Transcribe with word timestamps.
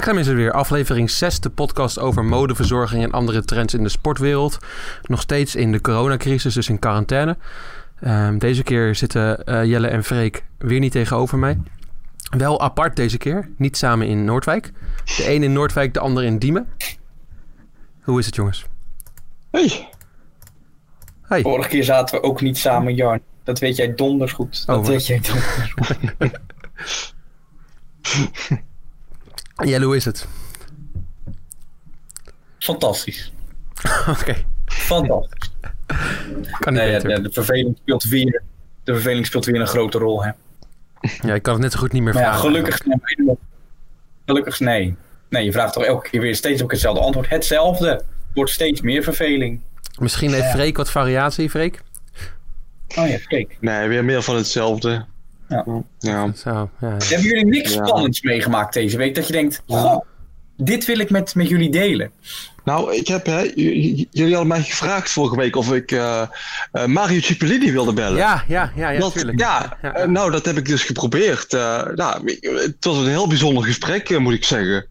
Spaakzaam 0.00 0.22
is 0.24 0.30
er 0.30 0.36
weer, 0.36 0.52
aflevering 0.52 1.10
6, 1.10 1.40
de 1.40 1.50
podcast 1.50 1.98
over 1.98 2.24
modeverzorging 2.24 3.02
en 3.02 3.10
andere 3.10 3.44
trends 3.44 3.74
in 3.74 3.82
de 3.82 3.88
sportwereld. 3.88 4.58
Nog 5.02 5.20
steeds 5.20 5.54
in 5.54 5.72
de 5.72 5.80
coronacrisis, 5.80 6.54
dus 6.54 6.68
in 6.68 6.78
quarantaine. 6.78 7.36
Ehm, 8.00 8.38
deze 8.38 8.62
keer 8.62 8.94
zitten 8.94 9.44
eh, 9.44 9.64
Jelle 9.64 9.86
en 9.88 10.04
Freek 10.04 10.44
weer 10.58 10.78
niet 10.78 10.92
tegenover 10.92 11.38
mij. 11.38 11.58
Wel 12.36 12.60
apart 12.60 12.96
deze 12.96 13.18
keer, 13.18 13.50
niet 13.56 13.76
samen 13.76 14.06
in 14.06 14.24
Noordwijk. 14.24 14.72
De 15.04 15.34
een 15.34 15.42
in 15.42 15.52
Noordwijk, 15.52 15.94
de 15.94 16.00
ander 16.00 16.24
in 16.24 16.38
Diemen. 16.38 16.68
Hoe 18.00 18.18
is 18.18 18.26
het 18.26 18.34
jongens? 18.34 18.64
Hey. 19.50 19.88
Hey. 21.22 21.42
Vorige 21.42 21.68
keer 21.68 21.84
zaten 21.84 22.20
we 22.20 22.26
ook 22.26 22.40
niet 22.40 22.58
samen, 22.58 22.94
Jan. 22.94 23.20
Dat 23.44 23.58
weet 23.58 23.76
jij 23.76 23.94
donders 23.94 24.32
goed. 24.32 24.66
Dat 24.66 24.78
Oh, 24.78 24.86
weet 24.86 25.06
jij 25.06 25.20
donders 25.20 25.72
goed. 25.72 26.30
Jelle, 29.64 29.84
hoe 29.84 29.96
is 29.96 30.04
het? 30.04 30.26
Fantastisch. 32.58 33.32
Oké, 34.20 34.34
Fantastisch. 34.66 35.50
kan 36.58 36.72
niet 36.72 36.82
Nee, 36.82 36.90
ja, 36.90 36.96
beter. 37.00 37.14
de, 37.14 37.20
de 37.22 37.32
verveling 37.32 37.76
speelt 37.82 38.04
weer. 38.04 38.42
De 38.84 38.92
verveling 38.92 39.26
speelt 39.26 39.44
weer 39.44 39.60
een 39.60 39.66
grote 39.66 39.98
rol, 39.98 40.24
hè. 40.24 40.30
Ja, 41.22 41.34
ik 41.34 41.42
kan 41.42 41.52
het 41.52 41.62
net 41.62 41.72
zo 41.72 41.78
goed 41.78 41.92
niet 41.92 42.02
meer 42.02 42.14
Maar 42.14 42.22
ja, 42.22 42.28
vragen. 42.28 42.46
gelukkig, 42.48 42.84
nee, 42.84 43.36
gelukkig 44.26 44.60
nee. 44.60 44.96
Nee, 45.28 45.44
je 45.44 45.52
vraagt 45.52 45.72
toch 45.72 45.84
elke 45.84 46.08
keer 46.10 46.20
weer 46.20 46.36
steeds 46.36 46.62
ook 46.62 46.70
hetzelfde 46.70 47.02
antwoord. 47.02 47.28
Hetzelfde. 47.28 48.02
Wordt 48.34 48.50
steeds 48.50 48.80
meer 48.80 49.02
verveling. 49.02 49.60
Misschien 49.98 50.30
heeft 50.32 50.44
Ja. 50.44 50.50
Freek 50.50 50.76
wat 50.76 50.90
variatie, 50.90 51.50
Freek? 51.50 51.82
Oh 52.96 53.08
ja, 53.08 53.18
kijk. 53.28 53.56
Nee, 53.60 53.88
weer 53.88 54.04
meer 54.04 54.22
van 54.22 54.36
hetzelfde. 54.36 55.04
Ja. 55.50 55.64
Ja. 55.98 56.32
Zo, 56.36 56.50
ja, 56.50 56.68
ja. 56.80 56.88
Hebben 56.98 57.26
jullie 57.28 57.44
niks 57.46 57.74
Ja. 57.74 57.86
spannends 57.86 58.20
meegemaakt 58.22 58.74
deze 58.74 58.96
week? 58.96 59.14
Dat 59.14 59.26
je 59.26 59.32
denkt, 59.32 59.62
goh, 59.66 60.00
dit 60.56 60.84
wil 60.84 60.98
ik 60.98 61.10
met, 61.10 61.34
met 61.34 61.48
jullie 61.48 61.70
delen. 61.70 62.10
Nou, 62.64 62.94
ik 62.94 63.06
heb, 63.08 63.26
hè, 63.26 63.40
jullie 63.54 64.08
hadden 64.12 64.46
mij 64.46 64.62
gevraagd 64.62 65.10
vorige 65.10 65.36
week 65.36 65.56
of 65.56 65.72
ik 65.72 65.92
eh, 65.92 66.22
eh, 66.72 66.84
Mario 66.84 67.20
Cipollini 67.20 67.72
wilde 67.72 67.92
bellen. 67.92 68.16
Ja, 68.18 68.44
ja, 68.48 68.72
ja, 68.76 68.90
ja, 68.90 68.98
Dat- 69.00 69.24
ja, 69.36 69.78
Ja. 69.82 69.94
eh, 69.94 70.06
nou, 70.08 70.30
dat 70.30 70.44
heb 70.44 70.56
ik 70.56 70.66
dus 70.68 70.82
geprobeerd. 70.84 71.54
Eh, 71.54 71.86
nou, 71.94 72.38
het 72.40 72.84
was 72.84 72.96
een 72.96 73.08
heel 73.08 73.26
bijzonder 73.28 73.64
gesprek, 73.64 74.18
moet 74.18 74.34
ik 74.34 74.44
zeggen. 74.44 74.86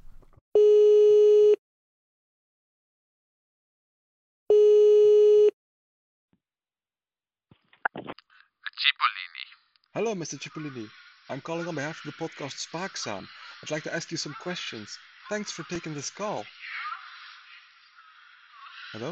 Hello, 10.00 10.16
Mr. 10.16 10.39
Cipollini. 10.39 10.88
I'm 11.28 11.42
calling 11.42 11.67
on 11.67 11.75
behalf 11.75 12.00
of 12.00 12.08
the 12.08 12.16
podcast 12.23 12.55
Spaakzaam. 12.55 13.28
I'd 13.59 13.69
like 13.69 13.83
to 13.83 13.94
ask 13.94 14.09
you 14.11 14.16
some 14.16 14.31
questions. 14.39 14.97
Thanks 15.28 15.52
for 15.52 15.64
taking 15.67 15.94
this 15.94 16.09
call. 16.09 16.45
Hello? 18.95 19.11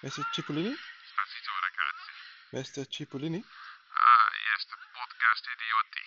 Mr. 0.00 0.24
Cipollini? 0.32 0.72
Spacito 0.72 1.52
ragazzi. 1.60 2.12
Mr. 2.56 2.80
Cipollini? 2.88 3.44
Ah, 3.44 4.28
yes, 4.48 4.64
the 4.64 4.78
podcast 4.96 5.44
idioti. 5.44 6.04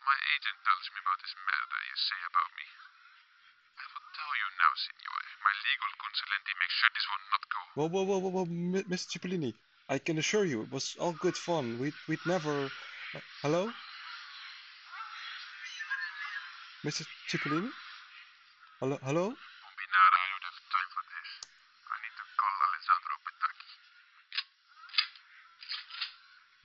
My 0.00 0.16
agent 0.32 0.58
tells 0.64 0.86
me 0.96 0.98
about 1.04 1.20
this 1.20 1.36
murder 1.36 1.80
you 1.92 1.96
say 2.08 2.20
about 2.24 2.50
me. 2.56 2.66
I 3.76 3.84
will 3.84 4.08
tell 4.16 4.32
you 4.40 4.48
now, 4.64 4.72
signore. 4.80 5.28
My 5.44 5.54
legal 5.60 5.92
consulenti 6.00 6.52
make 6.56 6.72
sure 6.72 6.90
this 6.96 7.06
will 7.12 7.24
not 7.36 7.44
go. 7.52 7.60
Whoa, 7.76 7.88
whoa, 7.92 8.04
whoa, 8.08 8.20
whoa, 8.24 8.32
whoa, 8.32 8.48
M- 8.48 8.88
Mr. 8.88 9.12
Cipollini. 9.12 9.52
I 9.88 9.98
can 9.98 10.18
assure 10.18 10.44
you, 10.44 10.62
it 10.62 10.72
was 10.72 10.96
all 10.98 11.12
good 11.12 11.36
fun. 11.36 11.78
We'd, 11.78 11.94
we'd 12.08 12.18
never. 12.26 12.64
Uh, 12.64 13.20
hello? 13.42 13.70
Mr. 16.84 17.06
Cipollini? 17.30 17.70
Hello? 18.80 18.98
Hello? 19.02 19.22
I 19.22 19.30
have 19.30 19.38
for 20.90 21.04
this. 21.06 21.30
I 21.86 21.96
need 22.02 22.14
to 22.18 22.24
call 22.40 22.54
Alessandro 22.66 23.14
Petacchi. 23.26 23.70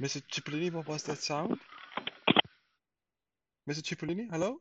Mr. 0.02 0.20
Cipollini, 0.32 0.70
what 0.74 0.88
was 0.88 1.04
that 1.04 1.22
sound? 1.22 1.60
Mr. 3.70 3.82
Cipollini, 3.84 4.30
hello? 4.32 4.60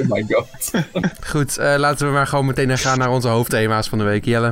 Oh 0.00 0.08
my 0.08 0.24
god. 0.28 0.70
Goed, 1.26 1.58
eh, 1.58 1.74
laten 1.78 2.06
we 2.06 2.12
maar 2.12 2.26
gewoon 2.26 2.46
meteen 2.46 2.78
gaan 2.78 2.98
naar 2.98 3.10
onze 3.10 3.28
hoofdthema's 3.28 3.88
van 3.88 3.98
de 3.98 4.04
week. 4.04 4.24
Jelle, 4.24 4.50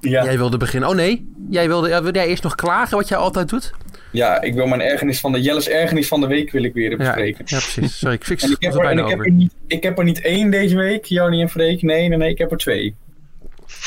Ja. 0.00 0.24
jij 0.24 0.36
wilde 0.36 0.56
beginnen. 0.56 0.88
Oh 0.88 0.94
nee, 0.94 1.32
jij 1.50 1.68
wilde, 1.68 1.88
ja, 1.88 2.02
wil 2.02 2.14
jij 2.14 2.26
eerst 2.26 2.42
nog 2.42 2.54
klagen 2.54 2.96
wat 2.96 3.08
jij 3.08 3.18
altijd 3.18 3.48
doet? 3.48 3.72
ja, 4.12 4.40
ik 4.40 4.54
wil 4.54 4.66
mijn 4.66 4.80
ergernis 4.80 5.20
van 5.20 5.32
de 5.32 5.40
Jelles 5.40 5.68
ergernis 5.68 6.08
van 6.08 6.20
de 6.20 6.26
week 6.26 6.50
wil 6.50 6.62
ik 6.62 6.72
weer 6.74 6.96
bespreken. 6.96 7.44
ja 7.48 7.58
precies. 7.58 7.98
Sorry, 7.98 8.14
ik 8.14 8.24
fix 8.24 8.42
ik 8.42 8.48
het 8.50 8.58
heb, 8.60 8.72
er 8.74 8.80
bijna 8.80 9.02
ik, 9.02 9.08
heb 9.08 9.18
er 9.20 9.30
niet, 9.30 9.52
ik 9.66 9.82
heb 9.82 9.98
er 9.98 10.04
niet 10.04 10.20
één 10.20 10.50
deze 10.50 10.76
week, 10.76 11.04
Joni 11.04 11.40
en 11.42 11.48
Freek. 11.48 11.82
Nee, 11.82 12.08
nee, 12.08 12.18
nee, 12.18 12.30
ik 12.30 12.38
heb 12.38 12.50
er 12.50 12.56
twee. 12.56 12.94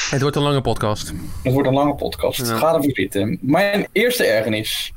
Het 0.10 0.22
wordt 0.22 0.36
een 0.36 0.42
lange 0.42 0.62
podcast. 0.62 1.14
Het 1.44 1.54
wordt 1.54 1.68
een 1.68 1.74
lange 1.74 1.96
podcast. 1.96 2.48
Ja. 2.48 2.58
Ga 2.58 2.74
ervoor 2.76 2.92
zitten. 2.94 3.38
Mijn 3.42 3.88
eerste 3.92 4.24
ergernis. 4.26 4.94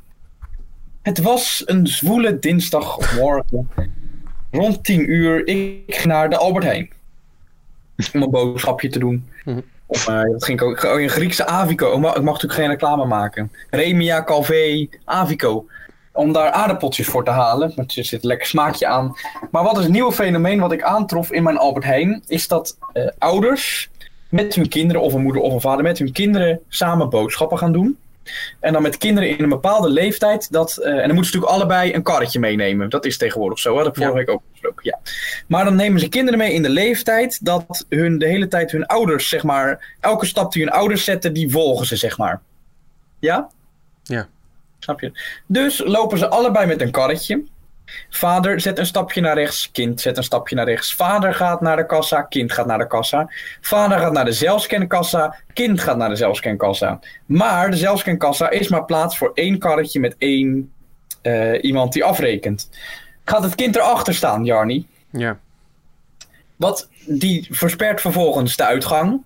Het 1.03 1.19
was 1.19 1.63
een 1.67 1.87
zwoele 1.87 2.39
dinsdagmorgen. 2.39 3.69
Rond 4.55 4.85
10 4.85 5.11
uur. 5.11 5.47
Ik 5.47 6.05
naar 6.05 6.31
de 6.31 6.37
Albert 6.37 6.65
Heijn. 6.65 6.91
Om 8.13 8.23
een 8.23 8.31
boodschapje 8.31 8.89
te 8.89 8.99
doen. 8.99 9.29
Mhm. 9.45 9.61
Om, 9.87 9.99
eh, 10.07 10.23
dat 10.23 10.45
ging 10.45 10.61
ik 10.61 10.67
ook. 10.67 10.83
oh, 10.83 11.01
Een 11.01 11.09
Griekse 11.09 11.47
Avico. 11.47 11.93
Ik 11.93 11.99
mag, 11.99 12.15
ik 12.17 12.23
mag 12.23 12.33
natuurlijk 12.35 12.61
geen 12.61 12.71
reclame 12.71 13.05
maken. 13.05 13.53
Remia, 13.71 14.25
Calvé, 14.25 14.89
Avico. 15.05 15.67
Om 16.13 16.33
daar 16.33 16.51
aardappeltjes 16.51 17.07
voor 17.07 17.25
te 17.25 17.31
halen. 17.31 17.73
Want 17.77 17.97
er 17.97 18.05
zit 18.05 18.23
een 18.23 18.29
lekker 18.29 18.47
smaakje 18.47 18.87
aan. 18.87 19.15
Maar 19.51 19.63
wat 19.63 19.79
is 19.79 19.85
een 19.85 19.93
nieuw 19.93 20.13
fenomeen 20.13 20.61
wat 20.61 20.73
ik 20.73 20.83
aantrof 20.83 21.33
in 21.33 21.43
mijn 21.43 21.59
Albert 21.59 21.85
Heijn? 21.85 22.23
Is 22.27 22.49
dat 22.49 22.79
eh, 22.93 23.07
ouders 23.19 23.91
met 24.29 24.55
hun 24.55 24.69
kinderen, 24.69 25.03
of 25.03 25.13
een 25.13 25.23
moeder 25.23 25.43
of 25.43 25.53
een 25.53 25.61
vader, 25.61 25.83
met 25.83 25.99
hun 25.99 26.13
kinderen 26.13 26.61
samen 26.69 27.11
boodschappen 27.11 27.59
gaan 27.59 27.73
doen. 27.73 27.99
En 28.61 28.73
dan 28.73 28.83
met 28.83 28.99
kinderen 28.99 29.29
in 29.29 29.43
een 29.43 29.49
bepaalde 29.49 29.89
leeftijd. 29.89 30.53
Dat, 30.53 30.77
eh, 30.77 30.91
en 30.91 31.07
dan 31.07 31.15
moeten 31.15 31.25
ze 31.25 31.37
natuurlijk 31.37 31.53
allebei 31.53 31.95
een 31.95 32.03
karretje 32.03 32.39
meenemen. 32.39 32.91
Dat 32.91 33.05
is 33.05 33.17
tegenwoordig 33.17 33.59
zo. 33.59 33.77
Hè? 33.77 33.77
Dat 33.77 33.85
heb 33.85 33.95
ik 33.95 34.03
vorige 34.03 34.19
week 34.19 34.35
ook 34.35 34.43
besproken. 34.51 34.83
Ja. 34.85 34.99
Maar 35.47 35.65
dan 35.65 35.77
nemen 35.77 36.01
ze 36.01 36.09
kinderen 36.09 36.39
mee 36.39 36.53
in 36.53 36.63
de 36.63 36.69
leeftijd. 36.69 37.45
Dat 37.45 37.87
hun 37.89 38.19
de 38.19 38.27
hele 38.27 38.49
tijd 38.49 38.71
hun 38.71 38.87
ouders, 38.87 39.29
zeg 39.29 39.43
maar. 39.43 39.97
Elke 40.01 40.27
stap 40.27 40.53
die 40.53 40.63
hun 40.63 40.73
ouders 40.73 41.05
zetten, 41.05 41.33
die 41.33 41.51
volgen 41.51 41.87
ze, 41.87 41.97
zeg 41.97 42.19
maar. 42.19 42.41
Ja? 43.19 43.49
Ja. 44.03 44.29
Snap 44.79 45.01
je? 45.01 45.13
Dus 45.47 45.83
lopen 45.85 46.19
ze 46.19 46.29
allebei 46.29 46.67
met 46.67 46.81
een 46.81 46.91
karretje. 46.91 47.45
Vader 48.11 48.61
zet 48.61 48.79
een 48.79 48.87
stapje 48.87 49.21
naar 49.21 49.35
rechts, 49.35 49.71
kind 49.71 50.01
zet 50.01 50.17
een 50.17 50.23
stapje 50.23 50.55
naar 50.55 50.65
rechts. 50.65 50.95
Vader 50.95 51.35
gaat 51.35 51.61
naar 51.61 51.77
de 51.77 51.87
kassa, 51.87 52.23
kind 52.23 52.53
gaat 52.53 52.67
naar 52.67 52.79
de 52.79 52.87
kassa. 52.87 53.31
Vader 53.61 53.99
gaat 53.99 54.13
naar 54.13 54.25
de 54.25 54.33
zelfscankassa, 54.33 55.37
kind 55.53 55.81
gaat 55.81 55.97
naar 55.97 56.09
de 56.09 56.17
zelfscankassa. 56.17 57.01
Maar 57.27 57.71
de 57.71 57.77
zelfscankassa 57.77 58.51
is 58.51 58.69
maar 58.69 58.85
plaats 58.85 59.19
voor 59.19 59.31
één 59.35 59.59
karretje 59.59 60.01
met 60.01 60.15
één 60.19 60.73
eh, 61.23 61.63
iemand 61.63 61.93
die 61.93 62.05
afrekent. 62.05 62.71
Gaat 63.25 63.43
het 63.43 63.55
kind 63.55 63.77
erachter 63.77 64.15
staan, 64.15 64.45
Jarny? 64.45 64.87
Ja. 65.11 65.39
Wat 66.57 66.89
die 67.07 67.47
verspert 67.51 68.01
vervolgens 68.01 68.57
de 68.57 68.65
uitgang. 68.65 69.23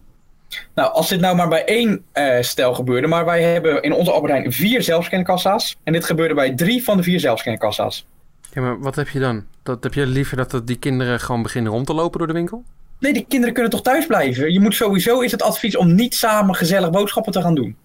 Nou, 0.75 0.93
als 0.93 1.09
dit 1.09 1.21
nou 1.21 1.37
maar 1.37 1.49
bij 1.49 1.65
één 1.65 2.05
eh, 2.13 2.41
stel 2.41 2.75
gebeurde, 2.75 3.07
maar 3.07 3.25
wij 3.25 3.43
hebben 3.43 3.83
in 3.83 3.93
onze 3.93 4.11
Albert 4.11 4.33
Heijn 4.33 4.53
vier 4.53 4.83
zelfscankassa's. 4.83 5.77
En 5.85 5.93
dit 5.93 6.05
gebeurde 6.05 6.35
bij 6.35 6.55
drie 6.55 6.85
van 6.85 6.97
de 6.97 7.03
vier 7.03 7.21
zelfscankassa's. 7.21 8.07
Ja, 8.59 8.65
maar 8.65 8.81
wat 8.81 8.97
heb 8.97 9.09
je 9.09 9.19
dan? 9.19 9.45
Dat, 9.63 9.83
heb 9.83 9.95
je 9.95 10.07
liever 10.07 10.37
dat, 10.37 10.51
dat 10.51 10.67
die 10.67 10.79
kinderen 10.79 11.21
gewoon 11.21 11.43
beginnen 11.43 11.73
rond 11.73 11.87
te 11.87 11.95
lopen 11.95 12.19
door 12.19 12.27
de 12.27 12.33
winkel? 12.33 12.65
Nee, 12.99 13.13
die 13.13 13.25
kinderen 13.29 13.55
kunnen 13.55 13.73
toch 13.73 13.83
thuis 13.83 14.07
blijven? 14.07 14.53
Je 14.53 14.61
moet 14.61 14.75
sowieso, 14.75 15.21
is 15.21 15.33
het 15.33 15.43
advies 15.43 15.77
om 15.77 15.95
niet 15.95 16.15
samen 16.15 16.55
gezellig 16.55 16.91
boodschappen 16.91 17.33
te 17.33 17.43
gaan 17.43 17.55
doen. 17.55 17.77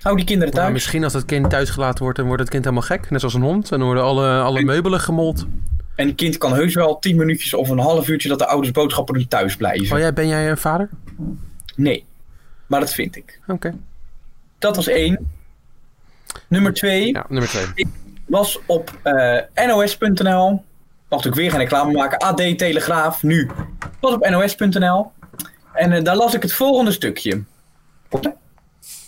Hou 0.00 0.16
die 0.16 0.24
kinderen 0.24 0.54
Maar 0.54 0.62
thuis. 0.62 0.74
misschien 0.74 1.04
als 1.04 1.12
het 1.12 1.24
kind 1.24 1.50
thuis 1.50 1.70
gelaten 1.70 2.02
wordt, 2.02 2.16
dan 2.16 2.26
wordt 2.26 2.42
het 2.42 2.50
kind 2.50 2.64
helemaal 2.64 2.86
gek. 2.86 3.10
Net 3.10 3.20
zoals 3.20 3.34
een 3.34 3.42
hond. 3.42 3.72
En 3.72 3.78
dan 3.78 3.86
worden 3.86 4.04
alle, 4.04 4.40
alle 4.40 4.62
meubelen 4.62 5.00
gemold. 5.00 5.46
En 5.94 6.06
het 6.06 6.16
kind 6.16 6.38
kan 6.38 6.54
heus 6.54 6.74
wel 6.74 6.98
tien 6.98 7.16
minuutjes 7.16 7.54
of 7.54 7.68
een 7.68 7.78
half 7.78 8.08
uurtje 8.08 8.28
dat 8.28 8.38
de 8.38 8.46
ouders 8.46 8.72
boodschappen 8.72 9.14
doen 9.14 9.28
thuis 9.28 9.56
blijven. 9.56 9.96
Oh, 9.96 9.98
jij, 10.02 10.12
ben 10.12 10.28
jij 10.28 10.50
een 10.50 10.56
vader? 10.56 10.88
Nee, 11.76 12.04
maar 12.66 12.80
dat 12.80 12.94
vind 12.94 13.16
ik. 13.16 13.40
Oké. 13.46 13.74
Dat 14.58 14.76
was 14.76 14.86
één. 14.88 15.30
Nummer 16.48 16.72
twee. 16.72 17.12
Ja, 17.12 17.26
nummer 17.28 17.48
twee. 17.48 17.86
Was 18.32 18.58
op 18.66 18.98
eh, 19.02 19.66
nos.nl. 19.66 20.50
Mag 20.50 20.62
natuurlijk 21.08 21.34
weer 21.34 21.50
geen 21.50 21.60
reclame 21.60 21.92
maken. 21.92 22.18
AD 22.18 22.36
Telegraaf, 22.36 23.22
nu. 23.22 23.50
Was 24.00 24.12
op 24.12 24.28
nos.nl. 24.28 25.10
En 25.72 25.92
eh, 25.92 26.04
daar 26.04 26.16
las 26.16 26.34
ik 26.34 26.42
het 26.42 26.52
volgende 26.52 26.92
stukje. 26.92 27.42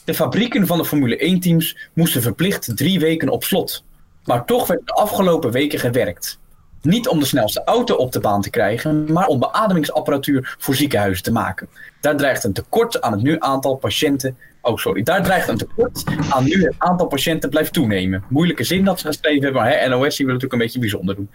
De 0.05 0.15
fabrieken 0.15 0.67
van 0.67 0.79
de 0.79 0.85
Formule 0.85 1.37
1-teams 1.37 1.89
moesten 1.93 2.23
verplicht 2.23 2.77
drie 2.77 3.01
weken 3.01 3.29
op 3.29 3.45
slot. 3.45 3.85
Maar 4.25 4.45
toch 4.45 4.67
werd 4.67 4.87
de 4.87 4.93
afgelopen 4.93 5.51
weken 5.51 5.79
gewerkt. 5.79 6.39
Niet 6.83 7.09
om 7.09 7.19
de 7.19 7.27
snelste 7.27 7.65
auto 7.65 7.95
op 7.95 8.13
de 8.13 8.21
baan 8.21 8.43
te 8.43 8.51
krijgen, 8.51 9.13
maar 9.13 9.27
om 9.27 9.39
beademingsapparatuur 9.39 10.57
voor 10.59 10.75
ziekenhuizen 10.75 11.25
te 11.25 11.33
maken. 11.33 11.69
Daar 12.01 12.17
dreigt 12.17 12.45
een 12.45 12.53
tekort 12.53 13.01
aan 13.01 13.13
het 13.13 13.23
nu 13.23 13.37
aantal 13.39 13.75
patiënten. 13.75 14.37
Oh, 14.65 14.77
sorry. 14.77 15.03
Daar 15.03 15.23
dreigt 15.23 15.49
een 15.49 15.57
tekort 15.57 16.05
aan 16.29 16.45
nu 16.45 16.65
het 16.65 16.75
aantal 16.79 17.07
patiënten 17.07 17.51
blijft 17.51 17.73
toenemen. 17.73 18.25
Moeilijke 18.29 18.65
zin 18.65 18.85
dat 18.85 19.01
ze 19.01 19.07
geschreven 19.07 19.43
hebben, 19.43 19.63
maar 19.63 19.71
hè, 19.71 19.89
NOS 19.89 20.17
die 20.17 20.27
wil 20.27 20.35
natuurlijk 20.35 20.53
een 20.53 20.59
beetje 20.59 20.79
bijzonder 20.79 21.15
doen. 21.15 21.31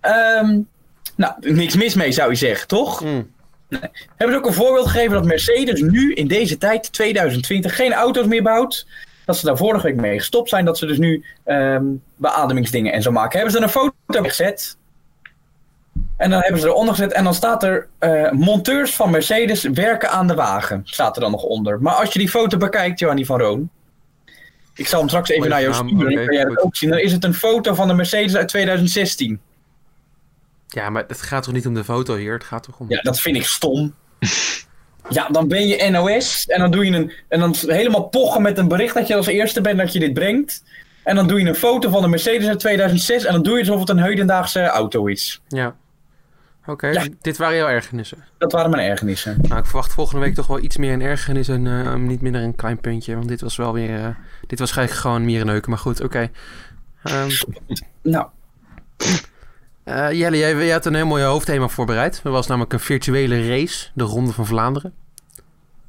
Ehm, 0.00 0.60
nou, 1.16 1.32
niks 1.40 1.76
mis 1.76 1.94
mee 1.94 2.12
zou 2.12 2.30
je 2.30 2.36
zeggen, 2.36 2.68
toch? 2.68 3.04
Mm. 3.04 3.32
Hebben 4.16 4.30
ze 4.30 4.36
ook 4.36 4.46
een 4.46 4.52
voorbeeld 4.52 4.86
gegeven 4.86 5.12
dat 5.12 5.24
Mercedes 5.24 5.80
nu 5.80 6.14
in 6.14 6.28
deze 6.28 6.58
tijd, 6.58 6.92
2020, 6.92 7.76
geen 7.76 7.92
auto's 7.92 8.26
meer 8.26 8.42
bouwt? 8.42 8.86
Dat 9.24 9.36
ze 9.36 9.46
daar 9.46 9.56
vorige 9.56 9.86
week 9.86 9.96
mee 9.96 10.18
gestopt 10.18 10.48
zijn, 10.48 10.64
dat 10.64 10.78
ze 10.78 10.86
dus 10.86 10.98
nu 10.98 11.24
ehm, 11.44 11.84
beademingsdingen 12.16 12.92
en 12.92 13.02
zo 13.02 13.10
maken. 13.10 13.32
Hebben 13.32 13.50
ze 13.50 13.58
er 13.58 13.64
een 13.64 13.70
foto 13.70 14.28
gezet? 14.28 14.76
En 16.24 16.30
dan 16.30 16.40
hebben 16.40 16.60
ze 16.60 16.66
eronder 16.66 16.94
gezet 16.94 17.12
en 17.12 17.24
dan 17.24 17.34
staat 17.34 17.62
er 17.62 17.88
eh, 17.98 18.30
monteurs 18.30 18.94
van 18.94 19.10
Mercedes 19.10 19.62
werken 19.62 20.10
aan 20.10 20.26
de 20.26 20.34
wagen. 20.34 20.80
Staat 20.84 21.16
er 21.16 21.22
dan 21.22 21.30
nog 21.30 21.42
onder. 21.42 21.82
Maar 21.82 21.94
als 21.94 22.12
je 22.12 22.18
die 22.18 22.28
foto 22.28 22.56
bekijkt, 22.56 22.98
Johanny 22.98 23.24
van 23.24 23.40
Roon. 23.40 23.70
Ik 24.74 24.86
zal 24.86 24.98
hem 24.98 25.08
straks 25.08 25.28
even 25.28 25.48
naar 25.48 25.60
jou 25.60 25.74
sturen. 25.74 26.14
dan 26.14 26.24
kan 26.24 26.34
jij 26.34 26.44
dat 26.44 26.60
ook 26.60 26.76
zien. 26.76 26.90
Dan 26.90 26.98
is 26.98 27.12
het 27.12 27.24
een 27.24 27.34
foto 27.34 27.74
van 27.74 27.88
de 27.88 27.94
Mercedes 27.94 28.36
uit 28.36 28.48
2016. 28.48 29.40
Ja, 30.68 30.90
maar 30.90 31.04
het 31.08 31.22
gaat 31.22 31.42
toch 31.42 31.54
niet 31.54 31.66
om 31.66 31.74
de 31.74 31.84
foto 31.84 32.16
hier? 32.16 32.32
Het 32.32 32.44
gaat 32.44 32.62
toch 32.62 32.78
om... 32.78 32.86
Ja, 32.88 33.00
dat 33.00 33.20
vind 33.20 33.36
ik 33.36 33.46
stom. 33.46 33.94
Ja, 35.08 35.28
dan 35.28 35.48
ben 35.48 35.66
je 35.66 35.90
NOS 35.90 36.46
en 36.46 36.60
dan 36.60 36.70
doe 36.70 36.84
je 36.84 36.92
een. 36.92 37.12
En 37.28 37.40
dan 37.40 37.54
helemaal 37.66 38.08
pochen 38.08 38.42
met 38.42 38.58
een 38.58 38.68
bericht 38.68 38.94
dat 38.94 39.06
je 39.06 39.16
als 39.16 39.26
eerste 39.26 39.60
bent 39.60 39.78
dat 39.78 39.92
je 39.92 39.98
dit 39.98 40.14
brengt. 40.14 40.62
En 41.02 41.16
dan 41.16 41.26
doe 41.26 41.40
je 41.40 41.48
een 41.48 41.54
foto 41.54 41.90
van 41.90 42.02
de 42.02 42.08
Mercedes 42.08 42.48
uit 42.48 42.58
2006 42.58 43.24
en 43.24 43.32
dan 43.32 43.42
doe 43.42 43.54
je 43.54 43.60
alsof 43.60 43.80
het 43.80 43.88
een 43.88 43.98
heidendaagse 43.98 44.62
auto 44.62 45.06
is. 45.06 45.40
Ja. 45.48 45.76
Oké, 46.66 46.86
Ja. 46.86 47.04
dit 47.20 47.36
waren 47.36 47.56
jouw 47.56 47.68
ergernissen. 47.68 48.24
Dat 48.38 48.52
waren 48.52 48.70
mijn 48.70 48.88
ergernissen. 48.90 49.38
Nou, 49.42 49.58
ik 49.60 49.66
verwacht 49.66 49.92
volgende 49.92 50.20
week 50.24 50.34
toch 50.34 50.46
wel 50.46 50.58
iets 50.60 50.76
meer 50.76 50.92
een 50.92 51.02
ergernis 51.02 51.48
en 51.48 51.66
eh, 51.66 51.94
niet 51.94 52.20
minder 52.20 52.42
een 52.42 52.54
klein 52.54 52.80
puntje. 52.80 53.14
Want 53.14 53.28
dit 53.28 53.40
was 53.40 53.56
wel 53.56 53.72
weer... 53.72 54.04
eh, 54.04 54.08
dit 54.46 54.58
was 54.58 54.76
eigenlijk 54.76 55.06
gewoon 55.06 55.24
mierenneuken, 55.24 55.70
maar 55.70 55.78
goed, 55.78 56.00
oké. 56.02 56.30
Ehm, 57.02 57.28
Nou, 58.02 58.26
eh, 59.84 60.12
Jelle, 60.12 60.36
jij, 60.38 60.54
jij 60.56 60.70
had 60.70 60.86
een 60.86 60.94
heel 60.94 61.06
mooi 61.06 61.22
hoofdthema 61.24 61.68
voorbereid. 61.68 62.20
Dat 62.22 62.32
was 62.32 62.46
namelijk 62.46 62.72
een 62.72 62.80
virtuele 62.80 63.48
race, 63.48 63.88
de 63.94 64.04
Ronde 64.04 64.32
van 64.32 64.46
Vlaanderen. 64.46 64.92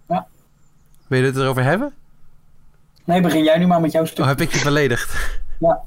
Ja. 0.10 0.28
Wil 1.08 1.20
je 1.20 1.26
het 1.26 1.36
erover 1.38 1.64
hebben? 1.64 1.94
nee, 3.04 3.22
begin 3.22 3.44
jij 3.44 3.58
nu 3.58 3.68
maar 3.68 3.82
met 3.82 3.92
jouw 3.92 4.06
stuk. 4.06 4.20
Oh, 4.20 4.28
heb 4.28 4.42
ik 4.42 4.54
je 4.54 4.64
beledigd? 4.64 5.40
Ja. 5.60 5.80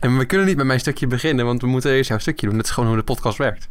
Maar 0.00 0.18
we 0.18 0.24
kunnen 0.24 0.46
niet 0.46 0.56
met 0.56 0.66
mijn 0.66 0.80
stukje 0.80 1.06
beginnen, 1.06 1.44
want 1.44 1.60
we 1.60 1.66
moeten 1.66 1.90
eerst 1.92 2.08
jouw 2.08 2.18
stukje 2.18 2.46
doen. 2.46 2.56
Dat 2.56 2.64
is 2.64 2.70
gewoon 2.70 2.88
hoe 2.88 2.98
de 2.98 3.04
podcast 3.04 3.38
werkt. 3.38 3.68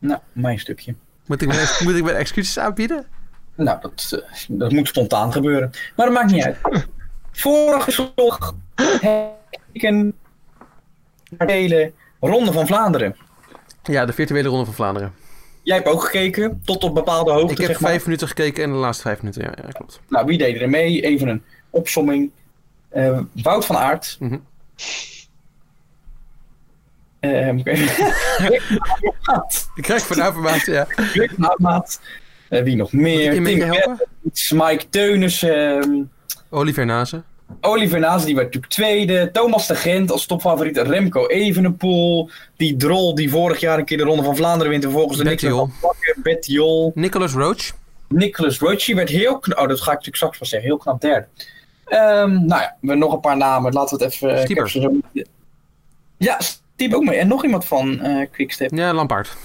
Nou, 0.00 0.20
mijn 0.32 0.58
stukje. 0.58 0.94
Moet 1.26 1.42
ik 1.42 1.48
mijn, 1.48 1.68
moet 1.84 1.94
ik 1.94 2.04
mijn 2.04 2.16
excuses 2.16 2.58
aanbieden? 2.58 3.06
Nou, 3.54 3.80
dat, 3.80 4.10
eh, 4.10 4.38
dat 4.48 4.72
moet 4.72 4.88
spontaan 4.88 5.32
gebeuren. 5.32 5.70
Maar 5.96 6.06
dat 6.06 6.14
maakt 6.14 6.32
niet 6.32 6.44
uit. 6.44 6.56
Vorige 7.32 7.90
zondag 7.90 8.54
heb 9.00 9.30
ik 9.72 9.82
een 9.82 10.14
hele 11.38 11.92
Ronde 12.20 12.52
van 12.52 12.66
Vlaanderen. 12.66 13.16
Ja, 13.82 14.04
de 14.04 14.12
virtuele 14.12 14.48
Ronde 14.48 14.64
van 14.64 14.74
Vlaanderen. 14.74 15.12
Jij 15.62 15.76
hebt 15.76 15.88
ook 15.88 16.04
gekeken, 16.04 16.62
tot 16.64 16.84
op 16.84 16.94
bepaalde 16.94 17.30
hoogte. 17.30 17.52
Ik 17.52 17.58
heb 17.58 17.66
zeg 17.66 17.80
maar. 17.80 17.90
vijf 17.90 18.04
minuten 18.04 18.28
gekeken 18.28 18.64
en 18.64 18.70
de 18.70 18.76
laatste 18.76 19.02
vijf 19.02 19.22
minuten, 19.22 19.42
ja, 19.42 19.52
ja 19.64 19.68
klopt. 19.68 20.00
Nou, 20.08 20.26
wie 20.26 20.38
deed 20.38 20.60
er 20.60 20.68
mee? 20.68 21.00
Even 21.00 21.28
een 21.28 21.42
opsomming. 21.70 22.30
Eh, 22.88 23.20
Wout 23.42 23.64
van 23.64 23.76
Aert. 23.76 24.18
Eh, 24.20 24.32
moet 27.52 27.66
ik 29.74 29.82
krijg 29.82 30.06
van 30.06 30.22
Avermaat, 30.22 30.66
ja. 30.66 30.86
Avermaat. 31.40 32.00
Eh, 32.48 32.62
wie 32.62 32.76
nog 32.76 32.92
meer? 32.92 33.32
Tim? 33.32 33.44
Gerrits, 33.44 34.50
Mike 34.50 34.88
Teunis. 34.90 35.42
ehm, 35.42 36.02
Oliver 36.50 36.86
Nazen. 36.86 37.24
Oliver 37.60 37.98
Naas, 38.00 38.24
die 38.24 38.34
werd 38.34 38.46
natuurlijk 38.46 38.72
tweede. 38.72 39.30
Thomas 39.32 39.66
de 39.66 39.74
Gent 39.74 40.10
als 40.10 40.26
topfavoriet. 40.26 40.76
Remco 40.78 41.26
Evenepoel. 41.26 42.30
Die 42.56 42.76
drol 42.76 43.14
die 43.14 43.30
vorig 43.30 43.60
jaar 43.60 43.78
een 43.78 43.84
keer 43.84 43.96
de 43.96 44.02
Ronde 44.02 44.22
van 44.22 44.36
Vlaanderen 44.36 44.70
wint. 44.70 44.84
En 44.84 44.90
volgens 44.90 45.18
de 45.18 45.24
niks 45.24 45.42
Jol. 45.42 45.70
Betty 46.22 46.52
Jol. 46.52 46.92
Nicholas 46.94 47.32
Roach. 47.32 47.70
Roche 48.58 48.94
werd 48.94 49.08
heel 49.08 49.38
knap. 49.38 49.58
Oh, 49.58 49.68
dat 49.68 49.76
ga 49.78 49.84
ik 49.90 49.96
natuurlijk 49.96 50.16
straks 50.16 50.38
wel 50.38 50.48
zeggen. 50.48 50.68
Heel 50.68 50.78
knap 50.78 51.00
derde. 51.00 51.26
Ehm, 51.84 52.30
nou 52.30 52.60
ja, 52.60 52.76
we 52.80 52.86
hebben 52.86 52.98
nog 52.98 53.12
een 53.12 53.20
paar 53.20 53.36
namen. 53.36 53.72
Laten 53.72 53.98
we 53.98 54.04
het 54.04 54.12
even. 54.14 54.30
ik 54.36 54.40
Stieber. 54.44 54.70
zo- 54.70 54.92
Ja, 56.16 56.40
Stieber 56.80 56.98
ook 56.98 57.04
mee. 57.04 57.18
En 57.18 57.28
nog 57.28 57.44
iemand 57.44 57.64
van 57.64 58.00
eh 58.00 58.26
Quickstep. 58.32 58.70
Ja, 58.74 58.94
Lampaard. 58.94 59.36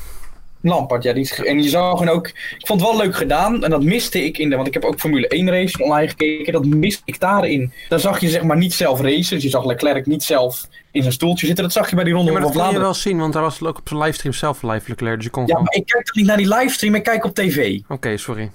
Lampard, 0.61 1.03
ja. 1.03 1.13
Die 1.13 1.45
en 1.45 1.63
je 1.63 1.69
zag 1.69 1.97
gewoon 1.97 2.09
ook. 2.09 2.27
Ik 2.27 2.67
vond 2.67 2.81
het 2.81 2.89
wel 2.89 2.99
leuk 2.99 3.15
gedaan. 3.15 3.63
En 3.63 3.69
dat 3.69 3.83
miste 3.83 4.25
ik 4.25 4.37
in 4.37 4.49
de. 4.49 4.55
Want 4.55 4.67
ik 4.67 4.73
heb 4.73 4.83
ook 4.83 4.99
Formule 4.99 5.27
1 5.27 5.49
race 5.49 5.83
online 5.83 6.07
gekeken. 6.07 6.53
Dat 6.53 6.65
miste 6.65 7.01
ik 7.05 7.19
daarin. 7.19 7.71
Daar 7.89 7.99
zag 7.99 8.19
je 8.19 8.29
zeg 8.29 8.43
maar 8.43 8.57
niet 8.57 8.73
zelf 8.73 9.01
racen. 9.01 9.35
Dus 9.35 9.43
je 9.43 9.49
zag 9.49 9.65
Leclerc 9.65 10.05
niet 10.05 10.23
zelf 10.23 10.67
in 10.91 11.01
zijn 11.01 11.13
stoeltje 11.13 11.45
zitten. 11.45 11.63
Dat 11.63 11.73
zag 11.73 11.89
je 11.89 11.95
bij 11.95 12.03
die 12.03 12.13
Ronde 12.13 12.31
Ja, 12.31 12.37
maar 12.39 12.47
dat 12.47 12.61
kon 12.61 12.71
je 12.71 12.79
wel 12.79 12.93
zien, 12.93 13.17
want 13.17 13.33
daar 13.33 13.41
was 13.41 13.59
het 13.59 13.67
ook 13.67 13.77
op 13.77 13.87
zijn 13.87 13.99
livestream 13.99 14.33
zelf 14.33 14.61
live 14.61 14.89
Leclerc. 14.89 15.15
Dus 15.15 15.25
je 15.25 15.31
kon 15.31 15.41
Ja, 15.41 15.47
gewoon... 15.47 15.63
maar 15.63 15.75
ik 15.75 15.85
kijk 15.85 16.05
toch 16.05 16.15
niet 16.15 16.25
naar 16.25 16.37
die 16.37 16.47
livestream. 16.47 16.95
Ik 16.95 17.03
kijk 17.03 17.23
op 17.23 17.35
tv. 17.35 17.79
Oké, 17.87 18.17
sorry. 18.17 18.51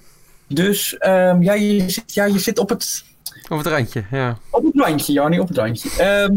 Dus 0.49 0.99
ehm, 0.99 1.43
ja, 1.43 1.53
je 1.53 1.91
zit, 1.91 2.15
ja, 2.15 2.25
je 2.25 2.39
zit 2.39 2.59
op 2.59 2.69
het. 2.69 3.05
Op 3.49 3.59
het 3.59 3.67
randje, 3.67 4.05
ja. 4.11 4.39
Op 4.51 4.65
het 4.65 4.73
randje, 4.75 5.13
Jannie, 5.13 5.41
op 5.41 5.49
het 5.49 5.57
randje. 5.57 5.91
Ehm, 5.99 6.33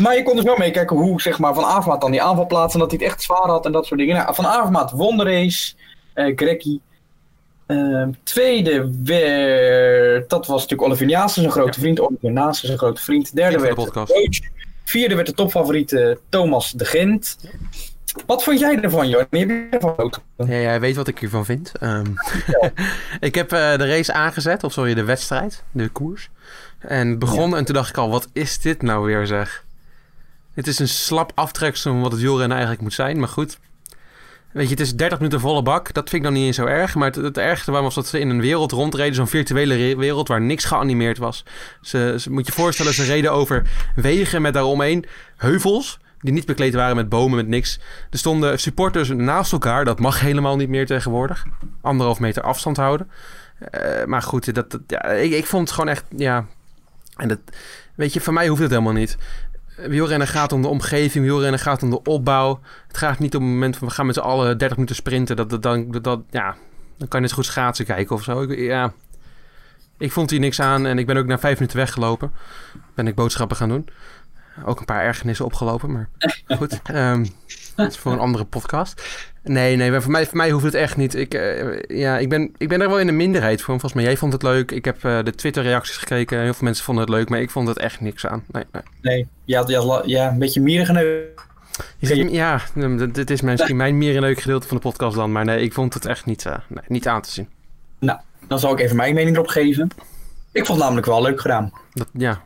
maar 0.00 0.16
je 0.16 0.22
kon 0.22 0.36
dus 0.36 0.44
wel 0.44 0.56
meekijken 0.56 0.96
hoe 0.96 1.20
zeg 1.20 1.38
maar, 1.38 1.54
Van 1.54 1.64
Avermaat 1.64 2.00
dan 2.00 2.10
die 2.10 2.22
aanval 2.22 2.46
plaatste. 2.46 2.78
En 2.78 2.84
dat 2.84 2.90
hij 2.90 3.00
het 3.02 3.12
echt 3.12 3.22
zwaar 3.22 3.48
had 3.48 3.66
en 3.66 3.72
dat 3.72 3.86
soort 3.86 4.00
dingen. 4.00 4.16
Nou, 4.16 4.34
van 4.34 4.46
Avermaat 4.46 4.90
won 4.90 5.16
de 5.16 5.24
race. 5.24 5.74
eh 6.14 6.32
Grekkie. 6.36 6.80
Ehm, 7.66 8.10
tweede 8.22 8.90
werd... 9.04 10.30
Dat 10.30 10.46
was 10.46 10.60
natuurlijk 10.60 10.88
Oliver 10.88 11.06
Naasten, 11.06 11.42
zijn 11.42 11.54
grote 11.54 11.80
vriend. 11.80 12.00
Oliver 12.00 12.32
Naasten, 12.32 12.66
zijn 12.66 12.78
grote 12.78 13.02
vriend. 13.02 13.34
Derde 13.36 13.58
werd 13.58 13.76
de 13.76 13.82
podcast. 13.82 14.12
Roach. 14.12 14.50
Vierde 14.84 15.14
werd 15.14 15.26
de 15.26 15.34
topfavoriet 15.34 15.92
eh, 15.92 16.14
Thomas 16.28 16.70
de 16.70 16.84
Gent. 16.84 17.38
Wat 18.26 18.42
vond 18.44 18.58
jij 18.60 18.80
ervan, 18.80 19.08
Jannie? 19.08 19.40
Heb 19.40 19.48
je 19.48 19.66
ervan 19.70 19.96
ook? 19.96 20.20
Ja, 20.36 20.44
jij 20.46 20.80
weet 20.80 20.96
wat 20.96 21.08
ik 21.08 21.18
hiervan 21.18 21.44
vind. 21.44 21.72
Ehm, 21.80 22.06
ik 23.20 23.34
heb 23.34 23.52
eh, 23.52 23.76
de 23.76 23.86
race 23.88 24.12
aangezet, 24.12 24.64
of 24.64 24.72
sorry, 24.72 24.94
de 24.94 25.04
wedstrijd, 25.04 25.62
de 25.70 25.88
koers. 25.88 26.30
En 26.78 27.08
het 27.08 27.18
begon 27.18 27.56
en 27.56 27.64
toen 27.64 27.74
dacht 27.74 27.88
ik 27.88 27.96
al, 27.96 28.10
wat 28.10 28.28
is 28.32 28.58
dit 28.58 28.82
nou 28.82 29.04
weer 29.04 29.26
zeg? 29.26 29.64
Het 30.54 30.66
is 30.66 30.78
een 30.78 30.88
slap 30.88 31.32
aftreksel 31.34 31.92
van 31.92 32.00
wat 32.00 32.12
het 32.12 32.20
wielrennen 32.20 32.56
eigenlijk 32.56 32.82
moet 32.82 32.92
zijn, 32.92 33.18
maar 33.18 33.28
goed. 33.28 33.58
Weet 34.52 34.64
je, 34.64 34.70
het 34.70 34.80
is 34.80 34.96
30 34.96 35.18
minuten 35.18 35.40
volle 35.40 35.62
bak. 35.62 35.92
Dat 35.92 36.10
vind 36.10 36.22
ik 36.24 36.30
dan 36.30 36.32
niet 36.32 36.46
eens 36.46 36.56
zo 36.56 36.64
erg. 36.66 36.94
Maar 36.94 37.10
het, 37.12 37.38
ergste 37.38 37.70
was 37.70 37.94
dat 37.94 38.06
ze 38.06 38.18
in 38.18 38.30
een 38.30 38.40
wereld 38.40 38.72
rondreden. 38.72 39.14
Zo'n 39.14 39.26
virtuele 39.26 39.74
re- 39.74 39.96
wereld 39.96 40.28
waar 40.28 40.40
niks 40.40 40.64
geanimeerd 40.64 41.18
was. 41.18 41.44
Ze, 41.80 42.24
moet 42.30 42.46
je 42.46 42.52
voorstellen, 42.52 42.94
ze 42.94 43.04
reden 43.04 43.32
over 43.32 43.62
wegen 43.94 44.42
met 44.42 44.54
daaromheen 44.54 45.04
heuvels. 45.36 45.98
Die 46.20 46.32
niet 46.32 46.46
bekleed 46.46 46.74
waren 46.74 46.96
met 46.96 47.08
bomen, 47.08 47.36
met 47.36 47.48
niks. 47.48 47.78
Er 48.10 48.18
stonden 48.18 48.60
supporters 48.60 49.08
naast 49.08 49.52
elkaar. 49.52 49.84
Dat 49.84 50.00
mag 50.00 50.20
helemaal 50.20 50.56
niet 50.56 50.68
meer 50.68 50.86
tegenwoordig. 50.86 51.44
Anderhalf 51.80 52.20
meter 52.20 52.42
afstand 52.42 52.76
houden. 52.76 53.10
Eh, 53.58 54.04
maar 54.04 54.22
goed, 54.22 54.54
dat, 54.54 54.78
ja, 54.86 55.04
ik, 55.04 55.32
ik 55.32 55.46
vond 55.46 55.62
het 55.62 55.74
gewoon 55.74 55.90
echt... 55.90 56.04
Ja, 56.16 56.46
en 57.16 57.28
dat, 57.28 57.38
weet 57.94 58.12
je, 58.12 58.20
voor 58.20 58.32
mij 58.32 58.48
hoeft 58.48 58.60
het 58.60 58.70
helemaal 58.70 58.92
niet. 58.92 59.16
Wielrennen 59.76 60.28
gaat 60.28 60.52
om 60.52 60.62
de 60.62 60.68
omgeving, 60.68 61.24
wielrennen 61.24 61.60
gaat 61.60 61.82
om 61.82 61.90
de 61.90 62.02
opbouw. 62.02 62.60
Het 62.86 62.96
gaat 62.96 63.18
niet 63.18 63.36
om 63.36 63.42
het 63.42 63.52
moment 63.52 63.76
van 63.76 63.88
we 63.88 63.94
gaan 63.94 64.06
met 64.06 64.14
z'n 64.14 64.20
allen 64.20 64.58
30 64.58 64.76
minuten 64.76 64.96
sprinten. 64.96 65.36
Dat, 65.36 65.50
dat, 65.50 65.62
dan, 65.62 65.90
dat, 65.90 66.20
ja, 66.30 66.56
dan 66.98 67.08
kan 67.08 67.20
je 67.20 67.26
net 67.26 67.34
goed 67.34 67.44
schaatsen 67.44 67.84
kijken 67.84 68.16
of 68.16 68.22
zo. 68.22 68.42
Ik, 68.42 68.58
ja, 68.58 68.92
ik 69.98 70.12
vond 70.12 70.30
hier 70.30 70.40
niks 70.40 70.60
aan 70.60 70.86
en 70.86 70.98
ik 70.98 71.06
ben 71.06 71.16
ook 71.16 71.26
na 71.26 71.38
vijf 71.38 71.54
minuten 71.54 71.78
weggelopen. 71.78 72.32
Ben 72.94 73.06
ik 73.06 73.14
boodschappen 73.14 73.56
gaan 73.56 73.68
doen. 73.68 73.88
Ook 74.64 74.78
een 74.78 74.84
paar 74.84 75.02
ergernissen 75.02 75.44
opgelopen, 75.44 75.92
maar 75.92 76.08
goed. 76.58 76.80
Ehm, 76.82 77.26
dat 77.76 77.90
is 77.90 77.98
voor 77.98 78.12
een 78.12 78.18
andere 78.18 78.44
podcast. 78.44 79.02
Nee, 79.44 79.76
nee, 79.76 80.00
voor 80.00 80.10
mij, 80.10 80.26
voor 80.26 80.36
mij 80.36 80.50
hoeft 80.50 80.64
het 80.64 80.74
echt 80.74 80.96
niet. 80.96 81.14
Ik, 81.14 81.34
eh, 81.34 81.98
ja, 81.98 82.18
ik, 82.18 82.28
ben, 82.28 82.54
ik 82.58 82.68
ben 82.68 82.80
er 82.80 82.88
wel 82.88 83.00
in 83.00 83.06
de 83.06 83.12
minderheid 83.12 83.58
voor. 83.58 83.66
Volgens 83.80 83.92
mij, 83.92 84.02
jij 84.04 84.16
vond 84.16 84.32
het 84.32 84.42
leuk. 84.42 84.70
Ik 84.70 84.84
heb 84.84 85.04
eh, 85.04 85.22
de 85.22 85.34
Twitter-reacties 85.34 85.96
gekeken. 85.96 86.40
Heel 86.40 86.54
veel 86.54 86.64
mensen 86.64 86.84
vonden 86.84 87.04
het 87.04 87.12
leuk, 87.12 87.28
maar 87.28 87.40
ik 87.40 87.50
vond 87.50 87.68
het 87.68 87.78
echt 87.78 88.00
niks 88.00 88.26
aan. 88.26 88.44
Nee, 88.52 88.64
nee. 88.72 88.82
Nee, 89.00 89.26
je 89.44 89.56
had, 89.56 89.68
je 89.68 89.76
had 89.76 89.84
la- 89.84 90.02
ja, 90.04 90.28
een 90.28 90.38
beetje 90.38 90.60
mierige. 90.60 91.30
Je 91.98 92.30
ja, 92.30 92.60
mm, 92.74 93.12
dit 93.12 93.30
is 93.30 93.40
misschien 93.40 93.76
mijn 93.76 93.98
mierenleuk 93.98 94.40
gedeelte 94.40 94.68
van 94.68 94.76
de 94.76 94.82
podcast 94.82 95.16
dan. 95.16 95.32
Maar 95.32 95.44
nee, 95.44 95.60
ik 95.60 95.72
vond 95.72 95.94
het 95.94 96.06
echt 96.06 96.26
niet, 96.26 96.46
eh, 96.46 96.56
nee, 96.68 96.84
niet 96.86 97.08
aan 97.08 97.22
te 97.22 97.30
zien. 97.30 97.48
Dan 98.48 98.58
zal 98.58 98.72
ik 98.72 98.80
even 98.80 98.96
mijn 98.96 99.14
mening 99.14 99.36
erop 99.36 99.48
geven. 99.48 99.88
Ik 100.52 100.66
vond 100.66 100.68
het 100.68 100.78
namelijk 100.78 101.06
wel 101.06 101.22
leuk 101.22 101.40
gedaan. 101.40 101.72
Dat, 101.92 102.08
ja, 102.12 102.42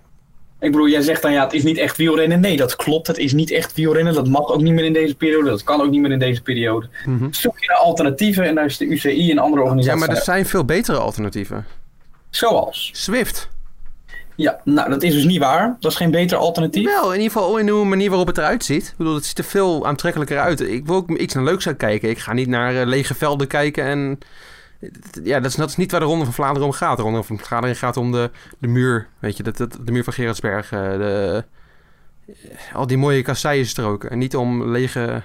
Ik 0.60 0.70
bedoel, 0.72 0.88
jij 0.88 1.00
zegt 1.00 1.22
dan 1.22 1.32
ja, 1.32 1.44
het 1.44 1.52
is 1.52 1.62
niet 1.62 1.78
echt 1.78 1.96
wielrennen. 1.96 2.40
Nee, 2.40 2.56
dat 2.56 2.76
klopt. 2.76 3.06
Het 3.06 3.18
is 3.18 3.32
niet 3.32 3.50
echt 3.50 3.74
wielrennen. 3.74 4.14
Dat 4.14 4.28
mag 4.28 4.48
ook 4.48 4.62
niet 4.62 4.72
meer 4.72 4.84
in 4.84 4.92
deze 4.92 5.14
periode. 5.14 5.50
Dat 5.50 5.64
kan 5.64 5.82
ook 5.82 5.90
niet 5.90 6.00
meer 6.00 6.12
in 6.12 6.18
deze 6.18 6.42
periode. 6.42 6.88
Mhm. 7.06 7.26
Zoek 7.30 7.58
je 7.60 7.66
naar 7.66 7.76
alternatieven 7.76 8.44
en 8.44 8.54
daar 8.54 8.64
is 8.64 8.76
de 8.76 8.84
UCI 8.84 9.30
en 9.30 9.38
andere 9.38 9.62
ja 9.62 9.68
organisaties. 9.68 10.06
maar 10.06 10.16
er 10.16 10.22
zijn 10.22 10.46
veel 10.46 10.64
betere 10.64 10.98
alternatieven. 10.98 11.66
Zoals. 12.30 12.90
Swift. 12.92 13.48
Ja, 14.36 14.60
nou, 14.64 14.90
dat 14.90 15.02
is 15.02 15.14
dus 15.14 15.24
niet 15.24 15.38
waar. 15.38 15.76
Dat 15.80 15.90
is 15.90 15.96
geen 15.96 16.10
beter 16.10 16.36
alternatief. 16.36 16.84
Wel, 16.84 17.12
in 17.12 17.20
ieder 17.20 17.32
geval 17.32 17.58
in 17.58 17.66
de 17.66 17.72
manier 17.72 18.08
waarop 18.08 18.26
het 18.26 18.38
eruit 18.38 18.64
ziet. 18.64 18.86
Ik 18.86 18.96
bedoel, 18.96 19.14
het 19.14 19.24
ziet 19.24 19.38
er 19.38 19.44
veel 19.44 19.86
aantrekkelijker 19.86 20.38
uit. 20.38 20.60
Ik 20.60 20.86
wil 20.86 20.94
ook 20.94 21.10
iets 21.10 21.34
naar 21.34 21.44
leuks 21.44 21.68
aan 21.68 21.76
kijken. 21.76 22.08
Ik 22.08 22.18
ga 22.18 22.32
niet 22.32 22.48
naar 22.48 22.80
eh, 22.80 22.86
lege 22.86 23.14
velden 23.14 23.46
kijken 23.46 23.84
en... 23.84 24.18
Ja, 25.24 25.40
dat 25.40 25.50
is, 25.50 25.56
dat 25.56 25.68
is 25.68 25.76
niet 25.76 25.90
waar 25.90 26.00
de 26.00 26.06
Ronde 26.06 26.24
van 26.24 26.34
Vlaanderen 26.34 26.66
om 26.68 26.72
gaat. 26.74 26.96
De 26.96 27.02
Ronde 27.02 27.22
van 27.22 27.38
Vlaanderen 27.38 27.76
gaat 27.76 27.96
om 27.96 28.12
de, 28.12 28.30
de 28.58 28.66
muur, 28.68 29.08
weet 29.18 29.36
je, 29.36 29.42
de, 29.42 29.50
de, 29.52 29.68
de 29.84 29.92
muur 29.92 30.04
van 30.04 30.12
Gerardsberg. 30.12 30.72
eh, 30.72 30.80
De, 30.80 31.44
al 32.72 32.86
die 32.86 32.96
mooie 32.98 33.22
kasseienstroken. 33.22 34.10
En 34.10 34.18
niet 34.18 34.36
om 34.36 34.64
lege 34.70 35.22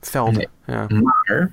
velden. 0.00 0.34
Nee. 0.34 0.48
Ja. 0.76 0.86
Maar, 0.88 1.50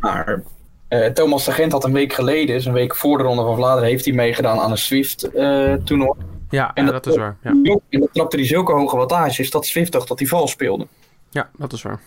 maar 0.00 0.42
eh, 0.88 1.06
Thomas 1.10 1.44
de 1.44 1.52
Gent 1.52 1.72
had 1.72 1.84
een 1.84 1.92
week 1.92 2.12
geleden, 2.12 2.54
dus 2.56 2.64
een 2.64 2.72
week 2.72 2.96
voor 2.96 3.18
de 3.18 3.24
Ronde 3.24 3.42
van 3.42 3.56
Vlaanderen, 3.56 3.88
heeft 3.88 4.04
hij 4.04 4.14
meegedaan 4.14 4.58
aan 4.58 4.70
een 4.70 4.78
Swift-toernooi. 4.78 6.18
Ja, 6.50 6.70
En 6.74 6.84
ja, 6.84 6.90
dat- 6.90 7.04
dat 7.04 7.12
is 7.12 7.18
waar. 7.20 7.36
Ja. 7.42 7.50
en 7.50 8.00
dat 8.00 8.08
trapte 8.12 8.36
hij 8.36 8.46
zulke 8.46 8.72
hoge 8.72 8.96
wattages 8.96 9.50
dat 9.50 9.66
Swift 9.66 9.92
dacht 9.92 10.08
dat 10.08 10.18
hij 10.18 10.28
vals 10.28 10.50
speelde. 10.50 10.86
ja, 11.30 11.50
dat 11.56 11.72
is 11.72 11.82
waar. 11.82 12.00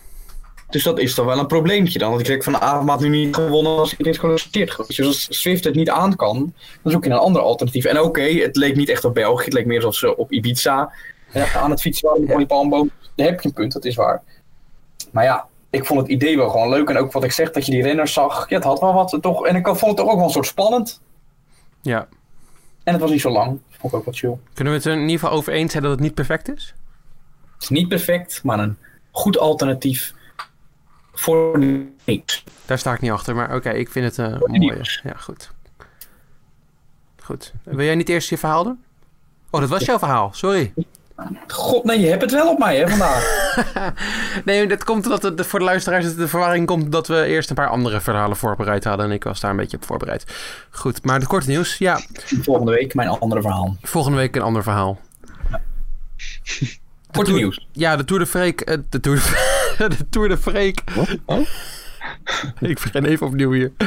Dus 0.72 0.82
dat 0.82 0.98
is 0.98 1.14
toch 1.14 1.26
wel 1.26 1.38
een 1.38 1.46
probleempje 1.46 1.98
dan. 1.98 2.10
Dat 2.10 2.20
ik 2.20 2.26
zeg 2.26 2.44
van 2.44 2.52
de 2.52 2.60
avond 2.60 3.00
nu 3.00 3.08
niet 3.08 3.34
gewonnen 3.34 3.76
als 3.76 3.96
niet 3.96 4.18
geconstateerd 4.18 4.70
geweest. 4.70 4.96
Dus 4.96 5.06
als 5.06 5.26
Swift 5.30 5.64
het 5.64 5.74
niet 5.74 5.90
aan 5.90 6.16
kan, 6.16 6.54
dan 6.82 6.92
zoek 6.92 7.04
je 7.04 7.10
een 7.10 7.16
ander 7.16 7.42
alternatief. 7.42 7.84
En 7.84 8.00
oké, 8.00 8.22
het 8.22 8.56
leek 8.56 8.76
niet 8.76 8.88
echt 8.88 9.04
op 9.04 9.14
België. 9.14 9.44
Het 9.44 9.52
leek 9.52 9.66
meer 9.66 9.76
alsof 9.76 9.94
ze 9.94 10.16
op 10.16 10.32
Ibiza 10.32 10.92
eh, 11.32 11.56
aan 11.56 11.70
het 11.70 11.80
fietsen 11.80 12.08
waren 12.08 12.36
die 12.36 12.46
palmboom. 12.46 12.90
Daar 13.14 13.26
heb 13.26 13.40
je 13.40 13.48
een 13.48 13.54
punt, 13.54 13.72
dat 13.72 13.84
is 13.84 13.94
waar. 13.94 14.22
Maar 15.10 15.24
ja, 15.24 15.46
ik 15.70 15.84
vond 15.84 16.00
het 16.00 16.10
idee 16.10 16.36
wel 16.36 16.50
gewoon 16.50 16.68
leuk. 16.68 16.88
En 16.88 16.96
ook 16.96 17.12
wat 17.12 17.24
ik 17.24 17.32
zeg, 17.32 17.50
dat 17.50 17.66
je 17.66 17.72
die 17.72 17.82
renners 17.82 18.12
zag. 18.12 18.48
Ja, 18.48 18.56
het 18.56 18.64
had 18.64 18.80
wel 18.80 18.94
wat 18.94 19.18
toch. 19.20 19.46
En 19.46 19.56
ik 19.56 19.66
vond 19.66 19.80
het 19.80 19.96
toch 19.96 20.08
ook 20.08 20.16
wel 20.16 20.24
een 20.24 20.30
soort 20.30 20.46
spannend. 20.46 21.00
Ja. 21.82 22.08
En 22.84 22.92
het 22.92 23.02
was 23.02 23.10
niet 23.10 23.20
zo 23.20 23.30
lang. 23.30 23.60
Vond 23.70 23.92
ik 23.92 23.98
ook 23.98 24.04
wat 24.04 24.16
chill. 24.16 24.36
Kunnen 24.54 24.72
we 24.72 24.78
het 24.78 24.88
er 24.88 24.94
in 24.94 25.00
ieder 25.00 25.18
geval 25.18 25.36
over 25.36 25.52
eens 25.52 25.70
zijn 25.70 25.82
dat 25.82 25.92
het 25.92 26.00
niet 26.00 26.14
perfect 26.14 26.52
is? 26.54 26.74
Het 27.54 27.62
is 27.62 27.68
niet 27.68 27.88
perfect, 27.88 28.40
maar 28.42 28.58
een 28.58 28.76
goed 29.10 29.38
alternatief 29.38 30.14
voor 31.12 31.58
niks. 32.04 32.44
Daar 32.66 32.78
sta 32.78 32.92
ik 32.92 33.00
niet 33.00 33.10
achter, 33.10 33.34
maar 33.34 33.54
oké, 33.54 33.70
ik 33.70 33.90
vind 33.90 34.16
het 34.16 34.30
mooie. 34.38 34.58
nieuws. 34.58 35.00
Ja, 35.04 35.14
goed. 35.16 35.50
Goed. 37.22 37.52
Wil 37.62 37.84
jij 37.84 37.94
niet 37.94 38.08
eerst 38.08 38.28
je 38.28 38.38
verhaal 38.38 38.64
doen? 38.64 38.82
Oh, 39.50 39.60
dat 39.60 39.68
was 39.68 39.84
jouw 39.84 39.98
verhaal. 39.98 40.30
Sorry. 40.32 40.72
God, 41.48 41.84
nee, 41.84 42.00
je 42.00 42.06
hebt 42.08 42.22
het 42.22 42.30
wel 42.32 42.50
op 42.50 42.58
mij, 42.58 42.76
hè, 42.78 42.88
vandaag. 42.88 43.50
Nee, 44.44 44.66
dat 44.66 44.84
komt 44.84 45.04
omdat 45.04 45.22
het 45.22 45.46
voor 45.46 45.58
de 45.58 45.64
luisteraars 45.64 46.14
de 46.14 46.28
verwarring 46.28 46.66
komt 46.66 46.92
dat 46.92 47.06
we 47.06 47.24
eerst 47.24 47.48
een 47.50 47.54
paar 47.56 47.68
andere 47.68 48.00
verhalen 48.00 48.36
voorbereid 48.36 48.84
hadden. 48.84 49.06
En 49.06 49.12
ik 49.12 49.24
was 49.24 49.40
daar 49.40 49.50
een 49.50 49.56
beetje 49.56 49.76
op 49.76 49.84
voorbereid. 49.84 50.24
Goed, 50.70 51.04
maar 51.04 51.20
de 51.20 51.26
korte 51.26 51.48
nieuws. 51.48 51.78
Ja, 51.78 52.00
Volgende 52.42 52.72
week 52.72 52.94
mijn 52.94 53.08
andere 53.08 53.40
verhaal. 53.40 53.76
volgende 53.82 54.16
week 54.18 54.36
een 54.36 54.42
ander 54.42 54.62
verhaal. 54.62 55.00
Korte 57.12 57.32
nieuws. 57.32 57.66
Ja, 57.72 57.96
de 57.96 58.04
Tour 58.04 58.20
de 58.22 58.26
Freek. 58.28 58.60
eh, 58.60 58.76
de 58.88 59.00
Tour 59.00 59.16
de, 59.78 59.88
de 59.98 60.08
Tour 60.08 60.28
de 60.28 60.38
Freek. 60.38 60.80
Oh? 61.24 61.40
Ik 62.60 62.80
begin 62.82 63.04
even 63.04 63.26
opnieuw 63.26 63.52
hier. 63.52 63.72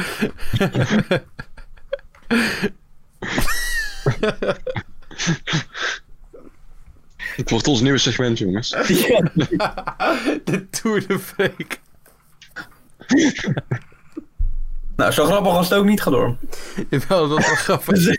Het 7.16 7.50
wordt 7.50 7.66
ons 7.66 7.80
nieuwe 7.80 7.98
segment, 7.98 8.38
jongens. 8.38 8.70
De 10.44 10.66
Tour 10.70 11.06
de 11.06 11.18
Freek. 11.18 11.80
Nou, 14.96 15.12
zo 15.12 15.24
grappig 15.24 15.52
als 15.52 15.68
het 15.68 15.78
ook 15.78 15.84
niet 15.84 16.02
gaat 16.02 16.12
door. 16.12 16.36
Jawel, 16.90 17.28
dat 17.28 17.36
was 17.38 17.46
wel 17.46 17.56
grappig. 17.56 18.06
ik 18.06 18.18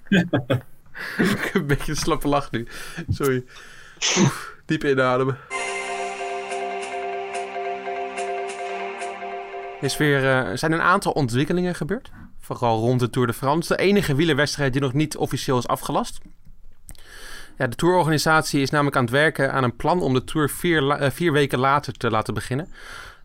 heb 1.17 1.53
een 1.53 1.65
beetje 1.67 1.91
een 1.91 1.97
slappe 1.97 2.27
lach 2.27 2.51
nu. 2.51 2.67
Sorry. 3.09 3.43
Oef, 4.19 4.55
diep 4.67 4.83
inademen. 4.83 5.37
Is 9.81 9.97
weer, 9.97 10.29
eh, 10.29 10.57
zijn 10.57 10.71
een 10.71 10.81
aantal 10.81 11.11
ontwikkelingen 11.11 11.75
gebeurd. 11.75 12.11
Vooral 12.39 12.79
rond 12.79 12.99
de 12.99 13.09
Tour 13.09 13.27
de 13.27 13.33
France. 13.33 13.75
De 13.75 13.81
enige 13.81 14.15
wielerwedstrijd 14.15 14.73
die 14.73 14.81
nog 14.81 14.93
niet 14.93 15.17
officieel 15.17 15.57
is 15.57 15.67
afgelast. 15.67 16.19
Ja, 17.57 17.67
de 17.67 17.75
tourorganisatie 17.75 18.61
is 18.61 18.69
namelijk 18.69 18.95
aan 18.95 19.03
het 19.03 19.11
werken 19.11 19.53
aan 19.53 19.63
een 19.63 19.75
plan 19.75 20.01
om 20.01 20.13
de 20.13 20.23
Tour 20.23 20.49
vier, 20.49 20.89
eh, 20.89 21.11
vier 21.11 21.31
weken 21.31 21.59
later 21.59 21.93
te 21.93 22.09
laten 22.09 22.33
beginnen. 22.33 22.71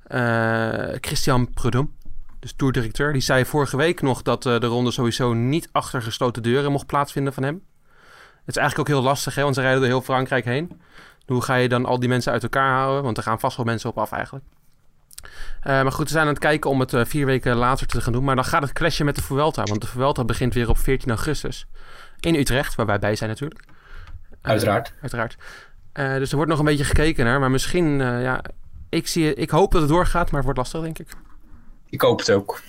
Eh, 0.02 0.88
Christian 1.00 1.52
Prudhomme, 1.52 1.90
dus 2.38 2.52
tourdirecteur, 2.56 3.12
die 3.12 3.22
zei 3.22 3.44
vorige 3.44 3.76
week 3.76 4.02
nog 4.02 4.22
dat 4.22 4.42
de 4.42 4.66
ronde 4.66 4.90
sowieso 4.90 5.32
niet 5.32 5.68
achter 5.72 6.02
gesloten 6.02 6.42
deuren 6.42 6.72
mocht 6.72 6.86
plaatsvinden 6.86 7.32
van 7.32 7.42
hem. 7.42 7.62
Het 8.44 8.56
is 8.56 8.56
eigenlijk 8.56 8.88
ook 8.88 8.96
heel 8.96 9.04
lastig, 9.04 9.34
hè, 9.34 9.42
want 9.42 9.54
ze 9.54 9.60
rijden 9.60 9.80
door 9.80 9.88
heel 9.88 10.02
Frankrijk 10.02 10.44
heen. 10.44 10.80
Hoe 11.26 11.42
ga 11.42 11.54
je 11.54 11.68
dan 11.68 11.86
al 11.86 11.98
die 11.98 12.08
mensen 12.08 12.32
uit 12.32 12.42
elkaar 12.42 12.76
houden? 12.76 13.02
Want 13.02 13.16
er 13.16 13.22
gaan 13.22 13.40
vast 13.40 13.56
wel 13.56 13.66
mensen 13.66 13.90
op 13.90 13.98
af 13.98 14.12
eigenlijk. 14.12 14.44
Eh, 15.60 15.82
maar 15.82 15.92
goed, 15.92 16.04
we 16.06 16.12
zijn 16.12 16.22
aan 16.26 16.32
het 16.32 16.38
kijken 16.38 16.70
om 16.70 16.80
het 16.80 16.92
eh, 16.92 17.04
vier 17.04 17.26
weken 17.26 17.56
later 17.56 17.86
te 17.86 18.00
gaan 18.00 18.12
doen. 18.12 18.24
Maar 18.24 18.34
dan 18.34 18.44
gaat 18.44 18.62
het 18.62 18.72
clashen 18.72 19.04
met 19.04 19.14
de 19.14 19.22
Vuelta. 19.22 19.62
Want 19.62 19.80
de 19.80 19.86
Vuelta 19.86 20.24
begint 20.24 20.54
weer 20.54 20.68
op 20.68 20.78
14 20.78 21.08
augustus. 21.08 21.66
In 22.20 22.34
Utrecht, 22.34 22.74
waar 22.74 22.86
wij 22.86 22.98
bij 22.98 23.16
zijn 23.16 23.30
natuurlijk. 23.30 23.60
Eh, 24.40 24.50
Uiteraard. 24.50 24.94
uiteraard. 25.00 25.36
Dus 25.92 26.30
er 26.30 26.36
wordt 26.36 26.50
nog 26.50 26.58
een 26.58 26.64
beetje 26.64 26.84
gekeken 26.84 27.24
naar. 27.24 27.40
Maar 27.40 27.50
misschien, 27.50 27.98
ja, 27.98 28.40
ik, 28.88 29.06
zie, 29.06 29.34
ik 29.34 29.50
hoop 29.50 29.72
dat 29.72 29.80
het 29.80 29.90
doorgaat. 29.90 30.26
Maar 30.26 30.34
het 30.34 30.44
wordt 30.44 30.58
lastig, 30.58 30.80
denk 30.80 30.98
ik. 30.98 31.08
Ik 31.88 32.00
hoop 32.00 32.18
het 32.18 32.30
ook. 32.30 32.60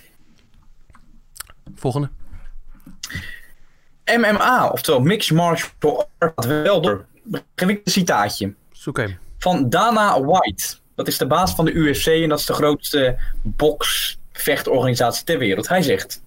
Volgende. 1.75 2.09
MMA, 4.05 4.69
oftewel 4.69 4.99
Mixed 4.99 5.37
Martial 5.37 6.09
Arts, 6.17 6.33
gaat 6.35 6.45
wel 6.45 6.81
door. 6.81 7.05
Geef 7.55 7.69
ik 7.69 7.81
een 7.83 7.91
citaatje. 7.91 8.53
Zoek 8.71 8.97
even. 8.97 9.19
Van 9.39 9.69
Dana 9.69 10.21
White. 10.21 10.75
Dat 10.95 11.07
is 11.07 11.17
de 11.17 11.27
baas 11.27 11.55
van 11.55 11.65
de 11.65 11.71
UFC 11.71 12.07
en 12.07 12.29
dat 12.29 12.39
is 12.39 12.45
de 12.45 12.53
grootste 12.53 13.17
boksvechtorganisatie 13.41 15.23
ter 15.23 15.37
wereld. 15.37 15.67
Hij 15.67 15.81
zegt: 15.81 16.21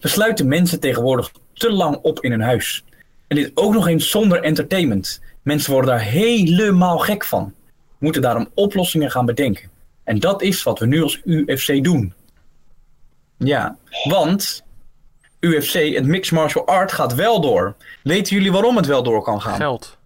We 0.00 0.08
sluiten 0.08 0.48
mensen 0.48 0.80
tegenwoordig 0.80 1.32
te 1.52 1.72
lang 1.72 1.96
op 1.96 2.20
in 2.20 2.30
hun 2.30 2.40
huis. 2.40 2.84
En 3.26 3.36
dit 3.36 3.50
ook 3.54 3.72
nog 3.72 3.88
eens 3.88 4.10
zonder 4.10 4.42
entertainment. 4.42 5.20
Mensen 5.42 5.72
worden 5.72 5.90
daar 5.90 6.04
helemaal 6.04 6.98
gek 6.98 7.24
van. 7.24 7.54
We 7.74 7.96
moeten 7.98 8.22
daarom 8.22 8.48
oplossingen 8.54 9.10
gaan 9.10 9.26
bedenken. 9.26 9.70
En 10.04 10.18
dat 10.18 10.42
is 10.42 10.62
wat 10.62 10.78
we 10.78 10.86
nu 10.86 11.02
als 11.02 11.20
UFC 11.24 11.84
doen. 11.84 12.14
Ja, 13.36 13.76
want 14.04 14.64
UFC, 15.40 15.72
het 15.72 16.06
Mixed 16.06 16.32
Martial 16.32 16.66
Art, 16.66 16.92
gaat 16.92 17.14
wel 17.14 17.40
door. 17.40 17.74
Weten 18.02 18.36
jullie 18.36 18.52
waarom 18.52 18.76
het 18.76 18.86
wel 18.86 19.02
door 19.02 19.22
kan 19.22 19.42
gaan? 19.42 19.56
Geld. 19.56 19.98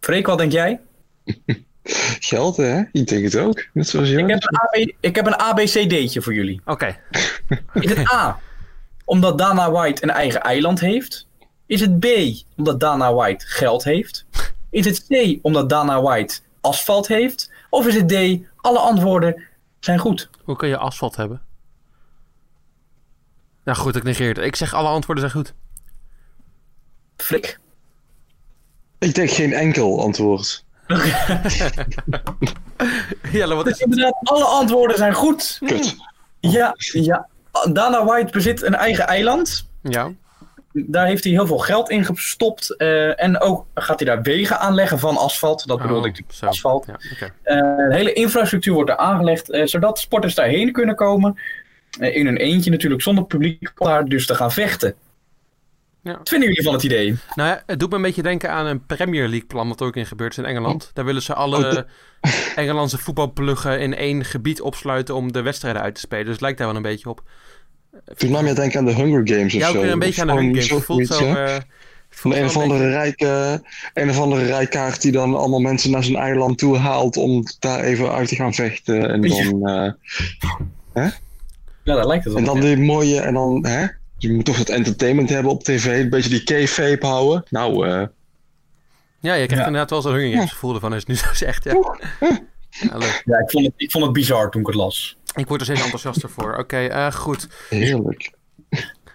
Freek, 0.00 0.26
wat 0.26 0.38
denk 0.38 0.52
jij? 0.52 0.80
Geld, 2.30 2.56
hè? 2.56 2.82
Ik 2.92 3.06
denk 3.06 3.24
het 3.24 3.36
ook. 3.36 3.66
Net 3.72 3.88
zoals 3.88 4.08
Ik 4.10 4.18
jou. 4.18 4.30
heb 4.32 4.42
een, 4.42 4.58
AB, 4.58 4.92
ik 5.00 5.14
heb 5.16 5.26
een 5.26 5.36
ABCD'tje 5.36 6.22
voor 6.22 6.34
jullie. 6.34 6.60
Oké. 6.64 6.96
Is 7.72 7.90
het 7.94 8.12
A, 8.12 8.38
omdat 9.04 9.38
Dana 9.38 9.70
White 9.70 10.02
een 10.02 10.10
eigen 10.10 10.40
eiland 10.42 10.80
heeft? 10.80 11.26
Is 11.66 11.80
het 11.80 11.98
B, 12.00 12.06
omdat 12.56 12.80
Dana 12.80 13.12
White 13.14 13.46
geld 13.46 13.84
heeft? 13.84 14.26
Is 14.70 14.84
het 14.84 15.06
C, 15.06 15.38
omdat 15.42 15.68
Dana 15.68 16.02
White 16.02 16.40
asfalt 16.60 17.08
heeft? 17.08 17.50
Of 17.70 17.86
is 17.86 17.94
het 17.94 18.08
D, 18.08 18.38
alle 18.56 18.78
antwoorden 18.78 19.42
zijn 19.80 19.98
goed? 19.98 20.30
Hoe 20.44 20.56
kun 20.56 20.68
je 20.68 20.76
asfalt 20.76 21.16
hebben? 21.16 21.42
Nou 23.64 23.78
goed, 23.78 23.96
ik 23.96 24.02
negeer 24.02 24.28
het. 24.28 24.38
Ik 24.38 24.56
zeg 24.56 24.74
alle 24.74 24.88
antwoorden 24.88 25.30
zijn 25.30 25.44
goed. 25.44 25.54
Frik. 27.16 27.58
Ik 28.98 29.14
denk 29.14 29.30
geen 29.30 29.52
enkel 29.52 30.00
antwoord. 30.02 30.64
Jelle, 33.32 33.54
wat 33.54 33.66
is 33.66 33.72
het? 33.72 33.80
Inderdaad, 33.80 34.14
alle 34.22 34.44
antwoorden 34.44 34.96
zijn 34.96 35.12
goed. 35.12 35.58
Kut. 35.66 35.96
Ja, 36.40 36.74
ja. 36.92 37.26
Dana 37.72 38.04
White 38.04 38.32
bezit 38.32 38.62
een 38.62 38.74
eigen 38.74 39.06
eiland. 39.06 39.68
Ja. 39.82 40.10
Daar 40.72 41.06
heeft 41.06 41.24
hij 41.24 41.32
heel 41.32 41.46
veel 41.46 41.58
geld 41.58 41.90
in 41.90 42.04
gestopt. 42.04 42.76
eh, 42.76 43.22
en 43.22 43.40
ook 43.40 43.66
gaat 43.74 43.98
hij 44.00 44.08
daar 44.08 44.22
wegen 44.22 44.58
aanleggen 44.60 44.98
van 44.98 45.16
asfalt. 45.16 45.66
Dat 45.66 45.82
bedoelde 45.82 46.08
Oh, 46.08 46.14
ik, 46.16 46.24
zo. 46.28 46.46
asfalt. 46.46 46.86
Ja, 46.86 46.98
oké. 47.12 47.32
Eh, 47.42 47.56
de 47.88 47.94
hele 47.94 48.12
infrastructuur 48.12 48.74
wordt 48.74 48.90
er 48.90 48.96
aangelegd, 48.96 49.50
eh, 49.50 49.66
zodat 49.66 49.98
sporters 49.98 50.34
daarheen 50.34 50.72
kunnen 50.72 50.94
komen. 50.94 51.38
In 51.98 52.26
hun 52.26 52.36
eentje 52.36 52.70
natuurlijk, 52.70 53.02
zonder 53.02 53.24
publiek 53.24 53.70
daar 53.74 54.04
dus 54.04 54.26
te 54.26 54.34
gaan 54.34 54.52
vechten. 54.52 54.94
Ja. 56.02 56.16
Wat 56.18 56.28
vinden 56.28 56.48
jullie 56.48 56.64
van 56.64 56.72
het 56.72 56.82
idee? 56.82 57.16
Nou 57.34 57.48
ja, 57.48 57.62
het 57.66 57.80
doet 57.80 57.90
me 57.90 57.96
een 57.96 58.02
beetje 58.02 58.22
denken 58.22 58.50
aan 58.50 58.66
een 58.66 58.86
Premier 58.86 59.28
League 59.28 59.46
plan 59.46 59.68
wat 59.68 59.82
ook 59.82 59.96
in 59.96 60.06
gebeurt 60.06 60.32
is 60.32 60.38
in 60.38 60.44
Engeland. 60.44 60.90
Daar 60.94 61.04
willen 61.04 61.22
ze 61.22 61.32
Oh, 61.32 61.38
alle 61.38 61.60
de- 61.74 61.86
Engelandse 62.56 62.98
voetbalpluggen 62.98 63.80
in 63.80 63.94
één 63.94 64.24
gebied 64.24 64.60
opsluiten 64.60 65.14
om 65.14 65.32
de 65.32 65.42
wedstrijden 65.42 65.82
uit 65.82 65.94
te 65.94 66.00
spelen. 66.00 66.24
Dus 66.24 66.32
het 66.32 66.42
lijkt 66.42 66.58
daar 66.58 66.66
wel 66.66 66.76
een 66.76 66.82
beetje 66.82 67.08
op. 67.08 67.22
Toen 68.16 68.30
nam 68.30 68.46
je 68.46 68.52
denken 68.52 68.78
aan 68.78 68.84
de 68.84 68.94
Hunger 68.94 69.28
Games 69.28 69.54
of 69.54 69.60
Ja, 69.60 69.68
ook 69.68 69.74
zo. 69.74 69.80
weer 69.80 69.92
een 69.92 69.98
beetje 69.98 70.20
aan 70.20 70.26
de 70.26 70.32
Of 70.32 70.38
Hunger 70.38 70.54
Games. 70.62 70.70
Het 70.76 70.84
voelt 70.84 71.06
zo... 71.06 71.24
hè? 71.24 71.44
eh, 71.44 71.60
Van 72.10 72.34
een 72.34 72.44
of 72.44 72.54
wel 72.54 72.62
andere 72.62 72.88
rijke, 72.90 73.62
een 73.94 74.10
of 74.10 74.18
andere 74.20 74.44
rijkaard 74.44 75.02
die 75.02 75.12
dan 75.12 75.34
allemaal 75.36 75.60
mensen 75.60 75.90
naar 75.90 76.04
zijn 76.04 76.16
eiland 76.16 76.58
toe 76.58 76.76
haalt 76.76 77.16
om 77.16 77.42
daar 77.58 77.80
even 77.80 78.12
uit 78.12 78.28
te 78.28 78.34
gaan 78.34 78.54
vechten. 78.54 79.10
En 79.10 79.20
dan, 79.20 79.68
eh, 80.94 81.10
Ja, 81.84 81.94
daar 81.94 82.06
lijkt 82.06 82.24
het 82.24 82.32
op. 82.32 82.38
en 82.38 82.44
dan 82.44 82.56
ja. 82.56 82.62
die 82.62 82.76
mooie, 82.78 83.20
en 83.20 83.34
dan, 83.34 83.66
hè? 83.66 83.86
Je 84.18 84.32
moet 84.32 84.44
toch 84.44 84.58
het 84.58 84.68
entertainment 84.68 85.28
hebben 85.28 85.52
op 85.52 85.62
tv, 85.64 85.84
een 86.02 86.10
beetje 86.10 86.30
die 86.30 86.42
kayfabe 86.44 87.06
houden. 87.06 87.44
Nou, 87.50 87.88
eh, 87.88 87.92
Ja, 89.20 89.34
je 89.34 89.46
krijgt 89.46 89.50
Ja. 89.50 89.66
inderdaad 89.66 89.90
wel 89.90 90.02
zo'n 90.02 90.14
Hunger 90.14 90.48
gevoel 90.48 90.74
ervan 90.74 90.92
als 90.92 91.02
je 91.06 91.12
het 91.12 91.22
nu 91.22 91.28
zo 91.28 91.34
zegt. 91.34 91.64
Ja. 91.64 91.72
Ja, 92.70 92.96
leuk. 92.98 93.22
Ja, 93.24 93.38
ik 93.38 93.50
vond, 93.50 93.64
het, 93.64 93.74
ik 93.76 93.90
vond 93.90 94.04
het 94.04 94.12
bizar 94.12 94.50
toen 94.50 94.60
ik 94.60 94.66
het 94.66 94.76
las. 94.76 95.16
Ik 95.34 95.46
word 95.48 95.60
er 95.60 95.66
steeds 95.66 95.82
enthousiaster 95.82 96.30
voor. 96.30 96.56
Oké, 96.56 96.76
eh, 96.86 97.12
goed. 97.12 97.48
heerlijk. 97.68 98.32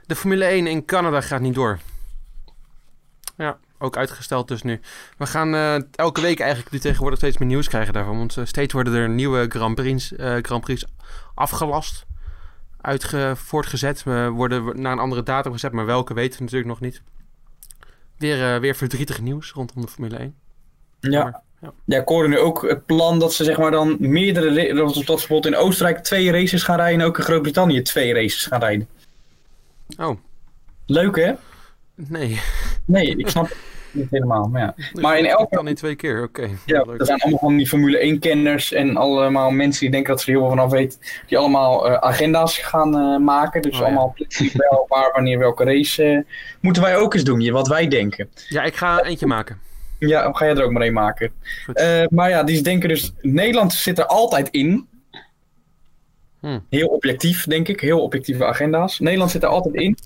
De 0.06 0.16
Formule 0.16 0.46
1 0.46 0.68
in 0.68 0.86
Canada 0.86 1.22
gaat 1.22 1.42
niet 1.42 1.54
door. 1.56 1.80
Ja, 3.38 3.58
ook 3.80 3.98
uitgesteld 3.98 4.48
dus 4.48 4.62
nu. 4.62 4.80
We 5.18 5.26
gaan 5.26 5.56
eh, 5.56 5.76
elke 5.96 6.22
week 6.22 6.40
eigenlijk 6.40 6.72
nu 6.72 6.80
tegenwoordig 6.80 7.20
steeds 7.20 7.38
meer 7.38 7.48
nieuws 7.48 7.68
krijgen 7.68 7.94
daarvan. 7.94 8.18
Want 8.18 8.38
eh, 8.38 8.46
steeds 8.46 8.74
worden 8.74 8.94
er 8.94 9.10
nieuwe 9.10 9.46
Grand 9.50 9.76
Prix, 9.76 10.16
eh, 10.16 10.36
Grand 10.42 10.62
Prix 10.64 10.86
afgelast. 11.36 12.06
Uitge 12.84 13.34
voortgezet. 13.36 14.04
We 14.04 14.30
worden 14.30 14.82
naar 14.82 14.92
een 14.92 15.00
andere 15.00 15.24
datum 15.24 15.52
gezet. 15.52 15.72
Maar 15.72 15.86
welke 15.86 16.14
weten 16.14 16.38
we 16.38 16.44
natuurlijk 16.44 16.70
nog 16.70 16.80
niet. 16.80 17.02
Weer, 18.18 18.54
eh, 18.54 18.60
weer 18.60 18.76
verdrietig 18.76 19.22
nieuws 19.22 19.52
rondom 19.52 19.82
de 19.82 19.88
Formule 19.88 20.18
1. 20.20 20.36
Ja. 21.00 21.44
Ja. 21.62 21.74
Ja, 21.86 22.00
ik 22.00 22.08
hoorde 22.08 22.30
nu 22.30 22.40
ook 22.40 22.62
het 22.62 22.86
plan 22.86 23.20
dat 23.20 23.34
ze 23.34 23.44
zeg 23.44 23.58
maar 23.58 23.72
dan 23.72 23.96
meerdere... 24.00 24.74
Dat 24.74 24.94
ze 24.94 25.04
bijvoorbeeld 25.04 25.46
in 25.46 25.56
Oostenrijk 25.56 26.00
twee 26.00 26.32
races 26.32 26.64
gaan 26.64 26.76
rijden... 26.76 27.02
en 27.02 27.08
ook 27.08 27.18
in 27.18 27.24
Groot-Brittannië 27.24 27.82
twee 27.82 28.14
races 28.14 28.46
gaan 28.46 28.60
rijden. 28.60 28.88
Oh, 29.98 30.18
Leuk, 30.86 31.16
hè? 31.16 31.34
nee. 31.96 32.42
Nee, 32.86 33.16
ik 33.18 33.30
snap 33.30 33.56
niet 33.94 34.08
helemaal. 34.10 34.48
Maar, 34.48 34.62
ja. 34.62 35.02
Maar 35.02 35.18
in 35.18 35.26
elke- 35.26 35.56
kan 35.56 35.66
niet 35.66 35.78
twee 35.78 35.96
keer, 35.96 36.24
oké. 36.24 36.48
Ja, 36.66 36.82
Leuk. 36.82 37.00
er 37.00 37.06
zijn 37.06 37.20
allemaal 37.22 37.40
van 37.40 37.58
die 37.58 37.68
Formule 37.68 37.98
1-kenners 38.16 38.72
en 38.72 38.98
allemaal 38.98 39.52
mensen 39.52 39.80
die 39.82 39.92
denken 39.92 40.12
dat 40.12 40.22
ze 40.22 40.26
er 40.28 40.32
heel 40.38 40.42
veel 40.48 40.56
van 40.56 40.66
af 40.66 40.72
weten. 40.72 41.00
Die 41.28 41.38
allemaal 41.38 41.88
eh, 41.88 41.94
agenda's 41.94 42.58
gaan 42.58 42.98
eh, 42.98 43.18
maken. 43.18 43.62
Dus 43.62 43.72
Oh, 43.74 43.80
ja. 43.80 43.86
allemaal 43.86 44.14
precies 44.16 44.54
wel, 44.54 44.86
waar, 44.90 45.12
wanneer, 45.14 45.40
welke 45.40 45.64
race. 45.64 46.04
eh, 46.04 46.20
moeten 46.62 46.82
wij 46.84 46.98
ook 46.98 47.14
eens 47.14 47.24
doen, 47.24 47.52
wat 47.52 47.68
wij 47.68 47.88
denken. 47.88 48.30
Ja, 48.48 48.64
ik 48.64 48.76
ga 48.76 49.04
eentje 49.04 49.26
maken. 49.28 49.58
Ja, 50.00 50.32
ga 50.32 50.46
jij 50.46 50.56
er 50.56 50.64
ook 50.64 50.72
maar 50.72 50.82
een 50.82 50.94
maken. 50.94 51.32
Maar 52.10 52.30
ja, 52.30 52.44
die 52.44 52.62
denken 52.62 52.90
dus, 52.90 53.14
Nederland 53.22 53.74
zit 53.74 53.98
er 54.00 54.06
altijd 54.06 54.50
in. 54.50 54.88
Hmm. 56.40 56.66
Heel 56.70 56.88
objectief, 56.88 57.46
denk 57.46 57.68
ik. 57.68 57.80
Heel 57.80 58.02
objectieve 58.02 58.46
agenda's. 58.46 59.00
Nederland 59.00 59.32
zit 59.32 59.44
er 59.44 59.50
altijd 59.50 59.76
in. 59.76 59.98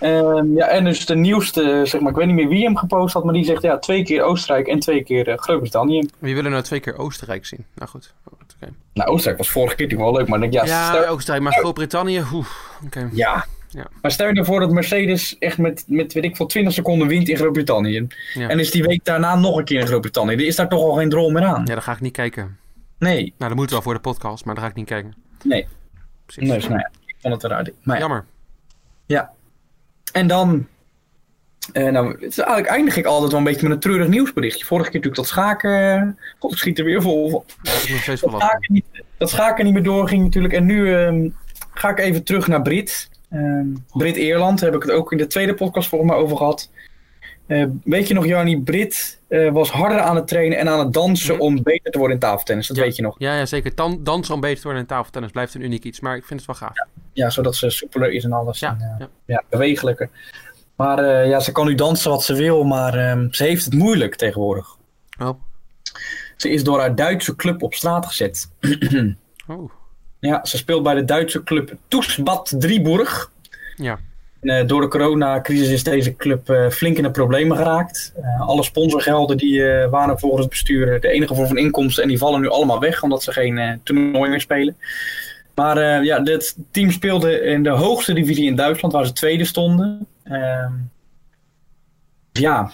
Ehm, 0.00 0.56
ja, 0.56 0.66
en 0.66 0.84
dus 0.84 1.06
de 1.06 1.16
nieuwste, 1.16 1.80
zeg 1.84 2.00
maar, 2.00 2.10
ik 2.10 2.16
weet 2.16 2.26
niet 2.26 2.34
meer 2.34 2.48
wie 2.48 2.64
hem 2.64 2.76
gepost 2.76 3.14
had, 3.14 3.24
maar 3.24 3.34
die 3.34 3.44
zegt 3.44 3.62
ja, 3.62 3.78
twee 3.78 4.02
keer 4.04 4.22
Oostenrijk 4.22 4.66
en 4.66 4.78
twee 4.78 5.02
keer 5.02 5.28
eh, 5.28 5.38
Groot-Brittannië. 5.38 6.08
Wie 6.18 6.34
willen 6.34 6.50
nou 6.50 6.62
twee 6.62 6.80
keer 6.80 6.98
Oostenrijk 6.98 7.46
zien? 7.46 7.64
Nou 7.74 7.90
goed. 7.90 8.14
Nou, 8.92 9.10
Oostenrijk 9.10 9.38
was 9.38 9.50
vorige 9.50 9.74
keer 9.76 9.84
natuurlijk 9.84 10.10
wel 10.10 10.20
leuk, 10.20 10.28
maar 10.28 10.42
ik 10.42 10.52
denk, 10.52 10.66
ja, 10.66 10.74
Ja, 10.74 10.88
stel, 10.94 11.06
Oostenrijk, 11.06 11.42
maar 11.44 11.52
Groot-Brittannië, 11.52 12.22
oeh, 12.32 12.46
oké. 12.84 13.08
ja. 13.12 13.46
Ja. 13.70 13.86
Maar 14.02 14.10
stel 14.10 14.26
je 14.26 14.32
nou 14.32 14.46
voor 14.46 14.60
dat 14.60 14.70
Mercedes 14.70 15.38
echt 15.38 15.58
met, 15.58 15.84
met 15.86 16.12
weet 16.12 16.24
ik 16.24 16.36
veel, 16.36 16.46
20 16.46 16.72
seconden 16.72 17.08
wint 17.08 17.28
in 17.28 17.36
Groot-Brittannië. 17.36 18.06
Ja. 18.34 18.48
En 18.48 18.58
is 18.58 18.70
die 18.70 18.82
week 18.82 19.04
daarna 19.04 19.36
nog 19.36 19.56
een 19.56 19.64
keer 19.64 19.80
in 19.80 19.86
Groot-Brittannië. 19.86 20.34
Er 20.34 20.46
is 20.46 20.56
daar 20.56 20.68
toch 20.68 20.82
al 20.82 20.92
geen 20.94 21.08
drol 21.08 21.30
meer 21.30 21.44
aan. 21.44 21.60
Ja, 21.64 21.72
daar 21.72 21.82
ga 21.82 21.92
ik 21.92 22.00
niet 22.00 22.12
kijken. 22.12 22.58
Nee, 22.98 23.34
Nou, 23.38 23.50
dat 23.50 23.54
moet 23.60 23.70
wel 23.70 23.82
voor 23.82 23.94
de 23.94 24.00
podcast, 24.00 24.44
maar 24.44 24.54
daar 24.54 24.64
ga 24.64 24.70
ik 24.70 24.76
niet 24.76 24.86
kijken. 24.86 25.14
nee. 25.44 25.66
Precies. 26.24 26.48
Nee, 26.48 26.58
dus, 26.58 26.68
nou 26.68 26.80
ja, 26.80 26.90
ik 27.06 27.14
vond 27.20 27.34
het 27.34 27.44
eruit. 27.44 27.72
Maar 27.82 27.98
ja. 29.06 29.32
En 30.12 30.26
dan. 30.26 30.66
eh, 31.72 31.88
nou, 31.88 32.10
het 32.10 32.22
is 32.22 32.38
eigenlijk 32.38 32.68
eindig 32.68 32.96
ik 32.96 33.04
altijd 33.06 33.30
wel 33.30 33.40
een 33.40 33.46
beetje 33.46 33.62
met 33.62 33.72
een 33.72 33.80
treurig 33.80 34.08
nieuwsberichtje. 34.08 34.64
Vorige 34.64 34.90
keer 34.90 35.00
natuurlijk 35.00 35.28
dat 35.28 35.38
schaken. 35.38 36.18
God, 36.38 36.52
ik 36.52 36.58
schiet 36.58 36.78
er 36.78 36.84
weer 36.84 37.02
vol. 37.02 37.44
Dat 37.62 38.18
schaken 38.18 38.72
niet, 38.72 38.84
dat 39.16 39.30
schaken 39.30 39.64
niet 39.64 39.74
meer 39.74 39.82
doorging 39.82 40.22
natuurlijk. 40.22 40.54
En 40.54 40.64
nu 40.64 40.94
ehm, 40.94 41.28
ga 41.74 41.88
ik 41.88 41.98
even 41.98 42.24
terug 42.24 42.46
naar 42.48 42.62
Brit. 42.62 43.08
Ehm, 43.30 43.66
Brit-Eerland, 43.92 44.60
daar 44.60 44.70
heb 44.70 44.82
ik 44.82 44.86
het 44.88 44.96
ook 44.96 45.12
in 45.12 45.18
de 45.18 45.26
tweede 45.26 45.54
podcast 45.54 45.88
volgens 45.88 46.10
mij 46.10 46.20
over 46.20 46.36
gehad. 46.36 46.70
Eh, 47.48 47.64
weet 47.84 48.08
je 48.08 48.14
nog, 48.14 48.26
Jarni, 48.26 48.60
Brit 48.62 49.20
eh, 49.28 49.50
was 49.52 49.70
harder 49.70 49.98
aan 50.00 50.16
het 50.16 50.26
trainen 50.28 50.58
en 50.58 50.68
aan 50.68 50.78
het 50.78 50.92
dansen 50.92 51.34
Mhm. 51.34 51.42
om 51.42 51.62
beter 51.62 51.90
te 51.92 51.98
worden 51.98 52.16
in 52.16 52.22
tafeltennis. 52.22 52.66
Dat 52.66 52.76
Ja. 52.76 52.82
weet 52.82 52.96
je 52.96 53.02
nog. 53.02 53.14
Ja, 53.18 53.36
ja 53.38 53.46
zeker. 53.46 53.74
Dan, 53.74 54.00
dansen 54.04 54.34
om 54.34 54.40
beter 54.40 54.56
te 54.56 54.62
worden 54.62 54.80
in 54.82 54.88
tafeltennis 54.88 55.30
blijft 55.30 55.54
een 55.54 55.62
uniek 55.64 55.84
iets, 55.84 56.00
maar 56.00 56.16
ik 56.16 56.24
vind 56.24 56.40
het 56.40 56.48
wel 56.48 56.68
gaaf. 56.68 56.86
Ja, 57.12 57.30
zodat 57.30 57.56
ze 57.56 57.70
soepeler 57.70 58.12
is 58.12 58.24
en 58.24 58.32
alles. 58.32 58.58
Ja, 58.58 58.76
En, 58.80 58.96
eh, 59.00 59.06
ja. 59.24 59.42
bewegelijker. 59.50 60.08
Maar 60.76 61.26
ja, 61.26 61.40
ze 61.40 61.52
kan 61.52 61.66
nu 61.66 61.74
dansen 61.74 62.10
wat 62.10 62.22
ze 62.22 62.34
wil, 62.34 62.64
maar 62.64 62.94
ehm, 62.94 63.26
ze 63.30 63.44
heeft 63.44 63.64
het 63.64 63.74
moeilijk 63.74 64.14
tegenwoordig. 64.16 64.76
Oh. 65.22 65.40
Ze 66.36 66.50
is 66.50 66.64
door 66.64 66.78
haar 66.80 66.94
Duitse 66.94 67.36
club 67.36 67.62
op 67.62 67.74
straat 67.74 68.06
gezet. 68.06 68.50
Oh. 69.48 69.70
ja, 70.20 70.44
ze 70.44 70.56
speelt 70.56 70.82
bij 70.82 70.94
de 70.94 71.04
Duitse 71.04 71.42
club 71.42 71.74
Toesbad 71.88 72.54
Drieburg. 72.58 73.32
Ja. 73.76 73.98
Eh, 74.40 74.66
door 74.66 74.80
de 74.80 74.88
coronacrisis 74.88 75.68
is 75.68 75.82
deze 75.82 76.16
club 76.16 76.50
eh, 76.50 76.68
flink 76.68 76.96
in 76.96 77.02
de 77.02 77.10
problemen 77.10 77.56
geraakt. 77.56 78.12
Eh, 78.22 78.40
alle 78.40 78.62
sponsorgelden 78.62 79.36
die 79.36 79.62
waren 79.90 80.18
volgens 80.18 80.40
het 80.40 80.50
bestuur 80.50 81.00
de 81.00 81.08
enige 81.08 81.34
vorm 81.34 81.46
van 81.46 81.58
inkomsten. 81.58 82.02
En 82.02 82.08
die 82.08 82.18
vallen 82.18 82.40
nu 82.40 82.48
allemaal 82.48 82.80
weg 82.80 83.02
omdat 83.02 83.22
ze 83.22 83.32
geen 83.32 83.80
toernooi 83.82 84.30
meer 84.30 84.40
spelen. 84.40 84.76
Maar 85.54 86.04
ja, 86.04 86.20
dit 86.20 86.56
team 86.70 86.90
speelde 86.90 87.40
in 87.40 87.62
de 87.62 87.70
hoogste 87.70 88.12
divisie 88.12 88.46
in 88.46 88.56
Duitsland, 88.56 88.94
waar 88.94 89.06
ze 89.06 89.12
tweede 89.12 89.44
stonden. 89.44 90.06
Ehm, 90.24 90.72
ja, 92.32 92.70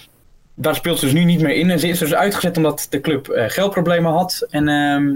daar 0.55 0.75
speelt 0.75 0.99
ze 0.99 1.05
dus 1.05 1.15
nu 1.15 1.25
niet 1.25 1.41
meer 1.41 1.55
in. 1.55 1.71
En 1.71 1.79
ze 1.79 1.89
is 1.89 1.99
dus 1.99 2.15
uitgezet 2.15 2.57
omdat 2.57 2.87
de 2.91 3.01
club 3.01 3.29
geldproblemen 3.49 4.13
had. 4.13 4.47
En 4.51 4.69
ehm, 4.69 5.15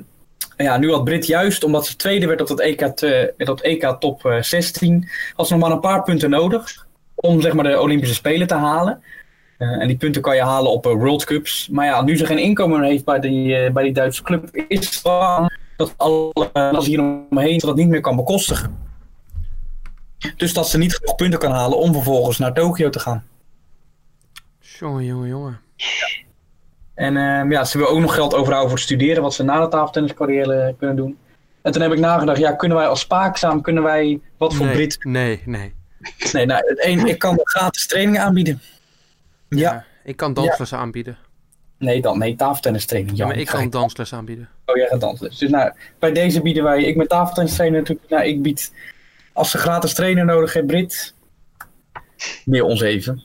ja, 0.67 0.79
nu 0.79 0.91
had 0.91 1.05
Brit 1.05 1.27
juist, 1.27 1.65
omdat 1.65 1.87
ze 1.87 1.97
tweede 1.97 2.27
werd 2.27 2.41
op 2.41 2.47
dat 2.47 2.61
EK, 2.61 2.81
te- 2.81 3.35
dat 3.37 3.61
EK 3.61 3.97
top 3.99 4.25
eh, 4.25 4.43
16, 4.43 5.09
had 5.35 5.47
ze 5.47 5.53
nog 5.53 5.63
maar 5.63 5.73
een 5.73 5.81
paar 5.81 6.03
punten 6.03 6.31
nodig 6.31 6.87
om 7.15 7.41
zeg 7.41 7.53
maar, 7.53 7.65
de 7.65 7.81
Olympische 7.81 8.15
Spelen 8.15 8.47
te 8.47 8.55
halen. 8.55 9.03
Eh, 9.59 9.69
en 9.69 9.87
die 9.87 9.97
punten 9.97 10.23
kan 10.23 10.35
je 10.35 10.43
halen 10.43 10.71
op 10.71 10.87
eh, 10.87 10.93
World 10.93 11.25
Cups. 11.25 11.69
Maar 11.69 11.87
ja, 11.87 12.03
nu 12.03 12.17
ze 12.17 12.27
geen 12.27 12.39
inkomen 12.39 12.81
meer 12.81 12.89
heeft 12.89 13.05
bij 13.05 13.21
die, 13.21 13.57
eh, 13.57 13.73
bij 13.73 13.83
die 13.83 13.93
Duitse 13.93 14.23
club, 14.23 14.57
is 14.69 14.87
het 14.87 15.01
bang 15.03 15.57
dat 15.77 15.95
alle 15.97 16.51
uh, 16.53 16.81
hier 16.81 17.01
omheen 17.31 17.59
dat 17.59 17.77
niet 17.77 17.89
meer 17.89 18.01
kan 18.01 18.17
bekostigen. 18.17 18.79
Dus 20.37 20.53
dat 20.53 20.69
ze 20.69 20.79
niet 20.79 20.95
genoeg 20.95 21.15
punten 21.15 21.39
kan 21.39 21.53
halen 21.53 21.79
om 21.79 21.93
vervolgens 21.93 22.39
naar 22.39 22.53
Tokio 22.53 22.91
te 22.91 22.99
gaan. 22.99 23.25
Jongen, 24.61 25.05
jongen, 25.05 25.29
jongen. 25.29 25.61
En 26.99 27.17
ehm, 27.17 27.51
ja, 27.51 27.65
ze 27.65 27.79
wil 27.79 27.89
ook 27.89 27.99
nog 27.99 28.15
geld 28.15 28.35
overhouden 28.35 28.69
voor 28.69 28.79
het 28.79 28.87
studeren, 28.87 29.23
wat 29.23 29.35
ze 29.35 29.43
na 29.43 29.61
de 29.61 29.69
tafeltenniscarrière 29.69 30.75
kunnen 30.79 30.97
doen. 30.97 31.19
En 31.63 31.73
toen 31.73 31.83
heb 31.83 31.93
ik 31.93 31.99
nagedacht, 31.99 32.39
ja, 32.39 32.53
kunnen 32.53 32.77
wij 32.77 32.87
als 32.87 33.01
spaakzaam, 33.01 33.61
kunnen 33.61 33.83
wij 33.83 34.21
wat 34.37 34.55
voor 34.55 34.67
nee, 34.67 34.75
Brit... 34.75 35.05
Nee, 35.05 35.43
nee. 35.45 35.75
Nee, 36.33 36.47
nou, 36.47 36.63
het 36.67 36.85
een, 36.85 37.07
ik 37.07 37.19
kan 37.19 37.41
gratis 37.43 37.87
trainingen 37.87 38.21
aanbieden. 38.21 38.61
Ja. 39.49 39.85
Ik 40.05 40.17
kan 40.17 40.35
danslessen 40.35 40.79
aanbieden. 40.79 41.19
Nee, 41.79 42.01
dan, 42.01 42.19
nee, 42.19 42.37
tafeltennistraining. 42.37 43.17
Ja, 43.17 43.27
maar 43.27 43.37
ik 43.37 43.47
kan 43.47 43.71
danslessen 43.71 44.19
aanbieden. 44.19 44.49
Oh, 44.65 44.77
jij 44.77 44.87
gaat 44.87 45.01
dansen. 45.01 45.31
Dus 45.39 45.51
nou, 45.51 45.73
bij 45.99 46.13
deze 46.13 46.43
bieden 46.43 46.63
wij, 46.63 46.83
ik 46.83 46.97
met 46.97 47.09
tafeltennistrainer 47.09 47.79
natuurlijk, 47.79 48.09
nou, 48.11 48.25
ik 48.25 48.43
bied, 48.43 48.73
als 49.33 49.51
ze 49.51 49.59
gratis 49.59 49.95
trainer 49.95 50.25
nodig 50.25 50.53
heeft, 50.53 50.67
Brit, 50.67 51.15
meer 52.45 52.65
ons 52.65 52.81
even. 52.81 53.23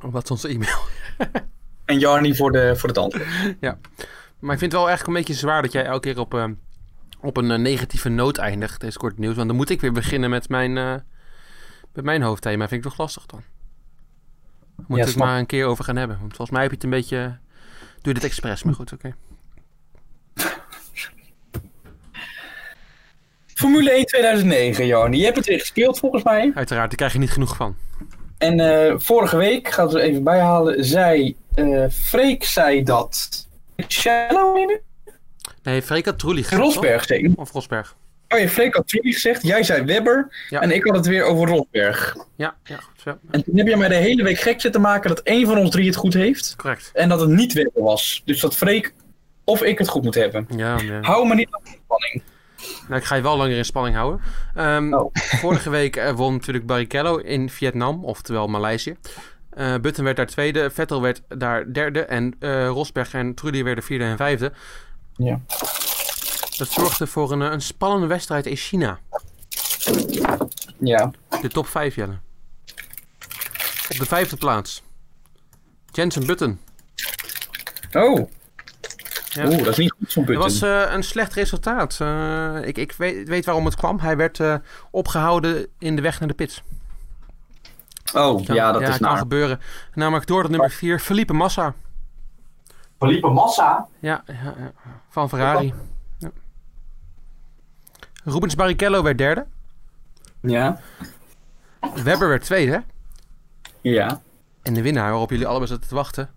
Wat 0.00 0.24
is 0.24 0.30
onze 0.30 0.48
e-mail? 0.48 0.78
En 1.90 1.98
Jarni 1.98 2.34
voor 2.34 2.52
de, 2.52 2.76
voor 2.76 2.88
het 2.88 2.98
antwoord. 2.98 3.26
Maar 4.38 4.52
ik 4.52 4.58
vind 4.58 4.72
het 4.72 4.80
wel 4.80 4.90
echt 4.90 5.06
een 5.06 5.12
beetje 5.12 5.34
zwaar 5.34 5.62
dat 5.62 5.72
jij 5.72 5.84
elke 5.84 6.00
keer 6.00 6.18
op, 6.18 6.34
eh, 6.34 6.44
op 7.20 7.36
een 7.36 7.50
eh, 7.50 7.58
negatieve 7.58 8.08
noot 8.08 8.38
eindigt, 8.38 8.80
deze 8.80 8.98
korte 8.98 9.20
nieuws. 9.20 9.34
Want 9.34 9.48
dan 9.48 9.56
moet 9.56 9.70
ik 9.70 9.80
weer 9.80 9.92
beginnen 9.92 10.30
met 10.30 10.48
mijn, 10.48 10.76
eh, 10.76 10.94
met 11.92 12.04
mijn 12.04 12.22
hoofdthema. 12.22 12.68
Vind 12.68 12.84
ik 12.84 12.90
toch 12.90 12.98
lastig 12.98 13.26
dan? 13.26 13.42
Daar 14.76 14.86
Moet 14.88 14.98
Ja, 14.98 15.06
ik 15.06 15.16
maar 15.16 15.38
een 15.38 15.46
keer 15.46 15.66
over 15.66 15.84
gaan 15.84 15.96
hebben. 15.96 16.18
Want 16.18 16.36
volgens 16.36 16.50
mij 16.50 16.60
heb 16.60 16.70
je 16.70 16.76
het 16.76 16.84
een 16.84 16.90
beetje... 16.90 17.38
Doe 18.02 18.12
je 18.12 18.14
dit 18.14 18.24
expres, 18.24 18.62
maar 18.62 18.74
goed, 18.74 18.92
oké. 18.92 19.14
Formule 23.46 23.90
1 23.90 24.06
2009, 24.06 24.86
Jarni. 24.86 25.18
Je 25.18 25.24
hebt 25.24 25.36
het 25.36 25.46
weer 25.46 25.60
gespeeld 25.60 25.98
volgens 25.98 26.22
mij. 26.22 26.52
Uiteraard, 26.54 26.88
daar 26.88 26.96
krijg 26.96 27.12
je 27.12 27.18
niet 27.18 27.30
genoeg 27.30 27.56
van. 27.56 27.76
En 28.40 28.60
eh, 28.60 28.94
vorige 28.98 29.36
week, 29.36 29.58
ik 29.58 29.68
ga 29.68 29.82
het 29.84 29.94
er 29.94 30.00
even 30.00 30.22
bijhalen, 30.24 30.84
zei 30.84 31.36
eh 31.54 31.84
Freek 31.90 32.44
zei 32.44 32.82
dat 32.82 33.46
winnen? 34.54 34.80
Nee, 35.62 35.82
Freek 35.82 36.04
had 36.04 36.18
Trulli 36.18 36.42
gezegd? 36.42 36.60
Rosberg 36.62 37.04
zei. 37.04 37.32
Of 37.36 37.52
Rosberg. 37.52 37.96
Oh 38.28 38.38
ja, 38.38 38.48
Freek 38.48 38.74
had 38.74 38.88
Trulli 38.88 39.12
gezegd, 39.12 39.42
jij 39.42 39.62
zei 39.62 39.84
Webber 39.84 40.46
Ja. 40.48 40.60
en 40.60 40.70
ik 40.70 40.84
had 40.84 40.96
het 40.96 41.06
weer 41.06 41.24
over 41.24 41.48
Rosberg. 41.48 42.16
Ja, 42.36 42.54
ja, 42.64 42.76
goed. 42.76 43.02
Ja, 43.04 43.18
En 43.30 43.44
toen 43.44 43.56
heb 43.56 43.66
je 43.66 43.76
mij 43.76 43.88
de 43.88 43.94
hele 43.94 44.22
week 44.22 44.38
gek 44.38 44.60
zitten 44.60 44.80
maken 44.80 45.08
dat 45.08 45.20
één 45.20 45.46
van 45.46 45.58
ons 45.58 45.70
drie 45.70 45.86
het 45.86 45.96
goed 45.96 46.14
heeft 46.14 46.54
correct. 46.56 46.90
en 46.94 47.08
dat 47.08 47.20
het 47.20 47.28
niet 47.30 47.52
Webber 47.52 47.82
was. 47.82 48.22
Dus 48.24 48.40
dat 48.40 48.56
Freek 48.56 48.92
of 49.44 49.62
ik 49.62 49.78
het 49.78 49.88
goed 49.88 50.02
moet 50.02 50.14
hebben. 50.14 50.46
Ja, 50.56 50.78
ja. 50.80 51.00
Hou 51.00 51.26
me 51.28 51.34
niet 51.34 51.48
aan 51.50 51.60
de 51.64 51.70
spanning. 51.84 52.22
Nou, 52.88 53.00
ik 53.00 53.06
ga 53.06 53.14
je 53.14 53.22
wel 53.22 53.36
langer 53.36 53.56
in 53.56 53.64
spanning 53.64 53.96
houden. 53.96 54.20
Ehm, 54.54 54.94
Oh. 54.94 55.10
Vorige 55.42 55.70
week 55.70 55.96
eh, 55.96 56.12
won 56.12 56.32
natuurlijk 56.32 56.66
Barrichello 56.66 57.16
in 57.16 57.50
Vietnam, 57.50 58.04
oftewel 58.04 58.46
Maleisië. 58.46 58.96
Eh 59.50 59.74
Button 59.76 60.04
werd 60.04 60.16
daar 60.16 60.26
tweede, 60.26 60.70
Vettel 60.70 61.02
werd 61.02 61.22
daar 61.28 61.72
derde 61.72 62.00
en 62.04 62.34
eh, 62.38 62.66
Rosberg 62.66 63.14
en 63.14 63.34
Trulli 63.34 63.62
werden 63.64 63.84
vierde 63.84 64.04
en 64.04 64.16
vijfde. 64.16 64.52
Ja. 65.16 65.40
Dat 66.56 66.68
zorgde 66.68 67.06
voor 67.06 67.32
een, 67.32 67.40
een 67.40 67.60
spannende 67.62 68.06
wedstrijd 68.06 68.46
in 68.46 68.56
China. 68.56 68.98
Ja. 70.78 71.10
De 71.42 71.48
top 71.48 71.66
5, 71.66 71.94
Jelle. 71.94 72.18
Op 73.88 73.96
de 73.98 74.06
vijfde 74.06 74.36
plaats. 74.36 74.82
Jensen 75.92 76.26
Button. 76.26 76.60
Oh. 77.92 78.30
Ja. 79.32 79.46
Oeh, 79.46 79.58
dat 79.58 79.68
is 79.68 79.76
niet 79.76 79.92
goed 79.98 80.12
zo'n 80.12 80.24
Het 80.24 80.36
was 80.36 80.62
eh, 80.62 80.92
een 80.92 81.02
slecht 81.02 81.34
resultaat. 81.34 81.98
Eh, 82.00 82.66
ik 82.66 82.78
ik 82.78 82.92
weet, 82.92 83.28
weet 83.28 83.44
waarom 83.44 83.64
het 83.64 83.76
kwam. 83.76 83.98
Hij 83.98 84.16
werd 84.16 84.40
eh, 84.40 84.54
opgehouden 84.90 85.66
in 85.78 85.96
de 85.96 86.02
weg 86.02 86.18
naar 86.18 86.28
de 86.28 86.34
pits. 86.34 86.62
oh, 88.14 88.44
ja, 88.44 88.72
dat 88.72 88.82
is 88.82 88.88
kan 88.88 88.98
naar. 89.00 89.16
gebeuren. 89.16 89.60
Namelijk 89.94 90.26
door 90.26 90.42
de 90.42 90.48
nummer 90.48 90.70
4, 90.70 90.98
Felipe 90.98 91.32
Massa. 91.32 91.74
Felipe 92.98 93.28
Massa? 93.28 93.86
Ja, 93.98 94.22
ja, 94.26 94.54
ja, 94.58 94.72
van 95.08 95.28
Ferrari. 95.28 95.74
Ja. 96.18 96.30
Rubens 98.24 98.54
Barrichello 98.54 99.02
werd 99.02 99.18
derde. 99.18 99.46
Ja. 100.40 100.80
Webber 102.04 102.28
werd 102.28 102.44
tweede. 102.44 102.84
Ja. 103.80 104.20
En 104.62 104.74
de 104.74 104.82
winnaar 104.82 105.10
waarop 105.10 105.30
jullie 105.30 105.46
allebei 105.46 105.70
zaten 105.70 105.88
te 105.88 105.94
wachten. 105.94 106.30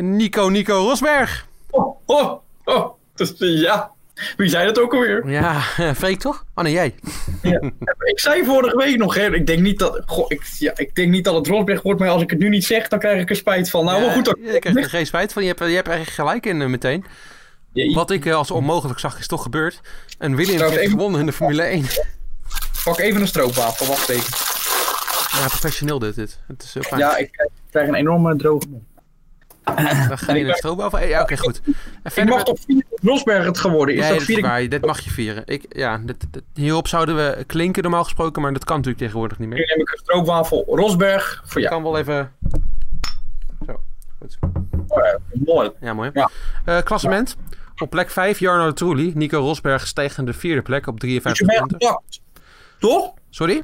Nico 0.00 0.48
Nico 0.48 0.74
Rosberg. 0.74 1.50
Oh, 1.72 1.96
oh, 2.06 2.38
oh. 2.64 2.92
Dus, 3.14 3.32
ja. 3.38 3.90
Wie 4.36 4.48
zei 4.48 4.66
dat 4.66 4.78
ook 4.78 4.92
alweer? 4.94 5.30
Ja, 5.30 5.60
Freek 5.94 6.18
toch? 6.20 6.44
Oh 6.54 6.64
nee, 6.64 6.72
jij. 6.72 6.94
Ik 8.04 8.20
zei 8.20 8.44
vorige 8.44 8.76
week 8.76 8.96
nog, 8.96 9.14
hè, 9.14 9.34
ik 9.34 9.46
denk 9.46 9.60
niet 9.60 9.78
dat, 9.78 10.02
goh, 10.06 10.24
ik, 10.28 10.42
ja, 10.58 10.72
ik 10.76 10.94
denk 10.94 11.10
niet 11.10 11.24
dat 11.24 11.34
het 11.34 11.46
Rosberg 11.46 11.82
wordt, 11.82 12.00
maar 12.00 12.08
als 12.08 12.22
ik 12.22 12.30
het 12.30 12.38
nu 12.38 12.48
niet 12.48 12.64
zeg, 12.64 12.88
dan 12.88 12.98
krijg 12.98 13.20
ik 13.20 13.30
er 13.30 13.36
spijt 13.36 13.70
van. 13.70 13.84
Nou, 13.84 14.00
maar 14.00 14.10
goed 14.10 14.24
dan. 14.24 14.36
Je 14.42 14.58
krijgt 14.58 14.78
er 14.78 14.88
geen 14.90 15.06
spijt 15.06 15.32
van. 15.32 15.42
Je 15.42 15.48
hebt, 15.48 15.60
je 15.60 15.74
hebt 15.74 15.88
er 15.88 15.94
echt 15.98 16.10
gelijk 16.10 16.46
in 16.46 16.62
eh, 16.62 16.68
meteen. 16.68 17.04
Ja, 17.72 17.94
Wat 17.94 18.10
ik 18.10 18.26
eh, 18.26 18.34
als 18.34 18.50
onmogelijk 18.50 18.98
zag, 18.98 19.18
is 19.18 19.26
toch 19.26 19.42
gebeurd. 19.42 19.80
En 20.18 20.36
Williams 20.36 20.60
ik 20.62 20.68
heeft 20.68 20.80
even- 20.80 20.90
gewonnen 20.90 21.20
in 21.20 21.26
de 21.26 21.32
Formule 21.32 21.62
1. 21.62 21.84
Pak 22.84 22.98
even 22.98 23.20
een 23.20 23.26
stroopwafel, 23.28 23.86
wacht 23.86 24.08
even. 24.08 24.36
Ja, 25.40 25.46
professioneel 25.46 25.98
dit. 25.98 26.14
dit. 26.14 26.38
Het 26.46 26.62
is 26.62 26.74
heel 26.74 26.82
fijn. 26.82 27.00
Ja, 27.00 27.16
ik 27.16 27.32
krijg- 27.32 27.50
krijg 27.70 27.88
een 27.88 27.94
enorme 27.94 28.36
droge 28.36 28.66
mond. 28.70 28.82
Dan 29.64 30.18
ga 30.18 30.32
je 30.32 30.38
in 30.40 30.46
de 30.46 30.54
stroom. 30.56 30.90
Ja, 31.00 31.22
oké, 31.22 31.36
goed. 31.36 31.60
En 32.02 32.22
Ik 32.22 32.28
mag 32.28 32.42
toch 32.42 32.58
vieren 32.66 32.86
dat 32.90 32.98
Rosberg 33.02 33.44
het 33.44 33.58
geworden 33.58 33.94
is? 33.94 34.06
Ja, 34.06 34.12
dat 34.12 34.20
is 34.20 34.28
ik... 34.28 34.44
waar. 34.44 34.68
Dit 34.68 34.86
mag 34.86 35.00
je 35.00 35.10
vieren. 35.10 35.42
Ik, 35.46 35.64
ja, 35.68 35.98
dit, 35.98 36.26
dit- 36.30 36.42
hierop 36.54 36.88
zouden 36.88 37.16
we 37.16 37.44
klinken 37.46 37.82
normaal 37.82 38.04
gesproken, 38.04 38.42
maar 38.42 38.52
dat 38.52 38.64
kan 38.64 38.76
natuurlijk 38.76 39.02
tegenwoordig 39.04 39.38
niet 39.38 39.48
Nu 39.48 39.54
meer. 39.54 39.66
neem 39.66 39.80
ik 39.80 39.92
een 39.92 39.98
stroopwafel 39.98 40.64
Rosberg 40.68 41.42
voor 41.46 41.60
Ik 41.62 41.68
jou. 41.68 41.82
kan 41.82 41.92
wel 41.92 41.98
even... 42.00 42.32
Zo, 43.66 43.80
goed. 44.18 44.38
Oh, 44.88 45.04
ja, 45.04 45.18
mooi. 45.44 45.70
Ja, 45.80 45.92
mooi. 45.94 46.10
Ja. 46.12 46.30
Eh, 46.64 46.82
klassement. 46.82 47.36
Op 47.76 47.90
plek 47.90 48.10
5 48.10 48.38
Jarno 48.38 48.72
Trulli. 48.72 49.12
Nico 49.14 49.38
Rosberg 49.38 49.86
steeg 49.86 50.16
naar 50.16 50.26
de 50.26 50.32
vierde 50.32 50.62
plek 50.62 50.86
op 50.86 50.94
Is 51.04 51.12
je 51.12 51.20
53 51.20 51.46
bent 51.46 51.58
punten. 51.60 51.86
gezakt? 51.88 52.20
Toch? 52.78 53.12
Sorry? 53.30 53.62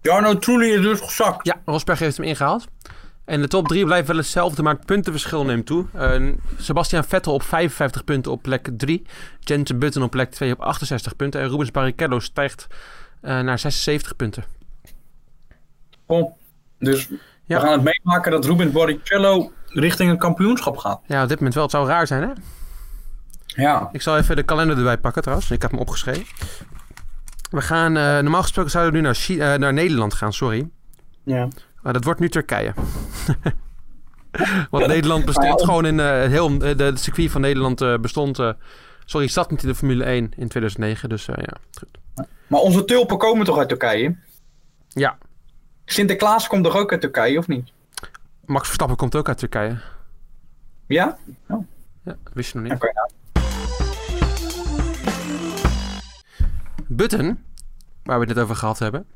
Jarno 0.00 0.38
Trulli 0.38 0.72
is 0.74 0.80
dus 0.80 1.00
gezakt. 1.00 1.46
Ja, 1.46 1.60
Rosberg 1.64 1.98
heeft 1.98 2.16
hem 2.16 2.26
ingehaald. 2.26 2.66
En 3.30 3.40
de 3.40 3.48
top 3.48 3.68
3 3.68 3.84
blijft 3.84 4.08
wel 4.08 4.16
hetzelfde, 4.16 4.62
maar 4.62 4.74
het 4.74 4.84
puntenverschil 4.86 5.44
neemt 5.44 5.66
toe. 5.66 5.86
Eh, 5.92 6.32
Sebastian 6.58 7.04
Vettel 7.04 7.32
op 7.32 7.42
55 7.42 8.04
punten 8.04 8.32
op 8.32 8.42
plek 8.42 8.68
3. 8.76 9.06
Jensen 9.40 9.78
Button 9.78 10.02
op 10.02 10.10
plek 10.10 10.30
2 10.30 10.52
op 10.52 10.60
68 10.60 11.16
punten. 11.16 11.40
En 11.40 11.48
Rubens 11.48 11.70
Barrichello 11.70 12.18
stijgt 12.18 12.66
eh, 13.20 13.40
naar 13.40 13.58
76 13.58 14.16
punten. 14.16 14.44
Kom. 16.06 16.32
Dus 16.78 17.08
Ja. 17.44 17.60
we 17.60 17.66
gaan 17.66 17.72
het 17.72 17.82
meemaken 17.82 18.30
dat 18.32 18.44
Rubens 18.44 18.72
Barrichello 18.72 19.52
richting 19.66 20.10
een 20.10 20.18
kampioenschap 20.18 20.76
gaat. 20.76 21.00
Ja, 21.06 21.22
op 21.22 21.28
dit 21.28 21.36
moment 21.36 21.54
wel. 21.54 21.62
Het 21.62 21.72
zou 21.72 21.88
raar 21.88 22.06
zijn, 22.06 22.22
hè? 22.22 22.30
Ja. 23.62 23.88
Ik 23.92 24.02
zal 24.02 24.16
even 24.16 24.36
de 24.36 24.42
kalender 24.42 24.76
erbij 24.76 24.98
pakken 24.98 25.22
trouwens. 25.22 25.50
Ik 25.50 25.62
heb 25.62 25.70
hem 25.70 25.80
opgeschreven. 25.80 26.26
We 27.50 27.60
gaan, 27.60 27.96
eh, 27.96 28.02
normaal 28.18 28.42
gesproken 28.42 28.70
zouden 28.70 28.92
we 28.92 29.08
nu 29.08 29.14
naar, 29.36 29.58
naar 29.58 29.72
Nederland 29.72 30.14
gaan, 30.14 30.32
sorry. 30.32 30.68
Ja. 31.24 31.48
Maar 31.82 31.92
dat 31.92 32.04
wordt 32.04 32.20
nu 32.20 32.28
Turkije. 32.28 32.74
Want 34.70 34.86
Nederland 34.86 35.24
bestond 35.24 35.62
gewoon 35.62 35.86
in 35.86 35.98
het 35.98 36.30
heel, 36.30 36.50
eh, 36.50 36.76
de, 36.76 36.96
circuit 36.96 37.30
van 37.30 37.40
Nederland 37.40 37.80
eh, 37.80 37.98
bestond. 37.98 38.38
eh, 38.38 38.52
sorry, 39.04 39.28
zat 39.28 39.50
niet 39.50 39.62
in 39.62 39.68
de 39.68 39.74
Formule 39.74 40.04
1 40.04 40.24
in 40.36 40.48
2009. 40.48 41.08
Dus 41.08 41.26
ja, 41.26 41.56
goed. 41.78 41.98
Maar 42.46 42.60
onze 42.60 42.84
tulpen 42.84 43.18
komen 43.18 43.44
toch 43.46 43.58
uit 43.58 43.68
Turkije? 43.68 44.16
Ja, 44.88 45.18
Sinterklaas 45.84 46.46
komt 46.46 46.64
toch 46.64 46.76
ook 46.76 46.92
uit 46.92 47.00
Turkije, 47.00 47.38
of 47.38 47.48
niet? 47.48 47.72
Max 48.44 48.64
Verstappen 48.64 48.96
komt 48.96 49.16
ook 49.16 49.28
uit 49.28 49.38
Turkije. 49.38 49.78
Ja? 50.86 51.18
Ja, 52.02 52.16
wist 52.32 52.52
je 52.52 52.58
nog 52.58 52.68
niet. 52.68 52.82
Oké. 52.82 52.92
Button, 56.86 57.44
waar 58.02 58.18
we 58.18 58.24
het 58.24 58.34
net 58.34 58.44
over 58.44 58.56
gehad 58.56 58.78
hebben. 58.78 59.06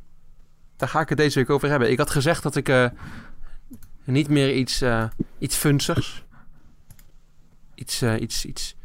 Daar 0.77 0.89
ga 0.89 1.01
ik 1.01 1.09
het 1.09 1.19
deze 1.19 1.39
week 1.39 1.51
over 1.51 1.69
hebben. 1.69 1.91
Ik 1.91 1.99
had 1.99 2.11
gezegd 2.11 2.43
dat 2.43 2.57
ik 2.57 2.69
eh, 2.69 2.87
niet 4.05 4.29
meer 4.29 4.55
iets, 4.55 4.81
eh 4.81 5.05
iets 5.39 5.57
funzigs, 5.57 6.25
iets, 7.75 8.03
eh, 8.03 8.21
iets, 8.21 8.45
iets, 8.45 8.77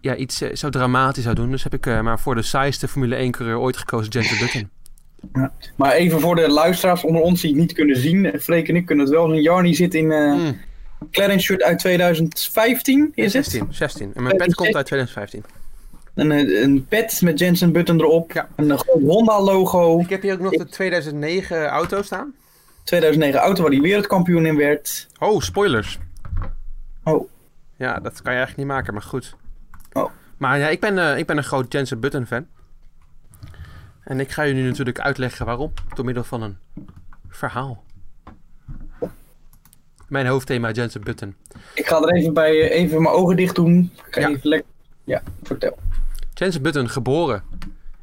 ja, 0.00 0.16
iets 0.16 0.36
zo 0.38 0.68
dramatisch 0.70 1.22
zou 1.22 1.34
doen. 1.34 1.50
Dus 1.50 1.62
heb 1.62 1.74
ik 1.74 1.86
maar 1.86 2.20
voor 2.20 2.34
de 2.34 2.42
saaiste 2.42 2.88
Formule 2.88 3.26
1-coureur 3.26 3.58
ooit 3.58 3.76
gekozen, 3.76 4.12
Jensen 4.12 4.38
Button. 4.38 4.70
Maar 5.76 5.92
even 5.92 6.20
voor 6.20 6.34
de 6.34 6.48
luisteraars 6.48 7.04
onder 7.04 7.22
ons 7.22 7.40
die 7.40 7.50
het 7.50 7.60
niet 7.60 7.72
kunnen 7.72 7.96
zien. 7.96 8.40
Freek 8.40 8.68
en 8.68 8.76
ik 8.76 8.86
kunnen 8.86 9.04
het 9.04 9.14
wel 9.14 9.28
zien. 9.28 9.42
Jarny 9.42 9.74
zit 9.74 9.94
in 9.94 10.06
Mm, 10.06 10.60
Clarence 11.10 11.44
shirt 11.44 11.62
uit 11.62 11.78
2015, 11.78 13.12
is 13.14 13.32
het? 13.32 13.44
16, 13.44 13.66
16. 13.70 14.10
En 14.14 14.22
mijn 14.22 14.36
pet 14.36 14.54
komt 14.54 14.74
uit 14.74 14.86
2015. 14.86 15.44
Een, 16.16 16.30
een 16.62 16.86
pet 16.86 17.20
met 17.22 17.38
Jensen 17.38 17.72
Button 17.72 18.00
erop. 18.00 18.32
Ja. 18.32 18.48
Een 18.56 18.70
eh, 18.70 18.78
groot 18.78 19.02
Honda 19.02 19.40
logo. 19.42 19.98
Ik 19.98 20.08
heb 20.08 20.22
hier 20.22 20.32
ook 20.32 20.40
nog 20.40 20.52
de 20.52 20.66
2009 20.66 21.66
auto 21.66 22.02
staan. 22.02 22.34
2009 22.84 23.40
auto 23.40 23.62
waar 23.62 23.70
hij 23.72 23.80
wereldkampioen 23.80 24.46
in 24.46 24.56
werd. 24.56 25.06
Oh, 25.18 25.40
spoilers. 25.40 25.98
Oh. 27.04 27.28
Ja, 27.76 27.98
dat 27.98 28.22
kan 28.22 28.32
je 28.32 28.38
eigenlijk 28.38 28.56
niet 28.56 28.66
maken, 28.76 28.92
maar 28.92 29.02
goed. 29.02 29.36
Oh. 29.92 30.10
Maar 30.36 30.58
ja, 30.58 30.68
ik 30.68 30.80
ben, 30.80 30.98
eh, 30.98 31.18
ik 31.18 31.26
ben 31.26 31.36
een 31.36 31.44
groot 31.44 31.72
Jensen 31.72 32.00
Button 32.00 32.26
fan. 32.26 32.46
En 34.04 34.20
ik 34.20 34.30
ga 34.30 34.42
je 34.42 34.54
nu 34.54 34.62
natuurlijk 34.62 35.00
uitleggen 35.00 35.46
waarom. 35.46 35.72
Door 35.94 36.04
middel 36.04 36.24
van 36.24 36.42
een 36.42 36.56
verhaal. 37.28 37.84
Mijn 40.08 40.26
hoofdthema 40.26 40.70
Jensen 40.70 41.04
Button. 41.04 41.34
Ik 41.74 41.86
ga 41.86 42.00
er 42.00 42.14
even 42.14 42.34
bij 42.34 42.50
eh, 42.70 42.80
even 42.80 43.02
mijn 43.02 43.14
ogen 43.14 43.36
dicht 43.36 43.54
doen. 43.54 43.90
Ik 44.06 44.14
ga 44.14 44.20
Ja. 44.20 44.28
even 44.28 44.48
lekker. 44.48 44.70
Ja, 45.04 45.22
vertel. 45.42 45.78
Jensen 46.38 46.62
Button 46.62 46.88
geboren 46.88 47.42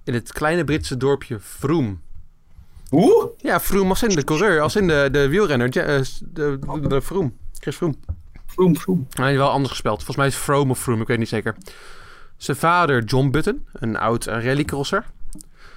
in 0.04 0.13
het 0.13 0.34
kleine 0.34 0.63
Britse 0.63 0.98
dorpje 0.98 1.39
Vroom. 1.39 2.02
Hoe? 2.89 3.32
Ja, 3.38 3.60
Vroom 3.60 3.89
als 3.89 4.04
in 4.04 4.10
de 4.10 4.24
coureur, 4.24 4.62
als 4.62 4.76
in 4.76 4.88
de, 4.88 5.10
de 5.12 5.28
wielrenner. 5.28 5.78
Eh, 5.78 6.02
de, 6.22 6.60
de, 6.60 6.88
de 6.88 7.02
Vroom. 7.02 7.38
Chris 7.60 7.76
Vroom. 7.76 7.96
Vroom, 8.46 8.78
vroom. 8.78 9.08
Hij 9.10 9.32
is 9.32 9.38
wel 9.38 9.50
anders 9.50 9.69
gespeld. 9.69 9.96
Volgens 9.96 10.17
mij 10.17 10.28
is 10.28 10.36
Vroom 10.36 10.69
of 10.69 10.80
Vroom, 10.80 11.02
ik 11.02 11.08
weet 11.08 11.17
niet 11.17 11.28
zeker. 11.28 11.56
Zijn 12.38 12.58
vader 12.58 13.04
John 13.04 13.30
Button, 13.30 13.67
een 13.74 13.98
oud 13.98 14.26
rallycrosser. 14.26 15.06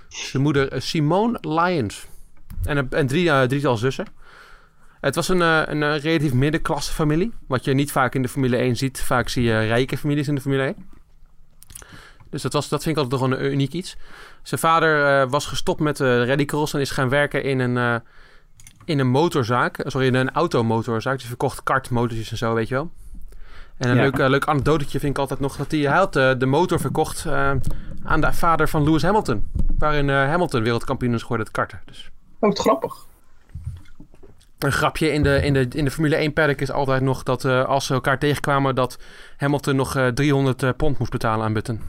Zijn 0.09 0.42
moeder 0.42 0.73
eh, 0.73 0.81
Simone 0.81 1.38
Lyons. 1.40 2.07
En, 2.64 2.90
en 2.90 3.07
drie, 3.07 3.47
drietal 3.47 3.77
zussen. 3.77 4.07
Het 5.01 5.14
was 5.14 5.29
een, 5.29 5.40
een 5.40 5.99
relatief 5.99 6.33
middenklasse 6.33 6.92
familie. 6.92 7.33
Wat 7.47 7.64
je 7.64 7.75
niet 7.75 7.92
vaak 7.92 8.14
in 8.14 8.23
de 8.23 8.29
Formule 8.29 8.57
1 8.57 8.77
ziet. 8.77 9.01
Vaak 9.01 9.29
zie 9.29 9.42
je 9.42 9.59
rijke 9.59 9.97
families 9.97 10.29
in 10.29 10.35
de 10.35 10.40
Formule 10.40 10.62
1. 10.62 10.95
Dus 12.31 12.43
dat, 12.43 12.53
was, 12.53 12.69
dat 12.69 12.83
vind 12.83 12.97
ik 12.97 13.03
altijd 13.03 13.21
toch 13.21 13.31
een 13.31 13.45
uniek 13.53 13.73
iets. 13.73 13.97
Zijn 14.43 14.61
vader 14.61 15.21
eh, 15.23 15.31
was 15.31 15.47
gestopt 15.47 15.81
met 15.81 16.01
uh, 16.01 16.27
rallycross 16.27 16.75
en 16.75 16.81
is 16.81 16.91
gaan 16.91 17.09
werken 17.09 17.43
in 17.43 17.59
een, 17.59 17.77
eh, 17.77 17.95
in 18.85 18.99
een 18.99 19.09
motorzaak. 19.09 19.81
Sorry, 19.87 20.07
in 20.07 20.15
een 20.15 20.31
automotorzaak. 20.33 21.19
Die 21.19 21.27
verkocht 21.27 21.62
kartmotortjes 21.62 22.31
en 22.31 22.37
zo, 22.37 22.55
weet 22.55 22.69
je 22.69 22.75
wel. 22.75 22.91
En 23.79 23.89
een 23.91 23.97
Ja. 23.97 24.03
leuk, 24.03 24.17
leuk 24.19 24.45
anekdotetje 24.47 24.99
vind 25.01 25.12
ik 25.12 25.19
altijd 25.19 25.41
nog 25.41 25.57
dat 25.57 25.71
hij, 25.71 25.81
hij 25.81 25.97
had 25.97 26.12
de 26.12 26.47
motor 26.47 26.81
verkocht 26.81 27.27
aan 28.05 28.21
de 28.21 28.33
vader 28.33 28.69
van 28.69 28.85
Lewis 28.85 29.03
Hamilton. 29.03 29.45
Waarin 29.79 30.09
Hamilton 30.09 30.62
wereldkampioen 30.62 31.15
is 31.15 31.21
geworden 31.23 31.47
het 31.47 31.55
karten. 31.55 31.81
Dus 31.85 32.11
Oh, 32.41 32.49
wat 32.49 32.59
grappig. 32.59 33.07
een 34.59 34.73
grapje 34.73 35.12
in 35.12 35.23
de, 35.23 35.43
in 35.43 35.53
de, 35.53 35.67
in 35.71 35.85
de 35.85 35.91
Formule 35.91 36.17
1 36.17 36.33
paddock 36.33 36.61
is 36.61 36.71
altijd 36.71 37.03
nog 37.03 37.23
dat 37.23 37.45
als 37.45 37.87
ze 37.87 37.95
elkaar 37.95 38.19
tegenkwamen 38.19 38.75
dat 38.75 38.99
Hamilton 39.37 39.77
nog 39.77 39.97
eh, 39.97 40.07
300 40.07 40.62
eh, 40.62 40.71
pond 40.77 40.99
moest 40.99 41.11
betalen 41.11 41.45
aan 41.47 41.53
Button. 41.53 41.81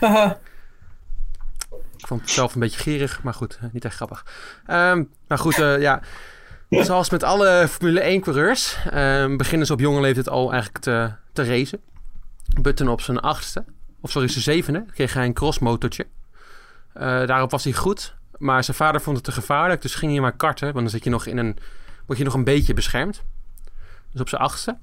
Ik 2.00 2.06
vond 2.06 2.20
het 2.20 2.30
zelf 2.30 2.54
een 2.54 2.60
beetje 2.60 2.80
gierig, 2.80 3.22
maar 3.22 3.34
goed, 3.34 3.58
niet 3.72 3.84
echt 3.84 3.94
grappig. 3.94 4.24
Ehm, 4.66 5.04
maar 5.26 5.38
goed, 5.38 5.58
eh, 5.58 5.80
ja. 5.80 6.00
Zoals 6.68 7.10
met 7.10 7.22
alle 7.22 7.66
Formule 7.68 8.18
1-coureurs 8.18 8.76
ehm, 8.90 9.36
beginnen 9.36 9.66
ze 9.66 9.72
op 9.72 9.80
jonge 9.80 10.00
leeftijd 10.00 10.28
al 10.28 10.52
eigenlijk 10.52 10.84
te, 10.84 11.12
te 11.32 11.44
racen. 11.44 11.80
Button 12.60 12.88
op 12.88 13.00
zijn 13.00 13.20
achtste, 13.20 13.64
of 14.00 14.10
sorry, 14.10 14.28
zijn 14.28 14.42
zevende, 14.42 14.84
kreeg 14.92 15.12
hij 15.14 15.24
een 15.24 15.32
crossmotortje. 15.32 16.06
Eh, 16.92 17.26
daarop 17.26 17.50
was 17.50 17.64
hij 17.64 17.72
goed, 17.72 18.14
maar 18.38 18.64
zijn 18.64 18.76
vader 18.76 19.00
vond 19.00 19.16
het 19.16 19.24
te 19.24 19.32
gevaarlijk, 19.32 19.82
dus 19.82 19.94
ging 19.94 20.12
hij 20.12 20.20
maar 20.20 20.36
karten. 20.36 20.66
Want 20.66 20.80
dan 20.80 20.90
zit 20.90 21.04
je 21.04 21.10
nog 21.10 21.26
in 21.26 21.38
een, 21.38 21.58
word 22.06 22.18
je 22.18 22.24
nog 22.24 22.34
een 22.34 22.44
beetje 22.44 22.74
beschermd. 22.74 23.22
Dus 24.12 24.20
op 24.20 24.28
zijn 24.28 24.42
achtste. 24.42 24.76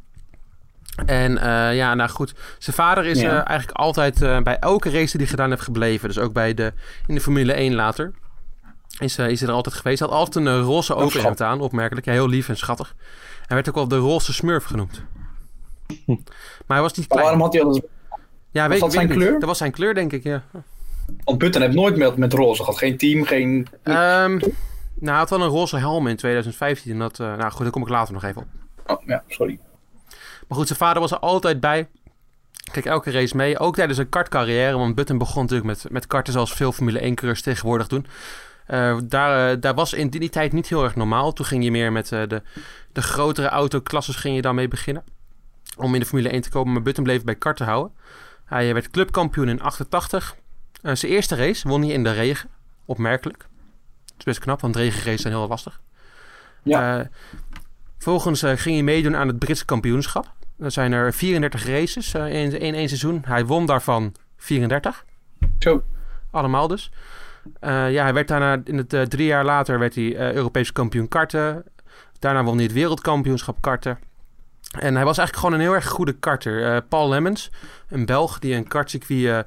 En 1.05 1.37
eh, 1.37 1.75
ja, 1.75 1.93
nou 1.93 2.09
goed. 2.09 2.33
Zijn 2.57 2.75
vader 2.75 3.05
is 3.05 3.19
Ja. 3.19 3.29
eh, 3.41 3.47
eigenlijk 3.49 3.77
altijd 3.77 4.21
eh, 4.21 4.39
bij 4.41 4.59
elke 4.59 4.89
race 4.89 5.11
die 5.11 5.19
hij 5.19 5.27
gedaan 5.27 5.49
heeft 5.49 5.61
gebleven. 5.61 6.07
Dus 6.07 6.19
ook 6.19 6.33
bij 6.33 6.53
de, 6.53 6.73
in 7.07 7.15
de 7.15 7.21
Formule 7.21 7.53
1 7.53 7.75
later. 7.75 8.11
is, 8.99 9.17
is 9.17 9.39
hij 9.39 9.49
er 9.49 9.55
altijd 9.55 9.75
geweest. 9.75 9.99
Hij 9.99 10.07
had 10.07 10.17
altijd 10.17 10.45
een 10.45 10.61
roze 10.61 10.95
overhemd 10.95 11.41
aan, 11.41 11.59
opmerkelijk. 11.61 12.05
Ja, 12.05 12.11
heel 12.11 12.29
lief 12.29 12.49
en 12.49 12.57
schattig. 12.57 12.95
Hij 13.45 13.55
werd 13.55 13.69
ook 13.69 13.75
wel 13.75 13.87
de 13.87 13.97
roze 13.97 14.33
smurf 14.33 14.63
genoemd. 14.63 15.03
Maar 16.05 16.17
hij 16.77 16.81
was 16.81 16.93
niet 16.93 17.07
klein. 17.07 17.23
waarom 17.23 17.41
had 17.41 17.53
hij 17.53 17.61
alles... 17.63 17.81
Ja, 18.51 18.67
weet, 18.69 18.79
dat 18.79 18.89
weet 18.89 18.91
zijn 18.97 19.07
niet. 19.07 19.17
kleur? 19.17 19.33
Dat 19.33 19.43
was 19.43 19.57
zijn 19.57 19.71
kleur, 19.71 19.93
denk 19.93 20.13
ik, 20.13 20.23
ja. 20.23 20.43
Want 21.23 21.37
Button 21.37 21.61
heeft 21.61 21.75
nooit 21.75 21.97
met, 21.97 22.17
met 22.17 22.33
roze 22.33 22.63
gehad. 22.63 22.77
Geen 22.77 22.97
team, 22.97 23.23
geen... 23.25 23.67
Ehm, 23.83 24.31
nou, 24.37 24.41
hij 24.99 25.15
had 25.15 25.29
wel 25.29 25.41
een 25.41 25.49
roze 25.49 25.77
helm 25.77 26.07
in 26.07 26.15
2015. 26.15 26.91
en 26.91 26.99
Dat, 26.99 27.17
nou 27.17 27.51
goed, 27.51 27.61
daar 27.61 27.69
kom 27.71 27.81
ik 27.81 27.89
later 27.89 28.13
nog 28.13 28.23
even 28.23 28.41
op. 28.41 28.47
Oh, 28.97 29.05
ja, 29.05 29.23
sorry. 29.27 29.59
Maar 30.47 30.57
goed, 30.57 30.67
zijn 30.67 30.79
vader 30.79 31.01
was 31.01 31.11
er 31.11 31.19
altijd 31.19 31.59
bij. 31.59 31.89
Kijk 32.71 32.85
elke 32.85 33.11
race 33.11 33.35
mee. 33.35 33.59
Ook 33.59 33.75
tijdens 33.75 33.97
zijn 33.97 34.09
kartcarrière. 34.09 34.77
Want 34.77 34.95
Button 34.95 35.17
begon 35.17 35.41
natuurlijk 35.41 35.67
met, 35.67 35.91
met 35.91 36.07
karten 36.07 36.33
zoals 36.33 36.53
veel 36.53 36.71
Formule 36.71 36.99
1-coureurs 36.99 37.41
tegenwoordig 37.41 37.87
doen. 37.87 38.05
Eh, 38.65 38.97
daar, 39.03 39.51
eh, 39.51 39.61
daar 39.61 39.73
was 39.73 39.93
in 39.93 40.09
die 40.09 40.29
tijd 40.29 40.53
niet 40.53 40.67
heel 40.67 40.83
erg 40.83 40.95
normaal. 40.95 41.33
Toen 41.33 41.45
ging 41.45 41.63
je 41.63 41.71
meer 41.71 41.91
met 41.91 42.11
eh, 42.11 42.27
de, 42.27 42.41
de 42.91 43.01
grotere 43.01 43.47
autoklasses 43.47 44.15
ging 44.15 44.35
je 44.35 44.41
daarmee 44.41 44.67
beginnen. 44.67 45.03
Om 45.77 45.93
in 45.93 45.99
de 45.99 46.05
Formule 46.05 46.29
1 46.29 46.41
te 46.41 46.49
komen. 46.49 46.73
Maar 46.73 46.81
Button 46.81 47.03
bleef 47.03 47.23
bij 47.23 47.35
karten 47.35 47.65
houden. 47.65 47.95
Hij 48.45 48.73
werd 48.73 48.89
clubkampioen 48.89 49.49
in 49.49 49.61
88. 49.61 50.35
Eh, 50.81 50.95
zijn 50.95 51.11
eerste 51.11 51.35
race 51.35 51.67
won 51.67 51.81
hij 51.81 51.91
in 51.91 52.03
de 52.03 52.11
regen. 52.11 52.49
Opmerkelijk. 52.85 53.47
Het 54.05 54.17
is 54.17 54.23
best 54.23 54.39
knap, 54.39 54.61
want 54.61 54.75
regenraces 54.75 55.21
zijn 55.21 55.33
heel 55.33 55.47
lastig. 55.47 55.81
Ja. 56.63 57.09
Vervolgens 57.93 58.43
eh, 58.43 58.57
ging 58.57 58.75
hij 58.75 58.83
meedoen 58.83 59.15
aan 59.15 59.27
het 59.27 59.39
Britse 59.39 59.65
kampioenschap. 59.65 60.35
Er 60.59 60.71
zijn 60.71 60.91
er 60.91 61.13
34 61.13 61.65
races 61.65 62.13
eh, 62.13 62.43
in, 62.43 62.59
in 62.59 62.73
één 62.73 62.87
seizoen. 62.87 63.21
Hij 63.25 63.45
won 63.45 63.65
daarvan 63.65 64.15
34. 64.37 65.05
Zo. 65.59 65.83
Allemaal 66.31 66.67
dus. 66.67 66.91
Eh, 67.59 67.91
ja, 67.91 68.03
hij 68.03 68.13
werd 68.13 68.27
daarna, 68.27 68.61
in 68.63 68.77
het, 68.77 68.93
eh, 68.93 69.01
drie 69.01 69.25
jaar 69.25 69.45
later 69.45 69.79
werd 69.79 69.95
hij 69.95 70.15
eh, 70.15 70.33
Europees 70.33 70.71
kampioen 70.71 71.07
karten. 71.07 71.63
Daarna 72.19 72.43
won 72.43 72.55
hij 72.55 72.63
het 72.63 72.73
wereldkampioenschap 72.73 73.61
karten. 73.61 73.99
En 74.79 74.95
hij 74.95 75.05
was 75.05 75.17
eigenlijk 75.17 75.37
gewoon 75.37 75.53
een 75.53 75.59
heel 75.59 75.75
erg 75.75 75.87
goede 75.87 76.13
karter. 76.13 76.81
Paul 76.81 77.09
Lemmens, 77.09 77.51
een 77.89 78.05
Belg 78.05 78.39
die 78.39 78.55
een 78.55 78.67
kartcircuit 78.67 79.45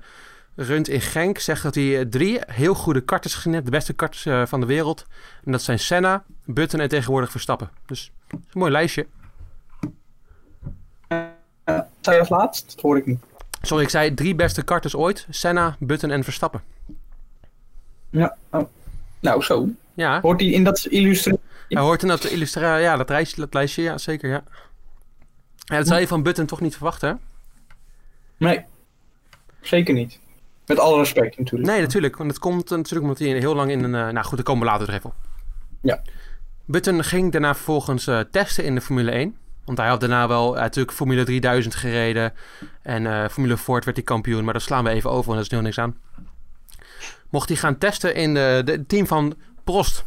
runt 0.55 0.89
in 0.89 1.01
Genk, 1.01 1.39
zegt 1.39 1.63
dat 1.63 1.75
hij 1.75 2.05
drie 2.05 2.41
heel 2.47 2.75
goede 2.75 3.01
karters 3.01 3.35
gezien 3.35 3.53
heeft. 3.53 3.65
De 3.65 3.71
beste 3.71 3.93
karters 3.93 4.49
van 4.49 4.61
de 4.61 4.67
wereld. 4.67 5.07
En 5.45 5.53
dat 5.53 5.63
zijn 5.63 5.79
Senna, 5.79 6.25
Button 6.45 6.81
en 6.81 6.89
tegenwoordig 6.89 7.31
Verstappen. 7.31 7.71
Dus 7.87 8.13
een 8.29 8.45
mooi 8.53 8.73
lijstje. 8.73 9.07
Zei 12.01 12.15
je 12.17 12.21
als 12.21 12.31
laatst? 12.31 12.67
Dat 12.75 12.81
hoor 12.81 12.97
ik 12.97 13.07
niet. 13.07 13.21
Sorry, 13.63 13.83
ik 13.85 13.91
zei 13.91 14.15
drie 14.15 14.35
beste 14.35 14.63
karters 14.63 14.97
ooit. 14.97 15.27
Senna, 15.31 15.77
Button 15.79 16.11
en 16.11 16.25
Verstappen. 16.25 16.63
Ja. 18.11 18.37
Oh. 18.51 18.63
Nou, 19.21 19.43
zo. 19.43 19.69
Ja, 19.95 20.21
Hoort 20.21 20.41
hij 20.41 20.49
in 20.51 20.65
dat 20.65 20.85
illustratie? 20.85 21.41
hij 21.69 21.83
hoort 21.83 22.03
in 22.03 22.09
dat 22.09 22.25
illustra 22.25 22.77
ja, 22.77 22.97
dat, 22.97 23.09
lijstje, 23.09 23.41
dat 23.41 23.55
lijstje, 23.55 23.83
ja, 23.83 23.99
zeker, 23.99 24.31
ja. 24.31 24.43
ja. 25.59 25.77
Dat 25.77 25.87
zou 25.87 26.01
je 26.01 26.07
van 26.07 26.23
Button 26.23 26.47
toch 26.47 26.61
niet 26.61 26.75
verwachten, 26.77 27.09
hè? 27.09 27.15
Nee. 28.47 28.65
Zeker 29.61 29.95
niet. 29.95 30.19
Met 30.67 30.79
alle 30.79 30.99
respect 30.99 31.39
natuurlijk. 31.39 31.71
Nee, 31.71 31.81
natuurlijk. 31.81 32.17
Want 32.17 32.31
het 32.31 32.39
komt 32.39 32.71
natuurlijk 32.71 33.03
omdat 33.03 33.19
hij 33.19 33.29
heel 33.29 33.55
lang 33.55 33.71
in 33.71 33.85
een... 33.85 33.95
eh, 33.95 34.13
nou 34.13 34.27
goed, 34.27 34.37
daar 34.37 34.45
komen 34.45 34.63
we 34.65 34.71
later 34.71 34.87
nog 34.87 34.97
even 34.97 35.11
op. 35.11 35.17
Ja. 35.81 36.03
Button 36.65 37.05
ging 37.05 37.33
daarna 37.33 37.55
vervolgens 37.55 38.07
eh, 38.07 38.21
testen 38.21 38.65
in 38.65 38.75
de 38.75 38.81
Formule 38.81 39.11
1. 39.11 39.37
Want 39.71 39.83
hij 39.83 39.91
had 39.91 40.01
daarna 40.01 40.29
wel 40.29 40.57
eh, 40.57 40.63
natuurlijk 40.63 40.97
Formule 40.97 41.25
3000 41.25 41.75
gereden. 41.75 42.33
En 42.83 43.07
eh, 43.07 43.29
Formule 43.29 43.57
Ford 43.57 43.85
werd 43.85 43.97
hij 43.97 44.07
kampioen. 44.07 44.45
Maar 44.45 44.53
daar 44.53 44.63
slaan 44.63 44.85
we 44.85 44.91
even 44.91 45.11
over, 45.11 45.25
want 45.25 45.37
dat 45.37 45.53
is 45.53 45.59
nu 45.59 45.65
niks 45.65 45.79
aan. 45.79 45.99
Mocht 47.29 47.49
hij 47.49 47.57
gaan 47.59 47.79
testen 47.79 48.15
in 48.15 48.35
de, 48.35 48.63
de 48.65 48.73
het 48.73 48.89
team 48.89 49.07
van 49.07 49.35
Prost. 49.65 50.05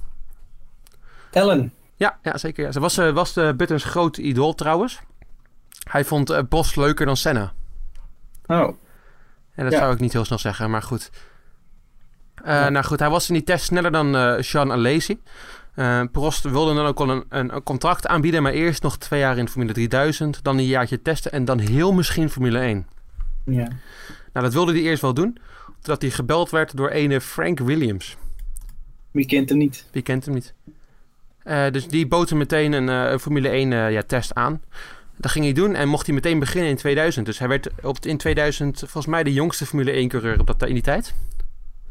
Ellen. 1.31 1.73
Ja, 1.95 2.17
ja 2.21 2.37
zeker. 2.37 2.65
Ja. 2.65 2.71
Ze 2.71 2.79
was, 2.79 2.97
eh, 2.97 3.09
was 3.11 3.33
de 3.33 3.53
Buttons 3.57 3.83
groot 3.83 4.17
idool 4.17 4.53
trouwens. 4.55 4.99
Hij 5.89 6.05
vond 6.05 6.29
eh, 6.29 6.39
Prost 6.49 6.75
leuker 6.75 7.05
dan 7.05 7.17
Senna. 7.17 7.53
Oh. 8.45 8.75
En 9.55 9.63
dat 9.63 9.71
Ja. 9.73 9.79
zou 9.79 9.93
ik 9.93 9.99
niet 9.99 10.13
heel 10.13 10.25
snel 10.25 10.37
zeggen, 10.39 10.69
maar 10.69 10.81
goed. 10.83 11.09
Eh, 12.43 12.67
Nou 12.67 12.85
goed, 12.85 12.99
hij 12.99 13.09
was 13.09 13.27
in 13.27 13.33
die 13.33 13.43
test 13.43 13.65
sneller 13.65 13.91
dan 13.91 14.15
eh 14.15 14.41
Sean 14.41 14.71
Alesi. 14.71 15.21
Eh, 15.73 16.03
Prost 16.11 16.43
wilde 16.43 16.73
dan 16.73 16.85
ook 16.85 16.99
al 16.99 17.09
een, 17.09 17.23
een, 17.29 17.63
contract 17.63 18.07
aanbieden, 18.07 18.43
maar 18.43 18.51
eerst 18.51 18.83
nog 18.83 18.97
twee 18.97 19.19
jaar 19.19 19.37
in 19.37 19.47
Formule 19.47 19.73
3000. 19.73 20.43
Dan 20.43 20.57
een 20.57 20.65
jaartje 20.65 21.01
testen 21.01 21.31
en 21.31 21.45
dan 21.45 21.59
heel 21.59 21.93
misschien 21.93 22.29
Formule 22.29 22.59
1. 22.59 22.87
Ja. 23.45 23.67
Nou, 24.33 24.45
dat 24.45 24.53
wilde 24.53 24.71
hij 24.71 24.81
eerst 24.81 25.01
wel 25.01 25.13
doen. 25.13 25.37
Totdat 25.75 26.01
hij 26.01 26.11
gebeld 26.11 26.49
werd 26.49 26.77
door 26.77 26.89
ene 26.89 27.21
Frank 27.21 27.59
Williams. 27.59 28.17
Wie 29.11 29.25
kent 29.25 29.49
hem 29.49 29.57
niet? 29.57 29.85
Wie 29.91 30.01
kent 30.01 30.25
hem 30.25 30.33
niet? 30.33 30.53
Eh, 31.43 31.71
dus 31.71 31.87
die 31.87 32.07
bood 32.07 32.29
hem 32.29 32.37
meteen 32.37 32.73
een, 32.73 32.89
eh, 32.89 33.17
Formule 33.17 33.49
1 33.49 33.73
eh, 33.73 33.91
ja, 33.91 34.01
test 34.01 34.33
aan. 34.33 34.61
Dat 35.17 35.31
ging 35.31 35.45
hij 35.45 35.53
doen 35.53 35.75
en 35.75 35.87
mocht 35.87 36.05
hij 36.05 36.15
meteen 36.15 36.39
beginnen 36.39 36.69
in 36.69 36.77
2000. 36.77 37.25
Dus 37.25 37.39
hij 37.39 37.47
werd 37.47 37.69
op, 37.81 38.05
in 38.05 38.17
2000 38.17 38.79
volgens 38.79 39.05
mij 39.05 39.23
de 39.23 39.33
jongste 39.33 39.65
Formule 39.65 39.91
1 39.91 40.09
coureur 40.09 40.39
op 40.39 40.47
dat, 40.47 40.67
in 40.67 40.73
die 40.73 40.83
tijd. 40.83 41.15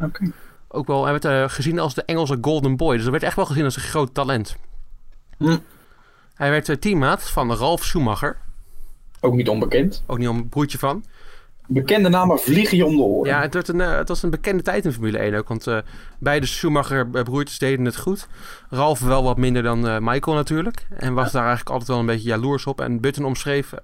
Oké. 0.01 0.33
Ook 0.73 0.87
wel, 0.87 1.03
hij 1.03 1.13
werd 1.13 1.25
eh, 1.25 1.49
gezien 1.49 1.79
als 1.79 1.95
de 1.95 2.05
Engelse 2.05 2.39
Golden 2.41 2.77
Boy. 2.77 2.93
Dus 2.93 3.03
hij 3.03 3.11
werd 3.11 3.23
echt 3.23 3.37
wel 3.37 3.47
gezien 3.47 3.65
als 3.65 3.77
een 3.77 3.83
groot 3.83 4.15
talent. 4.15 4.57
Hm. 5.39 5.59
Hij 6.35 6.51
werd 6.51 6.69
eh, 6.69 6.77
teammaat 6.77 7.31
van 7.31 7.55
Ralf 7.55 7.85
Schumacher. 7.85 8.37
Ook 9.21 9.35
niet 9.35 9.49
onbekend. 9.49 10.03
Ook 10.07 10.19
niet 10.19 10.29
om 10.29 10.37
een 10.37 10.49
broertje 10.49 10.79
van. 10.79 11.05
Bekende 11.67 12.09
namen 12.09 12.39
vliegen 12.39 12.77
je 12.77 12.87
om 12.87 12.97
de 12.97 13.03
oren. 13.03 13.31
Ja, 13.31 13.41
het, 13.41 13.55
werd 13.55 13.69
een, 13.69 13.81
eh, 13.81 13.97
het 13.97 14.09
was 14.09 14.23
een 14.23 14.31
bekende 14.31 14.63
tijd 14.63 14.85
in 14.85 14.93
Formule 14.93 15.19
1 15.19 15.35
ook. 15.35 15.49
Want 15.49 15.67
eh, 15.67 15.79
beide 16.19 16.47
Schumacher-broertjes 16.47 17.59
deden 17.59 17.85
het 17.85 17.97
goed. 17.97 18.29
Ralf 18.71 19.01
wel 19.01 19.23
wat 19.23 19.37
minder 19.37 19.63
dan 19.63 19.89
eh, 19.89 19.99
Michael 20.01 20.37
natuurlijk. 20.37 20.87
En 20.97 21.15
was 21.15 21.33
daar 21.33 21.43
eigenlijk 21.43 21.71
altijd 21.71 21.89
wel 21.89 21.99
een 21.99 22.07
beetje 22.07 22.29
jaloers 22.29 22.67
op. 22.67 22.81
En 22.81 23.01
Button 23.01 23.25
omschreef 23.25 23.75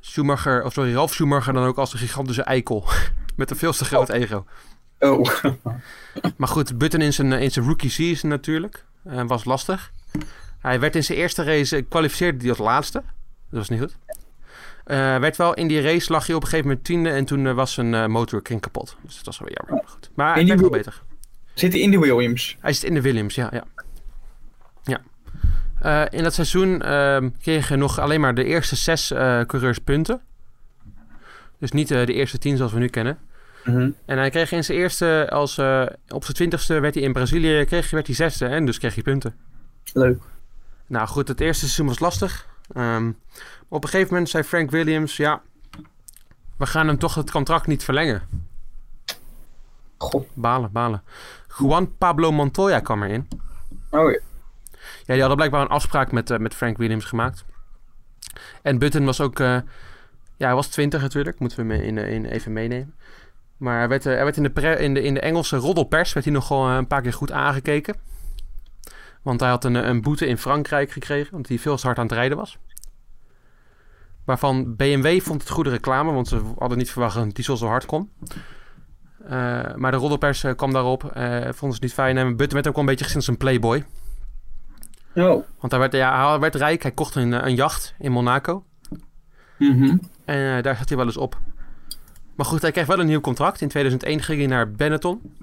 Schumacher, 0.00 0.64
of 0.64 0.72
sorry, 0.72 0.94
Ralf 0.94 1.12
Schumacher 1.12 1.52
dan 1.52 1.64
ook 1.64 1.78
als 1.78 1.92
een 1.92 1.98
gigantische 1.98 2.42
eikel. 2.42 2.84
Met 3.36 3.50
een 3.50 3.56
veel 3.56 3.72
te 3.72 3.84
groot 3.84 4.08
ego. 4.08 4.44
Oh. 5.00 5.28
Maar 6.36 6.48
goed, 6.48 6.78
Button 6.78 7.00
in 7.00 7.12
zijn, 7.12 7.32
eh, 7.32 7.42
in 7.42 7.50
zijn 7.50 7.66
rookie 7.66 7.90
season 7.90 8.30
natuurlijk. 8.30 8.84
eh, 9.04 9.22
was 9.26 9.44
lastig. 9.44 9.92
Hij 10.58 10.80
werd 10.80 10.96
in 10.96 11.04
zijn 11.04 11.18
eerste 11.18 11.42
race, 11.42 11.76
eh, 11.76 11.82
kwalificeerde 11.88 12.38
hij 12.40 12.48
als 12.48 12.58
laatste. 12.58 13.02
Dat 13.50 13.58
was 13.58 13.68
niet 13.68 13.80
goed. 13.80 13.96
Eh, 14.84 15.18
werd 15.18 15.36
wel 15.36 15.54
in 15.54 15.68
die 15.68 15.80
race 15.80 16.12
lag 16.12 16.26
hij 16.26 16.34
op 16.34 16.42
een 16.42 16.48
gegeven 16.48 16.68
moment 16.68 16.86
tiende 16.86 17.10
en 17.10 17.24
toen 17.24 17.54
was 17.54 17.72
zijn 17.72 18.10
motorkring 18.10 18.60
kapot. 18.60 18.96
Dus 19.02 19.16
dat 19.16 19.24
was 19.24 19.38
wel 19.38 19.48
jammer. 19.52 19.74
Maar 19.74 19.90
Goed. 19.92 20.10
Maar 20.14 20.32
hij 20.32 20.38
die 20.38 20.48
werd 20.48 20.60
wel 20.60 20.70
beter. 20.70 21.02
Zit 21.54 21.72
hij 21.72 21.80
in 21.80 21.90
de 21.90 21.98
Williams? 21.98 22.56
Hij 22.60 22.72
zit 22.72 22.84
in 22.84 22.94
de 22.94 23.00
Williams, 23.00 23.34
ja. 23.34 23.48
ja. 23.52 23.64
ja. 24.84 25.00
Eh, 25.80 26.18
in 26.18 26.22
dat 26.22 26.34
seizoen 26.34 26.82
ehm, 26.82 27.30
kregen 27.40 27.78
nog 27.78 27.98
alleen 27.98 28.20
maar 28.20 28.34
de 28.34 28.44
eerste 28.44 28.76
zes 28.76 29.10
eh, 29.10 29.40
coureurs 29.40 29.78
punten. 29.78 30.20
Dus 31.58 31.70
niet 31.72 31.88
de 31.88 32.12
eerste 32.12 32.38
tien 32.38 32.56
zoals 32.56 32.72
we 32.72 32.78
nu 32.78 32.88
kennen. 32.88 33.18
Mhm. 33.64 33.90
En 34.04 34.18
hij 34.18 34.30
kreeg 34.30 34.52
in 34.52 34.64
zijn 34.64 34.78
eerste, 34.78 35.28
als, 35.30 35.58
eh, 35.58 35.86
op 36.08 36.22
zijn 36.22 36.36
twintigste 36.36 36.80
werd 36.80 36.94
hij 36.94 37.02
in 37.02 37.12
Brazilië, 37.12 37.64
kreeg, 37.64 37.90
werd 37.90 38.06
hij 38.06 38.16
zesde 38.16 38.46
en 38.46 38.66
dus 38.66 38.78
kreeg 38.78 38.94
hij 38.94 39.02
punten. 39.02 39.34
Leuk. 39.92 40.22
Nou 40.86 41.08
goed, 41.08 41.28
het 41.28 41.40
eerste 41.40 41.60
seizoen 41.64 41.86
was 41.86 41.98
lastig. 41.98 42.46
Ehm, 42.72 43.10
op 43.68 43.84
een 43.84 43.88
gegeven 43.88 44.12
moment 44.12 44.30
zei 44.30 44.42
Frank 44.44 44.70
Williams, 44.70 45.16
ja, 45.16 45.40
we 46.56 46.66
gaan 46.66 46.86
hem 46.86 46.98
toch 46.98 47.14
het 47.14 47.30
contract 47.30 47.66
niet 47.66 47.84
verlengen. 47.84 48.22
God. 49.98 50.26
Balen, 50.34 50.72
balen. 50.72 51.02
Juan 51.58 51.96
Pablo 51.96 52.32
Montoya 52.32 52.80
kwam 52.80 53.02
erin. 53.02 53.28
Oh 53.90 54.10
ja. 54.10 54.18
Ja, 54.80 55.12
die 55.16 55.18
hadden 55.18 55.36
blijkbaar 55.36 55.60
een 55.60 55.68
afspraak 55.68 56.12
met, 56.12 56.30
eh, 56.30 56.38
met 56.38 56.54
Frank 56.54 56.76
Williams 56.76 57.04
gemaakt. 57.04 57.44
En 58.62 58.78
Button 58.78 59.04
was 59.04 59.20
ook... 59.20 59.40
eh, 59.40 59.58
ja, 60.36 60.46
hij 60.46 60.54
was 60.54 60.68
20 60.68 61.00
natuurlijk. 61.00 61.38
Moeten 61.38 61.66
we 61.66 61.74
hem 61.74 61.82
in, 61.82 61.98
in, 61.98 62.24
even 62.24 62.52
meenemen. 62.52 62.94
Maar 63.60 63.78
hij 63.78 63.88
werd, 63.88 64.04
hij 64.04 64.24
werd 64.24 64.36
in, 64.36 64.42
de 64.42 64.50
pre- 64.50 64.74
in, 64.78 64.94
de, 64.94 65.02
in 65.02 65.14
de 65.14 65.20
Engelse 65.20 65.56
roddelpers 65.56 66.12
werd 66.12 66.26
hij 66.26 66.34
nogal 66.34 66.68
eh, 66.68 66.76
een 66.76 66.86
paar 66.86 67.02
keer 67.02 67.12
goed 67.12 67.32
aangekeken. 67.32 67.94
Want 69.22 69.40
hij 69.40 69.48
had 69.48 69.64
een, 69.64 69.74
een 69.88 70.02
boete 70.02 70.26
in 70.26 70.38
Frankrijk 70.38 70.90
gekregen. 70.90 71.32
Omdat 71.32 71.48
hij 71.48 71.58
veel 71.58 71.76
te 71.76 71.86
hard 71.86 71.98
aan 71.98 72.04
het 72.04 72.12
rijden 72.14 72.36
was. 72.36 72.58
Waarvan 74.24 74.76
BMW 74.76 75.20
vond 75.20 75.40
het 75.40 75.50
goede 75.50 75.70
reclame. 75.70 76.12
Want 76.12 76.28
ze 76.28 76.40
hadden 76.58 76.78
niet 76.78 76.90
verwacht 76.90 77.14
dat 77.14 77.30
hij 77.32 77.44
zo 77.44 77.54
zo 77.54 77.66
hard 77.66 77.86
kon. 77.86 78.10
Eh, 79.24 79.74
maar 79.74 79.90
de 79.90 79.96
roddelpers 79.96 80.44
eh, 80.44 80.54
kwam 80.54 80.72
daarop. 80.72 81.04
eh 81.04 81.30
vonden 81.32 81.52
ze 81.58 81.66
het 81.66 81.80
niet 81.80 81.92
fijn. 81.92 82.16
En 82.16 82.36
Button 82.36 82.54
werd 82.54 82.66
ook 82.68 82.74
wel 82.74 82.82
een 82.82 82.90
beetje 82.90 83.04
gezien 83.04 83.18
als 83.18 83.28
een 83.28 83.36
playboy. 83.36 83.84
Oh. 85.14 85.44
Want 85.60 85.72
hij 85.72 85.78
werd, 85.78 85.92
ja, 85.92 86.30
hij 86.30 86.38
werd 86.38 86.54
rijk. 86.54 86.82
Hij 86.82 86.92
kocht 86.92 87.14
een, 87.14 87.32
een 87.46 87.54
jacht 87.54 87.94
in 87.98 88.12
Monaco. 88.12 88.64
Mhm. 89.58 89.96
En 90.24 90.56
eh, 90.56 90.62
daar 90.62 90.76
zat 90.76 90.88
hij 90.88 90.96
wel 90.98 91.06
eens 91.06 91.16
op. 91.16 91.38
Maar 92.40 92.48
goed, 92.48 92.62
hij 92.62 92.72
kreeg 92.72 92.86
wel 92.86 93.00
een 93.00 93.06
nieuw 93.06 93.20
contract. 93.20 93.60
In 93.60 93.68
2001 93.68 94.22
ging 94.22 94.38
hij 94.38 94.46
naar 94.46 94.70
Benetton. 94.72 95.34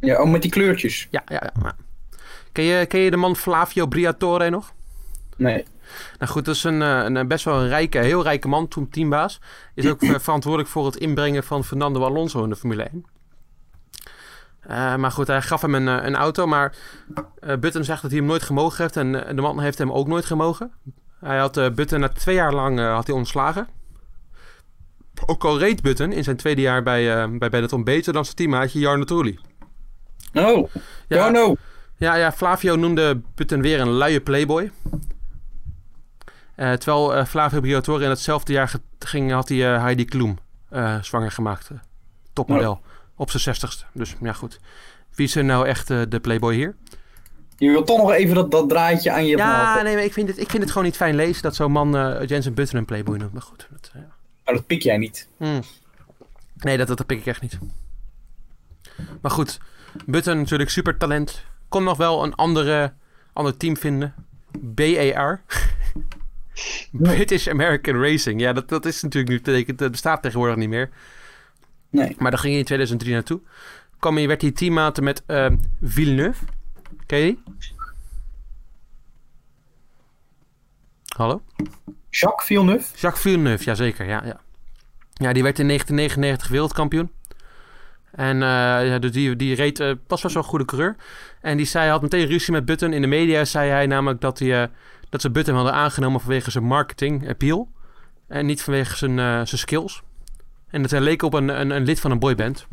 Ja, 0.00 0.22
oh, 0.22 0.30
met 0.30 0.42
die 0.42 0.50
kleurtjes. 0.50 1.08
Ja, 1.10 1.22
ja, 1.26 1.52
ja. 1.62 1.76
Ken 2.52 2.64
je, 2.64 2.86
ken 2.86 3.00
je 3.00 3.10
de 3.10 3.16
man 3.16 3.36
Flavio 3.36 3.86
Briatore 3.86 4.50
nog? 4.50 4.72
Nee. 5.36 5.64
Nou 6.18 6.30
goed, 6.30 6.44
dat 6.44 6.54
is 6.54 6.64
een, 6.64 6.82
eh, 6.82 7.04
een 7.04 7.28
best 7.28 7.44
wel 7.44 7.60
een 7.60 7.68
rijke, 7.68 7.98
heel 7.98 8.22
rijke 8.22 8.48
man, 8.48 8.68
toen 8.68 8.88
teambaas. 8.88 9.40
Is 9.74 9.88
ook 9.88 10.02
eh, 10.02 10.18
verantwoordelijk 10.18 10.70
voor 10.70 10.86
het 10.86 10.96
inbrengen 10.96 11.44
van 11.44 11.64
Fernando 11.64 12.04
Alonso 12.04 12.42
in 12.42 12.48
de 12.48 12.56
Formule 12.56 12.82
1. 12.82 13.06
Eh, 14.60 14.96
maar 14.96 15.12
goed, 15.12 15.26
hij 15.26 15.42
gaf 15.42 15.60
hem 15.60 15.74
een, 15.74 15.88
eh, 15.88 16.06
een 16.06 16.16
auto. 16.16 16.46
Maar 16.46 16.76
eh, 17.40 17.56
Button 17.56 17.84
zegt 17.84 18.02
dat 18.02 18.10
hij 18.10 18.20
hem 18.20 18.28
nooit 18.28 18.42
gemogen 18.42 18.82
heeft. 18.82 18.96
En 18.96 19.26
eh, 19.26 19.34
de 19.34 19.42
man 19.42 19.60
heeft 19.60 19.78
hem 19.78 19.92
ook 19.92 20.06
nooit 20.06 20.24
gemogen. 20.24 20.72
Hij 21.20 21.38
had 21.38 21.56
eh, 21.56 21.70
Button 21.70 22.00
na 22.00 22.08
twee 22.08 22.34
jaar 22.34 22.54
lang 22.54 22.78
eh, 22.78 22.94
had 22.94 23.06
hij 23.06 23.16
ontslagen. 23.16 23.68
Ook 25.26 25.44
al 25.44 25.58
reed 25.58 25.82
Button 25.82 26.12
in 26.12 26.24
zijn 26.24 26.36
tweede 26.36 26.60
jaar 26.60 26.82
bij, 26.82 27.16
eh 27.22 27.28
bij 27.38 27.48
Benetton 27.48 27.84
beter 27.84 28.12
dan 28.12 28.24
zijn 28.24 28.36
teammaatje 28.36 28.78
Jarno 28.78 29.04
Trulli. 29.04 29.38
Oh, 30.34 30.70
Ja, 31.08 31.16
Jarno. 31.16 31.56
ja, 31.96 32.14
ja, 32.14 32.32
Flavio 32.32 32.76
noemde 32.76 33.20
Button 33.34 33.60
weer 33.60 33.80
een 33.80 33.90
luie 33.90 34.20
playboy. 34.20 34.70
Eh, 36.54 36.72
terwijl 36.72 37.14
eh, 37.14 37.24
Flavio 37.24 37.60
Briatore 37.60 38.04
in 38.04 38.10
hetzelfde 38.10 38.52
jaar 38.52 38.72
ging, 38.98 39.32
had 39.32 39.48
hij 39.48 39.58
Heidi 39.58 40.04
Klum 40.04 40.38
eh, 40.68 41.02
zwanger 41.02 41.32
gemaakt. 41.32 41.70
topmodel. 42.32 42.80
Op 43.16 43.30
zijn 43.30 43.42
zestigste. 43.42 43.84
Dus 43.92 44.14
ja, 44.20 44.32
goed. 44.32 44.60
Wie 45.14 45.26
is 45.26 45.34
er 45.36 45.44
nou 45.44 45.66
echt 45.66 45.86
de 45.88 46.18
playboy 46.22 46.54
hier? 46.54 46.76
Je 47.56 47.70
wil 47.70 47.84
toch 47.84 47.98
nog 47.98 48.12
even 48.12 48.34
dat, 48.34 48.50
dat 48.50 48.68
draadje 48.68 49.12
aan 49.12 49.26
je 49.26 49.36
Ja, 49.36 49.82
nee, 49.82 49.94
maar 49.94 50.04
ik 50.04 50.12
vind, 50.12 50.28
het, 50.28 50.38
ik 50.38 50.50
vind 50.50 50.62
het 50.62 50.72
gewoon 50.72 50.86
niet 50.86 50.96
fijn 50.96 51.14
lezen 51.14 51.42
dat 51.42 51.54
zo'n 51.54 51.72
man 51.72 51.90
Jensen 52.26 52.54
Button 52.54 52.78
een 52.78 52.84
playboy 52.84 53.16
noemt. 53.16 53.32
Maar 53.32 53.42
goed. 53.42 53.68
Dat, 53.70 53.90
ja. 53.94 54.16
Oh, 54.48 54.54
dat 54.54 54.66
pik 54.66 54.82
jij 54.82 54.96
niet. 54.96 55.28
Hmm. 55.36 55.60
Nee, 56.56 56.76
dat, 56.76 56.88
dat 56.88 57.06
pik 57.06 57.18
ik 57.18 57.26
echt 57.26 57.40
niet. 57.40 57.58
Maar 59.20 59.30
goed, 59.30 59.60
Button 60.06 60.36
natuurlijk 60.36 60.70
super 60.70 60.96
talent. 60.96 61.44
Kon 61.68 61.84
nog 61.84 61.96
wel 61.96 62.24
een 62.24 62.34
andere, 62.34 62.92
ander 63.32 63.56
team 63.56 63.76
vinden. 63.76 64.14
BAR. 64.60 65.42
British 66.92 67.48
American 67.48 68.02
Racing. 68.02 68.40
Ja, 68.40 68.52
dat, 68.52 68.68
dat 68.68 68.84
is 68.84 69.02
natuurlijk 69.02 69.32
nu 69.32 69.40
betekent, 69.40 69.78
dat 69.78 69.90
bestaat 69.90 70.22
tegenwoordig 70.22 70.56
niet 70.56 70.68
meer. 70.68 70.90
Nee. 71.90 72.14
Maar 72.18 72.30
daar 72.30 72.40
ging 72.40 72.52
hij 72.52 72.60
in 72.60 72.66
2003 72.66 73.12
naartoe. 73.12 73.40
Kwam 73.98 74.16
hij, 74.16 74.26
werd 74.26 74.42
hij 74.42 74.50
teammaten 74.50 75.04
met 75.04 75.22
ehm, 75.26 75.56
Villeneuve. 75.82 76.44
Ken 77.06 77.18
je 77.18 77.24
die? 77.24 77.42
Hallo? 81.16 81.42
Jacques 82.10 82.46
Villeneuve? 82.46 82.96
Jacques 82.96 83.22
Villeneuve, 83.22 83.64
jazeker. 83.64 84.06
Ja, 84.06 84.22
ja. 84.24 84.40
ja, 85.12 85.32
die 85.32 85.42
werd 85.42 85.58
in 85.58 85.66
1999 85.66 86.48
wereldkampioen. 86.48 87.10
En 88.10 88.42
eh, 88.42 88.88
ja, 88.88 88.98
dus 88.98 89.12
die, 89.12 89.36
die 89.36 89.54
reed, 89.54 89.80
eh, 89.80 89.92
was 90.06 90.22
wel 90.22 90.30
zo'n 90.30 90.42
goede 90.42 90.64
coureur. 90.64 90.96
En 91.40 91.56
die 91.56 91.66
zei, 91.66 91.84
hij 91.84 91.92
had 91.92 92.02
meteen 92.02 92.26
ruzie 92.26 92.52
met 92.52 92.64
Button. 92.64 92.92
In 92.92 93.00
de 93.00 93.06
media 93.06 93.44
zei 93.44 93.70
hij 93.70 93.86
namelijk 93.86 94.20
dat, 94.20 94.38
hij, 94.38 94.62
eh, 94.62 94.68
dat 95.08 95.20
ze 95.20 95.30
Button 95.30 95.54
hadden 95.54 95.72
aangenomen 95.72 96.20
vanwege 96.20 96.50
zijn 96.50 96.64
marketing 96.64 97.28
appeal. 97.28 97.68
En 98.26 98.46
niet 98.46 98.62
vanwege 98.62 98.96
zijn, 98.96 99.16
zijn 99.18 99.46
skills. 99.46 100.02
En 100.70 100.82
dat 100.82 100.90
hij 100.90 101.00
leek 101.00 101.22
op 101.22 101.34
een, 101.34 101.60
een, 101.60 101.70
een 101.70 101.84
lid 101.84 102.00
van 102.00 102.10
een 102.10 102.18
boyband. 102.18 102.66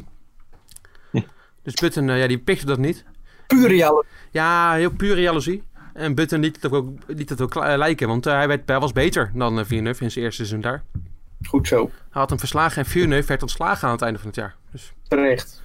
Dus 1.65 1.73
Button, 1.73 2.07
ja, 2.07 2.27
die 2.27 2.37
pikte 2.37 2.65
dat 2.65 2.77
niet. 2.77 3.03
Pure 3.47 3.75
jaloezie. 3.75 4.09
Ja, 4.31 4.73
heel 4.73 4.91
pure 4.91 5.21
jaloezie. 5.21 5.63
En 5.95 6.15
Button 6.15 6.39
liet 6.39 6.61
het 6.61 6.71
ook, 6.71 6.87
liet 7.07 7.29
het 7.29 7.41
ook 7.41 7.49
kla- 7.51 7.77
lijken, 7.77 8.07
want 8.07 8.25
eh, 8.25 8.33
hij, 8.33 8.47
werd, 8.47 8.61
hij 8.69 8.79
was 8.79 8.91
beter 8.91 9.31
dan 9.33 9.59
uh, 9.59 9.65
Villeneuve 9.65 10.03
in 10.03 10.11
zijn 10.11 10.25
eerste 10.25 10.45
seizoen 10.45 10.61
daar. 10.71 10.83
Goed 11.47 11.67
zo. 11.67 11.83
Hij 11.85 12.21
had 12.21 12.29
hem 12.29 12.39
verslagen 12.39 12.83
en 12.83 12.89
Villeneuve 12.89 13.27
werd 13.27 13.41
ontslagen 13.41 13.87
aan 13.87 13.93
het 13.93 14.01
einde 14.01 14.19
van 14.19 14.27
het 14.27 14.35
jaar. 14.35 14.55
Dus 14.71 14.93
Terecht. 15.07 15.61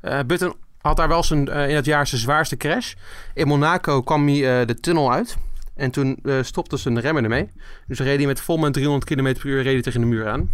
eh, 0.00 0.20
Button 0.26 0.54
had 0.80 0.96
daar 0.96 1.08
wel 1.08 1.22
zijn, 1.22 1.48
eh, 1.48 1.68
in 1.68 1.74
het 1.74 1.84
jaar 1.84 2.06
zijn 2.06 2.20
zwaarste 2.20 2.56
crash. 2.56 2.94
In 3.34 3.46
Monaco 3.46 4.02
kwam 4.02 4.26
hij 4.28 4.60
eh, 4.60 4.66
de 4.66 4.74
tunnel 4.80 5.12
uit. 5.12 5.36
En 5.74 5.90
toen 5.90 6.18
eh, 6.22 6.42
stopte 6.42 6.76
zijn 6.76 7.00
remmen 7.00 7.22
ermee. 7.22 7.48
Dus 7.86 7.98
reed 7.98 8.16
hij 8.16 8.26
met 8.26 8.40
vol 8.40 8.56
met 8.56 8.72
300 8.72 9.04
km 9.10 9.32
per 9.40 9.46
uur 9.46 9.62
reed 9.62 9.72
hij 9.72 9.82
tegen 9.82 10.00
de 10.00 10.06
muur 10.06 10.28
aan. 10.28 10.50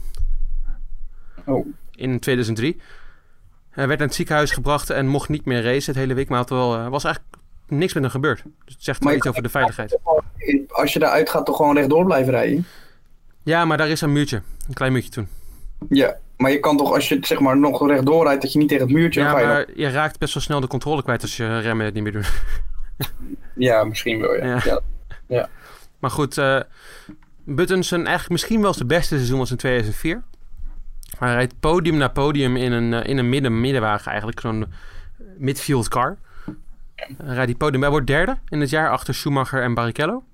Oh. 1.44 1.66
In 1.90 2.18
2003. 2.20 2.80
Hij 3.70 3.86
werd 3.86 3.98
naar 3.98 4.08
het 4.08 4.16
ziekenhuis 4.16 4.50
gebracht 4.50 4.90
en 4.90 5.06
mocht 5.06 5.28
niet 5.28 5.44
meer 5.44 5.62
racen 5.62 5.92
het 5.92 6.02
hele 6.02 6.14
week. 6.14 6.28
Maar 6.28 6.38
had 6.38 6.50
wel, 6.50 6.76
eh, 6.76 6.88
was 6.88 7.04
eigenlijk 7.04 7.31
niks 7.68 7.94
met 7.94 8.02
hem 8.02 8.12
gebeurd. 8.12 8.42
Dus 8.64 8.74
het 8.74 8.84
zegt 8.84 9.02
Maar 9.02 9.14
iets 9.14 9.26
over 9.26 9.42
de 9.42 9.48
veiligheid. 9.48 9.98
Als 10.68 10.92
je 10.92 10.98
daaruit 10.98 11.30
gaat, 11.30 11.46
toch 11.46 11.56
gewoon 11.56 11.76
rechtdoor 11.76 12.04
blijven 12.04 12.32
rijden? 12.32 12.66
Ja, 13.42 13.64
maar 13.64 13.76
daar 13.76 13.88
is 13.88 14.00
een 14.00 14.12
muurtje. 14.12 14.42
Een 14.68 14.74
klein 14.74 14.92
muurtje 14.92 15.10
toen. 15.10 15.28
Ja. 15.88 16.16
Maar 16.36 16.50
je 16.50 16.60
kan 16.60 16.76
toch, 16.76 16.92
als 16.92 17.08
je 17.08 17.18
zeg 17.20 17.40
maar 17.40 17.58
nog 17.58 17.88
rechtdoor 17.88 18.24
rijdt, 18.24 18.42
dat 18.42 18.52
je 18.52 18.58
niet 18.58 18.68
tegen 18.68 18.84
het 18.84 18.94
muurtje... 18.94 19.20
Ja, 19.20 19.32
maar 19.32 19.66
je 19.74 19.88
raakt 19.88 20.18
best 20.18 20.34
wel 20.34 20.42
snel 20.42 20.60
de 20.60 20.66
controle 20.66 21.02
kwijt 21.02 21.22
als 21.22 21.36
je 21.36 21.58
remmen 21.58 21.84
het 21.84 21.94
niet 21.94 22.02
meer 22.02 22.12
doet. 22.12 22.32
ja, 23.54 23.84
misschien 23.84 24.20
wel, 24.20 24.34
ja. 24.34 24.60
Ja. 24.64 24.80
ja. 25.26 25.48
Maar 25.98 26.10
goed, 26.10 26.38
eh 26.38 26.60
Button 27.44 27.84
zijn 27.84 28.00
eigenlijk 28.00 28.30
misschien 28.30 28.62
wel 28.62 28.74
zijn 28.74 28.88
beste 28.88 29.14
seizoen 29.14 29.38
was 29.38 29.50
in 29.50 29.56
2004. 29.56 30.22
Hij 31.18 31.32
rijdt 31.32 31.60
podium 31.60 31.96
na 31.96 32.08
podium 32.08 32.56
in 32.56 32.72
een, 32.72 32.92
eh, 32.92 33.08
in 33.08 33.18
een 33.18 33.28
midden 33.28 33.60
middenwagen 33.60 34.10
eigenlijk. 34.10 34.40
Zo'n 34.40 34.66
midfield 35.36 35.88
car. 35.88 36.18
Hij 37.06 37.34
rijdt 37.34 37.46
die 37.46 37.56
podium. 37.56 37.80
Hij 37.80 37.90
wordt 37.90 38.06
derde 38.06 38.38
in 38.48 38.60
het 38.60 38.70
jaar 38.70 38.90
achter 38.90 39.14
Schumacher 39.14 39.62
en 39.62 39.74
Barrichello. 39.74 40.24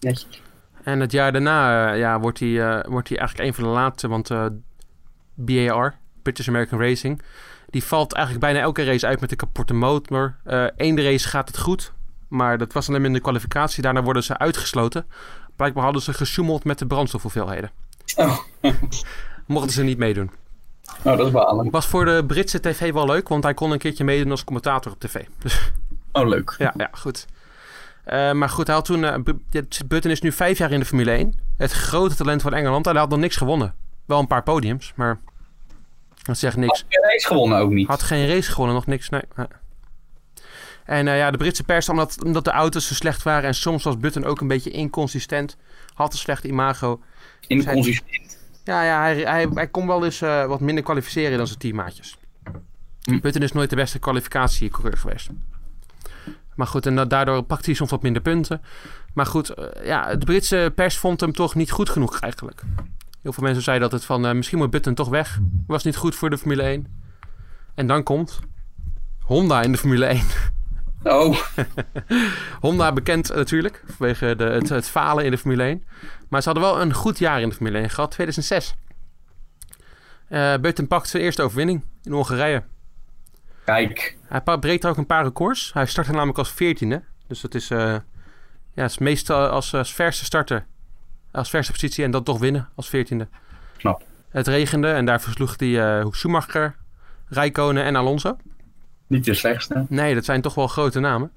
Netjes. 0.00 0.42
En 0.82 1.00
het 1.00 1.12
jaar 1.12 1.32
daarna 1.32 1.92
eh, 1.92 1.98
ja, 1.98 2.20
wordt, 2.20 2.38
hij, 2.38 2.68
eh, 2.68 2.90
wordt 2.90 3.08
hij 3.08 3.18
eigenlijk 3.18 3.48
een 3.48 3.54
van 3.54 3.64
de 3.64 3.70
laatste. 3.70 4.08
Want 4.08 4.30
eh, 4.30 4.46
BAR, 5.34 5.94
British 6.22 6.48
American 6.48 6.80
Racing... 6.80 7.22
die 7.70 7.84
valt 7.84 8.12
eigenlijk 8.12 8.44
bijna 8.44 8.60
elke 8.60 8.84
race 8.84 9.06
uit 9.06 9.20
met 9.20 9.30
een 9.30 9.36
kapotte 9.36 9.74
motor. 9.74 10.36
Eén 10.76 11.02
race 11.02 11.28
gaat 11.28 11.48
het 11.48 11.58
goed. 11.58 11.92
Maar 12.28 12.58
dat 12.58 12.72
was 12.72 12.88
alleen 12.88 13.00
maar 13.00 13.10
in 13.10 13.16
de 13.16 13.22
kwalificatie. 13.22 13.82
Daarna 13.82 14.02
worden 14.02 14.22
ze 14.22 14.38
uitgesloten. 14.38 15.06
Blijkbaar 15.56 15.84
hadden 15.84 16.02
ze 16.02 16.12
gesjoemeld 16.12 16.64
met 16.64 16.78
de 16.78 16.86
brandstofhoeveelheden. 16.86 17.70
Oh. 18.16 18.38
Mochten 19.46 19.72
ze 19.72 19.82
niet 19.82 19.98
meedoen. 19.98 20.30
Nou, 21.04 21.16
dat 21.16 21.26
is 21.26 21.32
balen. 21.32 21.70
Was 21.70 21.86
voor 21.86 22.04
de 22.04 22.24
Britse 22.26 22.60
tv 22.60 22.92
wel 22.92 23.06
leuk, 23.06 23.28
want 23.28 23.44
hij 23.44 23.54
kon 23.54 23.70
een 23.70 23.78
keertje 23.78 24.04
meedoen 24.04 24.30
als 24.30 24.44
commentator 24.44 24.92
op 24.92 25.00
tv. 25.00 25.24
Oh, 26.14 26.28
leuk. 26.28 26.54
ja, 26.58 26.74
ja 26.76 26.88
goed. 26.92 27.26
Eh, 28.04 28.32
maar 28.32 28.48
goed, 28.48 28.66
hij 28.66 28.76
had 28.76 28.84
toen. 28.84 29.04
eh, 29.04 29.62
Button 29.86 30.10
is 30.10 30.20
nu 30.20 30.32
vijf 30.32 30.58
jaar 30.58 30.70
in 30.72 30.78
de 30.80 30.84
Formule 30.86 31.10
1. 31.10 31.34
Het 31.56 31.72
grote 31.72 32.14
talent 32.14 32.42
van 32.42 32.54
Engeland. 32.54 32.86
En 32.86 32.92
hij 32.92 33.00
had 33.00 33.10
nog 33.10 33.18
niks 33.18 33.36
gewonnen. 33.36 33.74
Wel 34.06 34.18
een 34.18 34.26
paar 34.26 34.42
podiums, 34.42 34.92
maar. 34.96 35.18
Dat 36.22 36.38
zegt 36.38 36.56
niks. 36.56 36.78
Had 36.80 36.84
je 36.88 36.98
een 37.02 37.10
race 37.10 37.26
gewonnen 37.26 37.58
ook 37.58 37.70
niet? 37.70 37.88
Had 37.88 38.02
geen 38.02 38.28
race 38.28 38.50
gewonnen, 38.50 38.74
nog 38.76 38.86
niks. 38.86 39.08
Nee. 39.08 39.22
En 40.84 41.08
eh, 41.08 41.16
ja, 41.18 41.30
de 41.30 41.36
Britse 41.36 41.64
pers, 41.64 41.88
omdat, 41.88 42.24
omdat 42.24 42.44
de 42.44 42.50
auto's 42.50 42.86
zo 42.86 42.94
slecht 42.94 43.22
waren. 43.22 43.48
En 43.48 43.54
soms 43.54 43.84
was 43.84 43.98
Button 43.98 44.24
ook 44.24 44.40
een 44.40 44.48
beetje 44.48 44.70
inconsistent. 44.70 45.56
Had 45.94 46.12
een 46.12 46.18
slecht 46.18 46.44
imago. 46.44 47.00
Inconsistent. 47.46 48.38
Ja, 48.64 48.82
ja 48.82 49.00
hij, 49.00 49.16
hij, 49.20 49.48
hij 49.54 49.68
kon 49.68 49.86
wel 49.86 50.04
eens 50.04 50.20
eh, 50.20 50.46
wat 50.46 50.60
minder 50.60 50.84
kwalificeren 50.84 51.36
dan 51.36 51.46
zijn 51.46 51.58
teammaatjes. 51.58 52.16
Hm. 53.02 53.20
Button 53.20 53.42
is 53.42 53.52
nooit 53.52 53.70
de 53.70 53.76
beste 53.76 53.98
kwalificatiecoureur 53.98 54.96
geweest. 54.98 55.28
Maar 56.54 56.66
goed, 56.66 56.86
en 56.86 56.94
da- 56.96 57.04
daardoor 57.04 57.42
pakt 57.42 57.66
hij 57.66 57.74
soms 57.74 57.90
wat 57.90 58.02
minder 58.02 58.22
punten. 58.22 58.62
Maar 59.14 59.26
goed, 59.26 59.48
eh, 59.50 59.86
ja, 59.86 60.14
de 60.14 60.24
Britse 60.24 60.72
pers 60.74 60.96
vond 60.98 61.20
hem 61.20 61.32
toch 61.32 61.54
niet 61.54 61.70
goed 61.70 61.88
genoeg 61.90 62.18
eigenlijk. 62.20 62.62
Heel 63.22 63.32
veel 63.32 63.42
mensen 63.42 63.62
zeiden 63.62 63.90
dat 63.90 63.98
het 63.98 64.06
van, 64.08 64.26
eh, 64.26 64.34
misschien 64.34 64.58
moet 64.58 64.70
Button 64.70 64.94
toch 64.94 65.08
weg. 65.08 65.38
Was 65.66 65.84
niet 65.84 65.96
goed 65.96 66.14
voor 66.14 66.30
de 66.30 66.38
Formule 66.38 66.62
1. 66.62 66.86
En 67.74 67.86
dan 67.86 68.02
komt 68.02 68.40
Honda 69.20 69.62
in 69.62 69.72
de 69.72 69.78
Formule 69.78 70.06
1. 70.06 70.22
Oh, 71.04 71.38
Honda 72.60 72.92
bekend 72.92 73.30
eh, 73.30 73.36
natuurlijk, 73.36 73.82
vanwege 73.86 74.36
de, 74.36 74.44
het, 74.44 74.68
het 74.68 74.88
falen 74.88 75.24
in 75.24 75.30
de 75.30 75.38
Formule 75.38 75.62
1. 75.62 75.84
Maar 76.28 76.42
ze 76.42 76.48
hadden 76.48 76.68
wel 76.68 76.80
een 76.80 76.92
goed 76.92 77.18
jaar 77.18 77.40
in 77.40 77.48
de 77.48 77.54
Formule 77.54 77.78
1 77.78 77.90
gehad, 77.90 78.10
2006. 78.10 78.74
Eh 80.28 80.54
Button 80.56 80.86
pakt 80.86 81.08
zijn 81.08 81.22
eerste 81.22 81.42
overwinning 81.42 81.84
in 82.02 82.12
Hongarije. 82.12 82.62
kijk. 83.64 84.16
Hij 84.28 84.58
breekt 84.58 84.86
ook 84.86 84.96
een 84.96 85.06
paar 85.06 85.24
records. 85.24 85.72
Hij 85.72 85.86
startte 85.86 86.12
namelijk 86.12 86.38
als 86.38 86.52
14e. 86.52 86.96
Dus 87.26 87.40
dat 87.40 87.54
is, 87.54 87.70
eh 87.70 87.96
ja, 88.74 88.84
is 88.84 88.98
meestal 88.98 89.48
als, 89.48 89.74
als 89.74 89.94
verste 89.94 90.24
starter. 90.24 90.66
Als 91.32 91.50
verste 91.50 91.72
positie 91.72 92.04
en 92.04 92.10
dat 92.10 92.24
toch 92.24 92.38
winnen 92.38 92.68
als 92.74 92.90
14e. 92.96 93.28
Knap. 93.76 94.02
Het 94.28 94.46
regende 94.46 94.92
en 94.92 95.04
daar 95.04 95.20
versloeg 95.20 95.54
hij 95.56 95.98
eh 95.98 96.06
Schumacher, 96.10 96.76
Rijkonen 97.28 97.84
en 97.84 97.96
Alonso. 97.96 98.36
Niet 99.12 99.24
de 99.24 99.34
slechtste. 99.34 99.86
Nee, 99.88 100.14
dat 100.14 100.24
zijn 100.24 100.40
toch 100.40 100.54
wel 100.54 100.66
grote 100.66 101.00
namen. 101.00 101.32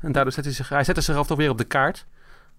En 0.00 0.12
daardoor 0.12 0.32
zette 0.32 0.48
hij 0.48 0.56
zich, 0.56 0.68
hij 0.68 0.84
zette 0.84 1.00
zichzelf 1.00 1.26
toch 1.26 1.38
weer 1.38 1.50
op 1.50 1.58
de 1.58 1.64
kaart. 1.64 2.06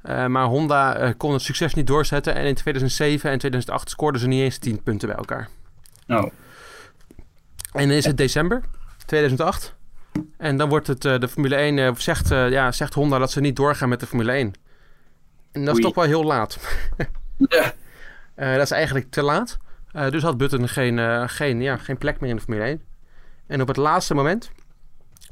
Eh, 0.01 0.25
maar 0.25 0.45
Honda 0.45 0.95
eh, 0.95 1.09
kon 1.17 1.33
het 1.33 1.41
succes 1.41 1.73
niet 1.73 1.87
doorzetten. 1.87 2.35
En 2.35 2.45
in 2.45 2.55
2007 2.55 3.31
en 3.31 3.37
2008 3.37 3.89
scoorden 3.89 4.21
ze 4.21 4.27
niet 4.27 4.41
eens 4.41 4.57
10 4.57 4.83
punten 4.83 5.07
bij 5.07 5.17
elkaar. 5.17 5.49
Oh, 6.07 6.31
En 7.73 7.87
dan 7.87 7.97
is 7.97 8.05
het 8.05 8.17
december 8.17 8.61
2008. 9.05 9.75
En 10.37 10.57
dan 10.57 10.69
wordt 10.69 10.87
het, 10.87 11.05
eh, 11.05 11.19
de 11.19 11.27
Formule 11.27 11.55
1, 11.55 11.79
eh, 11.79 11.95
zegt, 11.95 12.29
ja, 12.29 12.71
zegt 12.71 12.93
Honda 12.93 13.17
dat 13.17 13.31
ze 13.31 13.39
niet 13.39 13.55
doorgaan 13.55 13.89
met 13.89 13.99
de 13.99 14.07
Formule 14.07 14.31
1. 14.31 14.53
En 15.51 15.65
dat 15.65 15.67
is 15.67 15.73
Oei. 15.73 15.81
toch 15.81 15.95
wel 15.95 16.03
heel 16.03 16.23
laat. 16.23 16.57
ja. 17.37 17.73
Dat 18.35 18.61
is 18.61 18.71
eigenlijk 18.71 19.11
te 19.11 19.21
laat. 19.21 19.57
Dus 20.09 20.23
had 20.23 20.37
Button 20.37 20.67
geen, 20.67 21.29
geen, 21.29 21.61
ja, 21.61 21.77
geen 21.77 21.97
plek 21.97 22.19
meer 22.19 22.29
in 22.29 22.35
de 22.35 22.41
Formule 22.41 22.63
1. 22.63 22.81
En 23.47 23.61
op 23.61 23.67
het 23.67 23.77
laatste 23.77 24.13
moment 24.13 24.51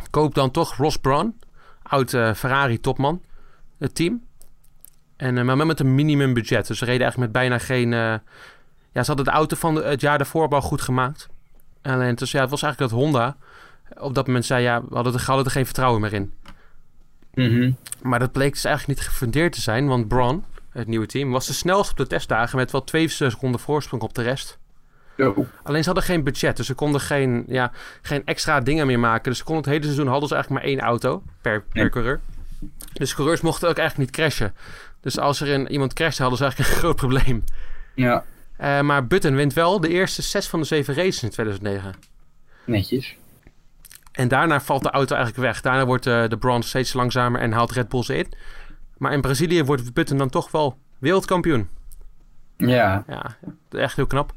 koopt 0.09 0.35
dan 0.35 0.51
toch 0.51 0.75
Ross 0.75 0.97
Brawn, 0.97 1.39
oud 1.83 2.13
eh, 2.13 2.33
Ferrari-topman, 2.33 3.21
het 3.77 3.95
team. 3.95 4.23
En, 5.15 5.37
eh, 5.37 5.43
maar 5.43 5.65
met 5.65 5.79
een 5.79 5.95
minimum 5.95 6.33
budget. 6.33 6.67
Dus 6.67 6.77
ze 6.77 6.85
reden 6.85 7.01
eigenlijk 7.01 7.31
met 7.31 7.41
bijna 7.41 7.57
geen... 7.63 7.93
eh, 7.93 8.33
ja, 8.91 9.03
ze 9.03 9.07
hadden 9.07 9.25
de 9.25 9.31
auto 9.31 9.55
van 9.55 9.75
het 9.75 10.01
jaar 10.01 10.17
daarvoor 10.17 10.49
wel 10.49 10.61
goed 10.61 10.81
gemaakt. 10.81 11.29
Alleen, 11.81 12.15
dus 12.15 12.31
ja, 12.31 12.41
het 12.41 12.49
was 12.49 12.61
eigenlijk 12.61 12.91
dat 12.91 13.01
Honda 13.01 13.37
op 13.97 14.15
dat 14.15 14.27
moment 14.27 14.45
zei, 14.45 14.63
ja, 14.63 14.81
we 14.89 14.95
hadden 14.95 15.13
er, 15.13 15.23
hadden 15.25 15.45
er 15.45 15.51
geen 15.51 15.65
vertrouwen 15.65 16.01
meer 16.01 16.13
in. 16.13 16.33
Mhm. 17.33 17.71
Maar 18.01 18.19
dat 18.19 18.31
bleek 18.31 18.53
dus 18.53 18.63
eigenlijk 18.63 18.99
niet 18.99 19.07
gefundeerd 19.07 19.53
te 19.53 19.61
zijn, 19.61 19.87
want 19.87 20.07
Braun, 20.07 20.45
het 20.69 20.87
nieuwe 20.87 21.05
team, 21.05 21.31
was 21.31 21.47
de 21.47 21.53
snelste 21.53 21.91
op 21.91 21.97
de 21.97 22.07
testdagen 22.07 22.57
met 22.57 22.71
wel 22.71 22.83
twee 22.83 23.07
seconden 23.07 23.59
voorsprong 23.59 24.01
op 24.01 24.13
de 24.13 24.21
rest. 24.21 24.58
Alleen 25.63 25.79
ze 25.83 25.85
hadden 25.89 26.03
geen 26.07 26.23
budget, 26.23 26.57
dus 26.57 26.65
ze 26.65 26.73
konden 26.73 27.01
geen, 27.01 27.43
ja, 27.47 27.71
geen 28.01 28.21
extra 28.25 28.59
dingen 28.59 28.87
meer 28.87 28.99
maken. 28.99 29.23
Dus 29.29 29.37
ze 29.37 29.43
konden 29.43 29.63
het 29.63 29.71
hele 29.73 29.83
seizoen 29.85 30.07
hadden 30.07 30.27
ze 30.29 30.33
eigenlijk 30.35 30.63
maar 30.63 30.71
één 30.73 30.81
auto 30.81 31.23
per, 31.41 31.61
per 31.61 31.83
Ja. 31.83 31.89
coureur. 31.89 32.19
Dus 32.93 33.15
coureurs 33.15 33.41
mochten 33.41 33.69
ook 33.69 33.77
eigenlijk 33.77 34.09
niet 34.09 34.19
crashen. 34.19 34.53
Dus 35.01 35.19
als 35.19 35.41
er 35.41 35.49
een, 35.53 35.71
iemand 35.71 35.93
crashte, 35.93 36.21
hadden 36.21 36.37
ze 36.39 36.43
eigenlijk 36.45 36.73
een 36.73 36.79
groot 36.83 36.95
probleem. 36.95 37.43
Ja, 37.95 38.23
Eh, 38.57 38.81
maar 38.81 39.07
Button 39.07 39.35
wint 39.35 39.53
wel 39.53 39.79
de 39.79 39.89
eerste 39.89 40.21
zes 40.21 40.47
van 40.47 40.59
de 40.59 40.65
zeven 40.65 40.93
races 40.93 41.23
in 41.23 41.29
2009. 41.29 41.93
netjes. 42.65 43.15
En 44.11 44.27
daarna 44.27 44.61
valt 44.61 44.83
de 44.83 44.89
auto 44.91 45.15
eigenlijk 45.15 45.45
weg. 45.45 45.61
Daarna 45.61 45.85
wordt 45.85 46.07
eh, 46.07 46.27
de 46.27 46.37
Braun 46.37 46.63
steeds 46.63 46.93
langzamer 46.93 47.41
en 47.41 47.51
haalt 47.51 47.71
Red 47.71 47.89
Bull 47.89 48.03
ze 48.03 48.15
in. 48.17 48.31
Maar 48.97 49.13
in 49.13 49.21
Brazilië 49.21 49.63
wordt 49.63 49.93
Button 49.93 50.17
dan 50.17 50.29
toch 50.29 50.51
wel 50.51 50.77
wereldkampioen. 50.97 51.69
Ja. 52.57 53.03
Ja, 53.07 53.37
echt 53.69 53.95
heel 53.95 54.07
knap. 54.07 54.33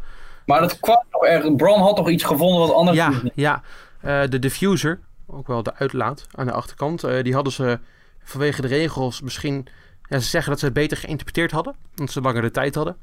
Maar 0.46 0.60
dat 0.60 0.80
kwam 0.80 1.04
nog 1.10 1.24
erg. 1.24 1.56
Bron 1.56 1.80
had 1.80 1.96
toch 1.96 2.08
iets 2.10 2.24
gevonden 2.24 2.60
wat 2.60 2.72
anders 2.72 2.96
Ja, 2.96 3.08
niet. 3.08 3.32
ja. 3.34 3.62
Eh, 4.00 4.22
de 4.28 4.38
diffuser, 4.38 5.00
ook 5.26 5.46
wel 5.46 5.62
de 5.62 5.74
uitlaat 5.74 6.26
aan 6.34 6.46
de 6.46 6.52
achterkant, 6.52 7.04
eh, 7.04 7.22
die 7.22 7.34
hadden 7.34 7.52
ze 7.52 7.78
vanwege 8.24 8.62
de 8.62 8.68
regels 8.68 9.20
misschien. 9.20 9.66
Ja, 10.08 10.18
ze 10.18 10.28
zeggen 10.28 10.50
dat 10.50 10.58
ze 10.58 10.64
het 10.64 10.74
beter 10.74 10.96
geïnterpreteerd 10.96 11.50
hadden, 11.50 11.74
omdat 11.90 12.12
ze 12.14 12.20
langer 12.20 12.42
de 12.42 12.50
tijd 12.50 12.74
hadden. 12.74 12.96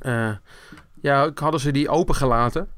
Eh, 0.00 0.30
ja, 1.00 1.30
hadden 1.34 1.60
ze 1.60 1.70
die 1.70 1.88
opengelaten, 1.88 2.68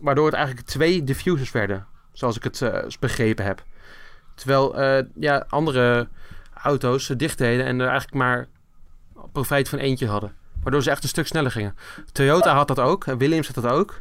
waardoor 0.00 0.26
het 0.26 0.34
eigenlijk 0.34 0.66
twee 0.66 1.04
diffusers 1.04 1.52
werden, 1.52 1.86
zoals 2.12 2.36
ik 2.36 2.44
het 2.44 2.96
begrepen 3.00 3.44
heb. 3.44 3.62
Terwijl 4.34 4.80
ja, 5.14 5.44
andere 5.48 6.08
auto's 6.62 7.04
ze 7.04 7.16
dicht 7.16 7.38
deden 7.38 7.66
en 7.66 7.80
er 7.80 7.86
eigenlijk 7.88 8.16
maar 8.16 8.46
profijt 9.32 9.68
van 9.68 9.78
eentje 9.78 10.06
hadden. 10.08 10.34
Waardoor 10.62 10.82
ze 10.82 10.90
echt 10.90 11.02
een 11.02 11.08
stuk 11.08 11.26
sneller 11.26 11.50
gingen. 11.50 11.76
Toyota 12.12 12.54
had 12.54 12.68
dat 12.68 12.80
ook, 12.80 13.06
en 13.06 13.18
Williams 13.18 13.46
had 13.46 13.64
dat 13.64 13.72
ook. 13.72 14.00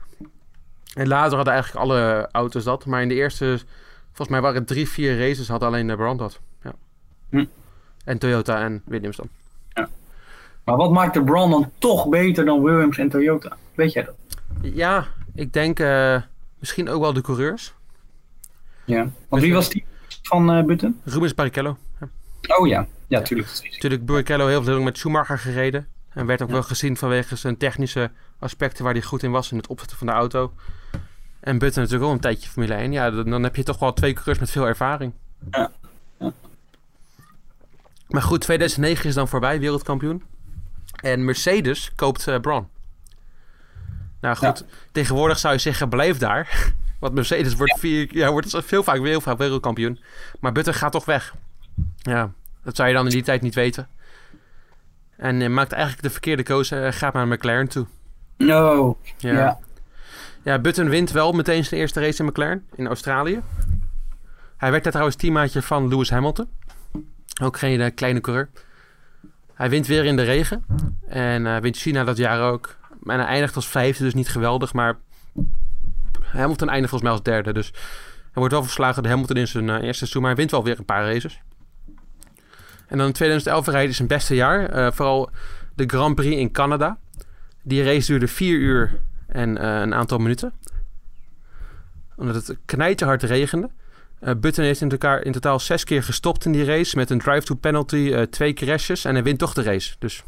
En 0.93 1.07
later 1.07 1.35
hadden 1.35 1.53
eigenlijk 1.53 1.85
alle 1.85 2.29
auto's 2.31 2.63
dat. 2.63 2.85
Maar 2.85 3.01
in 3.01 3.07
de 3.07 3.15
eerste, 3.15 3.59
volgens 4.05 4.29
mij 4.29 4.41
waren 4.41 4.57
het 4.57 4.67
drie, 4.67 4.89
vier 4.89 5.19
races, 5.19 5.47
hadden 5.47 5.67
alleen 5.67 5.87
de 5.87 5.95
Brand 5.95 6.19
dat. 6.19 6.39
Ja. 6.63 6.73
Hm. 7.29 7.45
En 8.05 8.17
Toyota 8.17 8.61
en 8.61 8.81
Williams 8.85 9.17
dan. 9.17 9.29
Maar 10.65 10.75
wat 10.75 10.91
maakt 10.91 11.13
de 11.13 11.23
Bron 11.23 11.51
dan 11.51 11.71
toch 11.77 12.09
beter 12.09 12.45
dan 12.45 12.63
Williams 12.63 12.97
en 12.97 13.09
Toyota? 13.09 13.57
Weet 13.73 13.93
jij 13.93 14.03
dat? 14.03 14.15
Ja, 14.61 15.07
ik 15.33 15.53
denk 15.53 15.79
eh, 15.79 16.21
misschien 16.59 16.89
ook 16.89 17.01
wel 17.01 17.13
de 17.13 17.21
coureurs. 17.21 17.73
Ja. 18.85 19.09
Want 19.29 19.41
wie 19.41 19.53
was 19.53 19.69
die 19.69 19.85
van 20.21 20.51
eh 20.51 20.63
Button? 20.63 20.99
Rubens 21.03 21.33
Barrichello. 21.33 21.77
Ja. 21.99 22.07
Oh 22.57 22.67
ja. 22.67 22.87
Ja, 23.07 23.21
tuurlijk. 23.21 23.49
Natuurlijk 23.71 24.05
Barrichello 24.05 24.47
heel 24.47 24.63
veel 24.63 24.81
met 24.81 24.97
Schumacher 24.97 25.39
gereden. 25.39 25.87
En 26.15 26.25
werd 26.25 26.41
ook 26.41 26.49
wel 26.49 26.63
gezien 26.63 26.97
vanwege 26.97 27.35
zijn 27.35 27.57
technische 27.57 28.11
aspecten 28.39 28.83
waar 28.83 28.93
hij 28.93 29.01
goed 29.01 29.23
in 29.23 29.31
was 29.31 29.51
in 29.51 29.57
het 29.57 29.67
opzetten 29.67 29.97
van 29.97 30.07
de 30.07 30.13
auto. 30.13 30.53
En 31.39 31.57
Button 31.57 31.81
natuurlijk 31.81 32.09
ook 32.09 32.15
een 32.15 32.21
tijdje 32.21 32.49
Formule 32.49 32.73
1. 32.73 32.91
Ja, 32.91 33.11
dan, 33.11 33.29
dan 33.29 33.43
heb 33.43 33.55
je 33.55 33.63
toch 33.63 33.79
wel 33.79 33.93
twee 33.93 34.13
coureurs 34.13 34.39
met 34.39 34.51
veel 34.51 34.67
ervaring. 34.67 35.13
Ja. 35.51 35.71
Ja. 36.19 36.33
Maar 38.07 38.21
goed, 38.21 38.41
2009 38.41 39.09
is 39.09 39.15
dan 39.15 39.27
voorbij, 39.27 39.59
wereldkampioen. 39.59 40.23
En 41.01 41.25
Mercedes 41.25 41.91
koopt 41.95 42.27
eh 42.27 42.39
Braun. 42.39 42.67
Nou 44.21 44.35
goed, 44.35 44.65
tegenwoordig 44.91 45.39
zou 45.39 45.53
je 45.53 45.59
zeggen, 45.59 45.89
blijf 45.89 46.17
daar. 46.17 46.73
Want 46.99 47.13
Mercedes 47.13 47.55
wordt, 47.55 47.79
vier, 47.79 48.15
ja, 48.15 48.31
wordt 48.31 48.57
veel 48.65 48.83
vaak 48.83 48.97
heel 48.97 49.21
vaak 49.21 49.37
wereldkampioen. 49.37 49.99
Maar 50.39 50.51
Button 50.51 50.73
gaat 50.73 50.91
toch 50.91 51.05
weg. 51.05 51.35
Ja, 51.97 52.31
dat 52.63 52.75
zou 52.75 52.87
je 52.87 52.93
dan 52.93 53.05
in 53.05 53.11
die 53.11 53.23
tijd 53.23 53.41
niet 53.41 53.55
weten. 53.55 53.87
En 55.17 55.41
eh, 55.41 55.49
maakt 55.49 55.71
eigenlijk 55.71 56.03
de 56.03 56.09
verkeerde 56.09 56.43
keuze. 56.43 56.79
eh, 56.79 56.91
gaat 56.91 57.13
naar 57.13 57.27
McLaren 57.27 57.67
toe. 57.67 57.85
Oh, 58.39 58.97
Ja. 59.17 59.31
ja. 59.33 59.57
ja. 60.43 60.59
Button 60.59 60.89
wint 60.89 61.11
wel 61.11 61.31
meteen 61.31 61.65
zijn 61.65 61.79
eerste 61.79 61.99
race 61.99 62.23
in 62.23 62.29
McLaren 62.29 62.65
in 62.75 62.87
Australië. 62.87 63.41
Hij 64.57 64.71
werd 64.71 64.83
daar 64.83 64.91
trouwens 64.91 65.17
teammaatje 65.17 65.61
van 65.61 65.87
Lewis 65.87 66.09
Hamilton. 66.09 66.47
Ook 67.41 67.57
geen 67.57 67.81
eh, 67.81 67.91
kleine 67.95 68.21
coureur. 68.21 68.49
Hij 69.53 69.69
wint 69.69 69.87
weer 69.87 70.05
in 70.05 70.15
de 70.15 70.23
regen. 70.23 70.65
En 71.07 71.47
eh, 71.47 71.57
wint 71.57 71.77
China 71.77 72.03
dat 72.03 72.17
jaar 72.17 72.51
ook. 72.51 72.75
En 73.03 73.19
hij 73.19 73.25
eindigt 73.25 73.55
als 73.55 73.67
vijfde, 73.67 74.03
dus 74.03 74.13
niet 74.13 74.29
geweldig. 74.29 74.73
Maar 74.73 74.97
Hamilton 76.21 76.69
eindigt 76.69 76.89
volgens 76.89 77.01
mij 77.01 77.11
als 77.11 77.23
derde. 77.23 77.53
Dus 77.53 77.71
hij 77.73 78.33
wordt 78.33 78.53
wel 78.53 78.63
verslagen 78.63 79.01
door 79.03 79.11
Hamilton 79.11 79.37
in 79.37 79.47
zijn 79.47 79.69
eerste 79.69 79.93
seizoen. 79.93 80.21
Maar 80.21 80.29
hij 80.31 80.39
wint 80.39 80.51
wel 80.51 80.63
weer 80.63 80.79
een 80.79 80.85
paar 80.85 81.13
races. 81.13 81.39
En 82.87 82.97
dan 82.97 83.07
in 83.07 83.13
2011 83.13 83.65
rijdt 83.65 83.85
hij 83.85 83.93
zijn 83.93 84.07
beste 84.07 84.35
jaar. 84.35 84.69
Eh, 84.69 84.91
vooral 84.91 85.29
de 85.75 85.83
Grand 85.87 86.15
Prix 86.15 86.35
in 86.35 86.51
Canada. 86.51 86.97
Die 87.63 87.83
race 87.83 88.07
duurde 88.07 88.27
vier 88.27 88.57
uur 88.57 89.01
en 89.27 89.57
eh, 89.57 89.79
een 89.79 89.93
aantal 89.93 90.17
minuten. 90.17 90.53
Omdat 92.15 92.35
het 92.47 92.57
knijterhard 92.65 93.23
regende. 93.23 93.69
Eh, 94.19 94.33
Button 94.35 94.63
heeft 94.63 94.81
in, 94.81 94.89
elkaar, 94.89 95.23
in 95.23 95.31
totaal 95.31 95.59
zes 95.59 95.83
keer 95.83 96.03
gestopt 96.03 96.45
in 96.45 96.51
die 96.51 96.63
race. 96.63 96.95
Met 96.95 97.09
een 97.09 97.19
drive-to 97.19 97.55
penalty, 97.55 98.11
eh, 98.13 98.21
twee 98.21 98.53
crashes. 98.53 99.05
En 99.05 99.13
hij 99.13 99.23
wint 99.23 99.39
toch 99.39 99.53
de 99.53 99.61
race. 99.61 99.95
Dus 99.99 100.23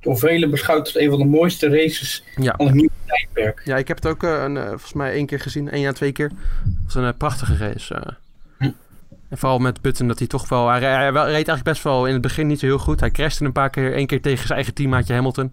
Door 0.00 0.18
velen 0.18 0.50
beschouwd 0.50 0.80
als 0.80 0.96
een 0.96 1.10
van 1.10 1.18
de 1.18 1.24
mooiste 1.24 1.68
races 1.68 2.24
ja. 2.36 2.54
van 2.56 2.66
het 2.66 2.74
nieuwe 2.74 2.90
tijdperk. 3.06 3.62
Ja, 3.64 3.76
ik 3.76 3.88
heb 3.88 3.96
het 3.96 4.06
ook 4.06 4.22
eh, 4.22 4.42
een, 4.42 4.56
volgens 4.56 4.92
mij 4.92 5.12
één 5.12 5.26
keer 5.26 5.40
gezien. 5.40 5.70
één 5.70 5.86
à 5.86 5.92
twee 5.92 6.12
keer. 6.12 6.30
Het 6.84 6.94
was 6.94 6.94
een 6.94 7.16
prachtige 7.16 7.56
race. 7.56 8.16
En 9.34 9.40
vooral 9.40 9.58
met 9.58 9.80
Button 9.80 10.08
dat 10.08 10.18
hij 10.18 10.28
toch 10.28 10.48
wel... 10.48 10.68
Hij, 10.68 10.80
reed 10.80 11.16
eigenlijk 11.26 11.62
best 11.62 11.82
wel 11.82 12.06
in 12.06 12.12
het 12.12 12.22
begin 12.22 12.46
niet 12.46 12.58
zo 12.58 12.66
heel 12.66 12.78
goed. 12.78 13.00
Hij 13.00 13.10
crashte 13.10 13.44
een 13.44 13.52
paar 13.52 13.70
keer. 13.70 13.94
één 13.94 14.06
keer 14.06 14.22
tegen 14.22 14.42
zijn 14.42 14.54
eigen 14.54 14.74
teammaatje 14.74 15.14
Hamilton. 15.14 15.52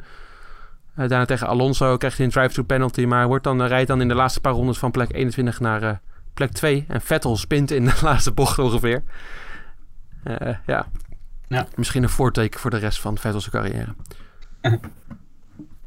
Eh, 0.95 1.07
daarna 1.07 1.25
tegen 1.25 1.47
Alonso 1.47 1.97
krijgt 1.97 2.17
hij 2.17 2.25
een 2.25 2.31
drive-through 2.31 2.73
penalty. 2.73 3.05
Maar 3.05 3.17
hij 3.17 3.27
wordt 3.27 3.43
dan, 3.43 3.61
eh, 3.61 3.67
rijdt 3.67 3.87
dan 3.87 4.01
in 4.01 4.07
de 4.07 4.13
laatste 4.13 4.41
paar 4.41 4.53
rondes 4.53 4.77
van 4.77 4.91
plek 4.91 5.13
21 5.13 5.59
naar 5.59 5.83
eh, 5.83 5.95
plek 6.33 6.51
2. 6.51 6.85
En 6.87 7.01
Vettel 7.01 7.37
spint 7.37 7.71
in 7.71 7.85
de 7.85 7.99
laatste 8.07 8.31
bocht 8.31 8.59
ongeveer. 8.59 9.03
Ja. 10.65 10.87
Ja. 11.47 11.67
Misschien 11.75 12.03
een 12.03 12.09
voorteken 12.09 12.59
voor 12.59 12.69
de 12.69 12.77
rest 12.77 13.01
van 13.01 13.17
Vettels 13.17 13.49
carrière. 13.49 13.95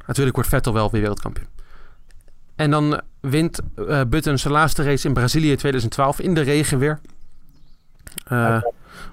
Natuurlijk 0.07 0.35
wordt 0.35 0.49
Vettel 0.49 0.73
wel 0.73 0.91
weer 0.91 1.01
wereldkampioen. 1.01 1.47
En 2.55 2.71
dan 2.71 3.01
wint 3.19 3.59
Button 4.09 4.37
zijn 4.37 4.53
laatste 4.53 4.83
race 4.83 5.07
in 5.07 5.13
Brazilië 5.13 5.55
2012 5.55 6.19
in 6.19 6.33
de 6.33 6.41
regen 6.41 6.79
weer. 6.79 6.99
Eh, 8.27 8.61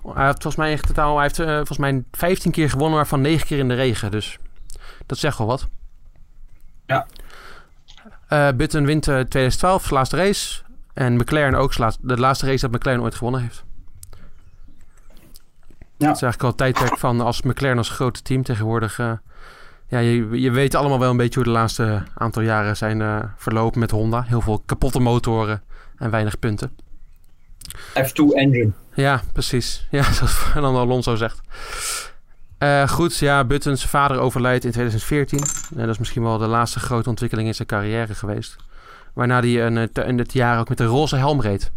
hij 0.06 0.24
heeft 0.24 0.42
volgens 0.42 0.56
mij 0.56 0.70
in 0.70 0.86
totaal 0.86 1.14
hij 1.14 1.22
heeft, 1.22 1.38
eh, 1.38 1.54
volgens 1.54 1.78
mij 1.78 2.04
15 2.12 2.52
keer 2.52 2.70
gewonnen, 2.70 2.96
waarvan 2.96 3.20
9 3.20 3.46
keer 3.46 3.58
in 3.58 3.68
de 3.68 3.74
regen. 3.74 4.10
Dus 4.10 4.38
dat 5.06 5.18
zegt 5.18 5.38
wel 5.38 5.46
wat. 5.46 5.68
Ja. 6.86 7.06
Eh, 8.28 8.48
Button 8.56 8.84
wint 8.84 9.08
eh, 9.08 9.14
2012, 9.14 9.82
zijn 9.82 9.94
laatste 9.94 10.16
race. 10.16 10.62
En 10.92 11.16
McLaren 11.16 11.54
ook 11.54 11.76
de 12.00 12.18
laatste 12.18 12.46
race 12.46 12.68
dat 12.68 12.80
McLaren 12.80 13.02
ooit 13.02 13.14
gewonnen 13.14 13.40
heeft. 13.40 13.64
Ja. 15.96 16.08
Dat 16.08 16.16
is 16.16 16.22
eigenlijk 16.22 16.42
al 16.42 16.48
het 16.48 16.58
tijdperk 16.58 16.98
van 16.98 17.20
als 17.20 17.42
McLaren 17.42 17.78
als 17.78 17.88
grote 17.88 18.22
team 18.22 18.42
tegenwoordig. 18.42 18.96
ja, 19.86 19.98
je, 19.98 20.40
je 20.40 20.50
weet 20.50 20.74
allemaal 20.74 20.98
wel 20.98 21.10
een 21.10 21.16
beetje 21.16 21.34
hoe 21.34 21.52
de 21.52 21.58
laatste 21.58 22.02
aantal 22.14 22.42
jaren 22.42 22.76
zijn 22.76 23.32
verlopen 23.36 23.80
met 23.80 23.90
Honda. 23.90 24.22
Heel 24.22 24.40
veel 24.40 24.62
kapotte 24.66 25.00
motoren 25.00 25.62
en 25.96 26.10
weinig 26.10 26.38
punten. 26.38 26.76
F2 27.78 28.34
engine. 28.34 28.70
Ja, 28.94 29.22
precies. 29.32 29.86
Ja, 29.90 30.02
zoals 30.12 30.32
Fernando 30.32 30.80
Alonso 30.80 31.14
zegt. 31.16 31.40
Eh, 32.58 32.88
goed, 32.88 33.16
ja, 33.16 33.44
Buttons 33.44 33.84
vader 33.86 34.18
overlijdt 34.18 34.64
in 34.64 34.70
2014. 34.70 35.38
Eh, 35.38 35.44
dat 35.80 35.88
is 35.88 35.98
misschien 35.98 36.22
wel 36.22 36.38
de 36.38 36.46
laatste 36.46 36.80
grote 36.80 37.08
ontwikkeling 37.08 37.48
in 37.48 37.54
zijn 37.54 37.68
carrière 37.68 38.14
geweest. 38.14 38.56
Waarna 39.12 39.40
hij 39.40 39.66
een, 39.66 39.76
eh, 39.92 40.08
in 40.08 40.18
het 40.18 40.32
jaar 40.32 40.58
ook 40.58 40.68
met 40.68 40.80
een 40.80 40.86
roze 40.86 41.16
helm 41.16 41.40
reed. 41.40 41.70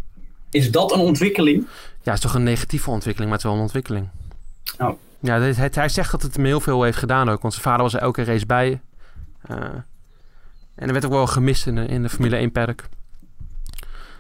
Is 0.49 0.71
dat 0.71 0.91
een 0.93 0.99
ontwikkeling? 0.99 1.67
Ja, 2.01 2.11
het 2.11 2.13
is 2.13 2.19
toch 2.19 2.33
een 2.33 2.43
negatieve 2.43 2.89
ontwikkeling, 2.89 3.31
maar 3.31 3.39
het 3.39 3.45
is 3.47 3.51
wel 3.51 3.53
een 3.53 3.65
ontwikkeling. 3.65 4.07
Oh. 4.77 4.99
Ja, 5.19 5.39
dit- 5.39 5.57
het- 5.57 5.75
hij 5.75 5.89
zegt 5.89 6.11
dat 6.11 6.21
het 6.21 6.35
hem 6.35 6.45
heel 6.45 6.59
veel 6.59 6.83
heeft 6.83 6.97
gedaan 6.97 7.29
ook. 7.29 7.41
Want 7.41 7.53
zijn 7.53 7.65
vader 7.65 7.81
was 7.81 7.93
er 7.93 7.99
elke 8.01 8.23
race 8.23 8.45
bij. 8.45 8.81
Eh, 9.41 9.57
en 10.75 10.87
er 10.87 10.91
werd 10.93 11.05
ook 11.05 11.11
wel 11.11 11.27
gemist 11.27 11.67
in 11.67 11.75
de, 11.75 11.85
in 11.85 12.01
de 12.01 12.09
Formule 12.09 12.35
1 12.37 12.51
paddock. 12.51 12.83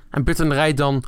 En 0.09 0.23
Button 0.23 0.53
rijdt 0.53 0.77
dan... 0.77 1.03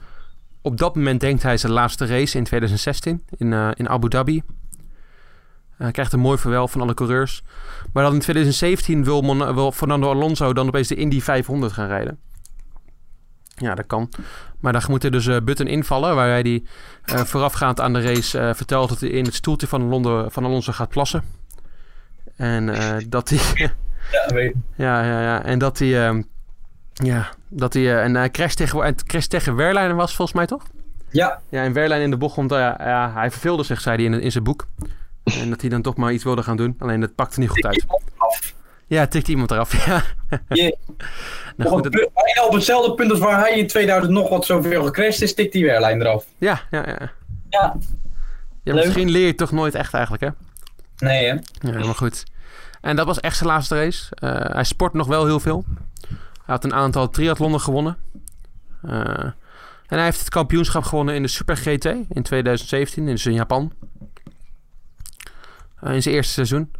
Op 0.62 0.78
dat 0.78 0.95
moment 0.95 1.20
denkt 1.20 1.43
hij 1.43 1.58
zijn 1.58 1.72
laatste 1.72 2.05
race 2.05 2.38
in 2.38 2.43
2016 2.43 3.24
in, 3.38 3.53
eh, 3.53 3.70
in 3.74 3.89
Abu 3.89 4.10
Dhabi. 4.10 4.43
Hij 5.78 5.91
krijgt 5.91 6.14
een 6.14 6.20
mooi 6.20 6.38
verwel 6.38 6.68
van 6.68 6.82
alle 6.82 6.93
coureurs. 6.93 7.43
Maar 7.93 8.03
dan 8.03 8.14
in 8.14 8.20
2017 8.20 9.03
wil, 9.03 9.22
Mon- 9.22 9.53
wil 9.55 9.72
Fernando 9.72 10.10
Alonso 10.12 10.53
dan 10.53 10.68
opeens 10.68 10.88
de 10.88 10.95
Indy 10.95 11.22
500 11.22 11.74
gaan 11.74 11.88
rijden. 11.88 12.20
Ja, 13.55 13.76
dat 13.76 13.86
kan. 13.86 14.10
Maar 14.60 14.74
dan 14.74 14.82
moet 14.88 15.03
er 15.03 15.12
dus 15.12 15.28
eh, 15.28 15.38
Button 15.43 15.68
invallen, 15.68 16.16
waar 16.16 16.28
hij 16.30 16.43
die 16.43 16.68
eh, 17.03 17.20
voorafgaand 17.20 17.80
aan 17.82 17.93
de 17.93 18.01
race 18.01 18.39
eh, 18.39 18.53
vertelt 18.53 18.89
dat 18.89 18.99
hij 18.99 19.10
in 19.10 19.26
het 19.26 19.34
stoeltje 19.34 19.68
van, 19.68 19.82
Alonso, 19.82 20.30
van 20.30 20.45
Alonso 20.45 20.72
gaat 20.72 20.89
plassen. 20.89 21.24
En 22.36 22.70
eh, 22.70 22.95
dat 23.08 23.30
hij. 23.30 23.39
Ja, 24.12 24.34
weet 24.34 24.53
ja, 24.76 25.03
ja, 25.03 25.22
ja. 25.22 25.43
En 25.43 25.60
dat 25.60 25.80
hij. 25.80 26.05
ehm, 26.08 26.22
Ja, 27.03 27.29
dat 27.47 27.73
hij 27.73 27.97
eh, 27.97 28.03
een 28.03 28.15
eh, 28.15 28.31
crash 28.31 28.53
tegen, 28.53 28.85
een 28.87 28.95
crash 29.05 29.25
tegen 29.25 29.55
Werlein 29.55 29.95
was 29.95 30.15
volgens 30.15 30.37
mij 30.37 30.45
toch? 30.45 30.63
Ja, 31.09 31.39
Ja, 31.49 31.63
en 31.63 31.73
Werlein 31.73 32.01
in 32.01 32.09
de 32.09 32.17
bocht, 32.17 32.35
want 32.35 32.49
ja, 32.51 32.75
ja, 32.79 33.11
hij 33.13 33.31
verveelde 33.31 33.63
zich, 33.63 33.81
zei 33.81 33.95
hij 33.95 34.05
in, 34.05 34.21
in 34.21 34.31
zijn 34.31 34.43
boek. 34.43 34.67
En 35.23 35.49
dat 35.49 35.61
hij 35.61 35.69
dan 35.69 35.81
toch 35.81 35.95
maar 35.95 36.11
iets 36.11 36.23
wilde 36.23 36.43
gaan 36.43 36.57
doen. 36.57 36.75
Alleen 36.79 36.99
dat 36.99 37.15
pakte 37.15 37.39
niet 37.39 37.49
goed 37.49 37.65
uit. 37.65 37.85
Ja, 38.87 39.07
tikte 39.07 39.31
iemand 39.31 39.51
eraf. 39.51 39.85
Ja. 39.85 40.03
Je, 40.49 40.77
Nou, 41.57 41.69
goed, 41.69 41.85
op, 41.85 41.91
dat- 41.91 42.01
het- 42.01 42.09
bijna 42.13 42.45
op 42.47 42.53
hetzelfde 42.53 42.93
punt 42.93 43.11
als 43.11 43.19
waar 43.19 43.39
hij 43.39 43.51
in 43.57 43.67
2000 43.67 44.13
nog 44.13 44.29
wat 44.29 44.45
zoveel 44.45 44.83
gecrashed 44.83 45.21
is, 45.21 45.29
stikt 45.29 45.53
die 45.53 45.65
weerlijn 45.65 46.01
eraf. 46.01 46.25
ja, 46.37 46.61
ja, 46.71 46.85
ja. 47.49 47.75
Ja, 48.63 48.73
misschien 48.73 49.09
leer 49.09 49.25
je 49.25 49.35
toch 49.35 49.51
nooit 49.51 49.75
echt 49.75 49.93
eigenlijk, 49.93 50.23
hè? 50.23 50.29
nee 51.07 51.25
hè. 51.27 51.33
Ja, 51.71 51.85
maar 51.85 51.95
goed. 51.95 52.23
En 52.81 52.95
dat 52.95 53.05
was 53.05 53.19
echt 53.19 53.37
zijn 53.37 53.49
laatste 53.49 53.75
race. 53.75 54.15
Eh, 54.15 54.35
hij 54.55 54.63
sport 54.63 54.93
nog 54.93 55.07
wel 55.07 55.25
heel 55.25 55.39
veel. 55.39 55.65
Hij 56.47 56.55
had 56.55 56.63
een 56.63 56.73
aantal 56.73 57.09
triathlonnen 57.09 57.59
gewonnen. 57.59 57.97
Eh, 58.81 59.23
en 59.87 59.97
hij 59.97 60.03
heeft 60.03 60.19
het 60.19 60.29
kampioenschap 60.29 60.83
gewonnen 60.83 61.15
in 61.15 61.21
de 61.21 61.27
Super 61.27 61.57
GT 61.57 61.85
in 61.85 62.23
2017, 62.23 63.05
dus 63.05 63.25
in 63.25 63.33
Japan. 63.33 63.73
Eh, 65.79 65.93
in 65.93 66.01
zijn 66.01 66.15
eerste 66.15 66.33
seizoen. 66.33 66.71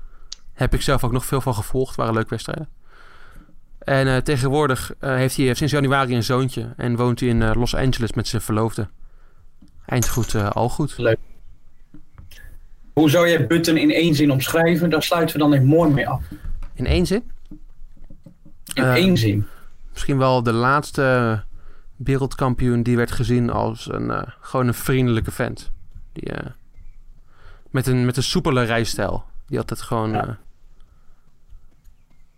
Heb 0.54 0.74
ik 0.74 0.82
zelf 0.82 1.04
ook 1.04 1.12
nog 1.12 1.26
veel 1.26 1.42
van 1.42 1.54
gevolgd. 1.54 1.96
waren 1.96 2.14
leuke 2.14 2.30
wedstrijden. 2.30 2.70
En 3.80 4.08
eh, 4.08 4.18
tegenwoordig 4.18 4.94
heeft 5.00 5.38
hij 5.38 5.54
sinds 5.54 5.74
januari 5.74 6.16
een 6.16 6.24
zoontje. 6.24 6.74
En 6.78 6.96
woont 6.96 7.20
hij 7.20 7.30
in 7.30 7.54
Los 7.54 7.76
Angeles 7.76 8.14
met 8.14 8.28
zijn 8.28 8.42
verloofde. 8.42 8.90
Eindgoed, 9.86 10.36
al 10.36 10.70
goed. 10.70 11.18
Hoe 12.94 13.10
zou 13.10 13.30
jij 13.30 13.48
Button 13.48 13.78
in 13.78 13.92
één 13.92 14.16
zin 14.16 14.32
omschrijven? 14.32 14.90
Daar 14.90 15.04
sluiten 15.04 15.36
we 15.36 15.42
dan 15.42 15.54
even 15.54 15.66
mooi 15.66 15.92
mee 15.92 16.08
af. 16.08 16.24
In 16.74 16.86
één 16.86 17.06
zin. 17.06 17.32
In 18.74 18.84
één 18.84 19.18
zin. 19.18 19.48
Misschien 19.98 20.18
wel 20.18 20.44
de 20.44 20.54
laatste 20.54 21.44
wereldkampioen 21.96 22.84
die 22.84 22.98
werd 22.98 23.12
gezien 23.12 23.50
als 23.50 23.92
een, 23.92 24.12
eh, 24.12 24.22
gewoon 24.40 24.68
een 24.68 24.74
vriendelijke 24.74 25.32
vent. 25.32 25.72
Die, 26.14 26.32
eh, 26.32 26.50
met, 27.70 27.88
een, 27.88 28.06
met 28.06 28.18
een 28.18 28.24
soepele 28.24 28.64
rijstijl. 28.64 29.24
Die 29.48 29.58
altijd 29.58 29.82
gewoon... 29.82 30.12
Ja. 30.12 30.26
Ja. 30.26 30.38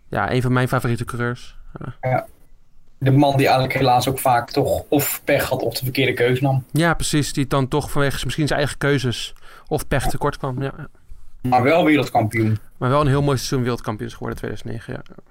ja, 0.08 0.32
een 0.32 0.42
van 0.42 0.52
mijn 0.52 0.68
favoriete 0.68 1.04
coureurs. 1.04 1.58
De 2.98 3.10
man 3.10 3.36
die 3.36 3.46
eigenlijk 3.46 3.78
helaas 3.78 4.08
ook 4.08 4.18
vaak 4.18 4.50
toch 4.50 4.84
of 4.88 5.20
pech 5.24 5.48
had 5.48 5.62
of 5.62 5.74
de 5.74 5.84
verkeerde 5.84 6.12
keuze 6.12 6.42
nam. 6.42 6.64
Ja, 6.72 6.94
precies. 6.94 7.32
Die 7.32 7.46
dan 7.46 7.68
toch 7.68 7.90
vanwege 7.90 8.24
misschien 8.24 8.46
zijn 8.46 8.58
eigen 8.58 8.78
keuzes 8.78 9.34
of 9.68 9.88
pech 9.88 10.06
tekort 10.06 10.36
kwam. 10.36 10.62
Ja. 10.62 10.72
Maar 11.42 11.62
wel 11.62 11.84
wereldkampioen. 11.84 12.58
Maar 12.76 12.90
wel 12.90 13.00
een 13.00 13.06
heel 13.06 13.22
mooi 13.22 13.36
seizoen 13.36 13.62
wereldkampioen 13.62 14.10
geworden 14.10 14.38
2009. 14.38 14.92
Ja. 14.92 15.29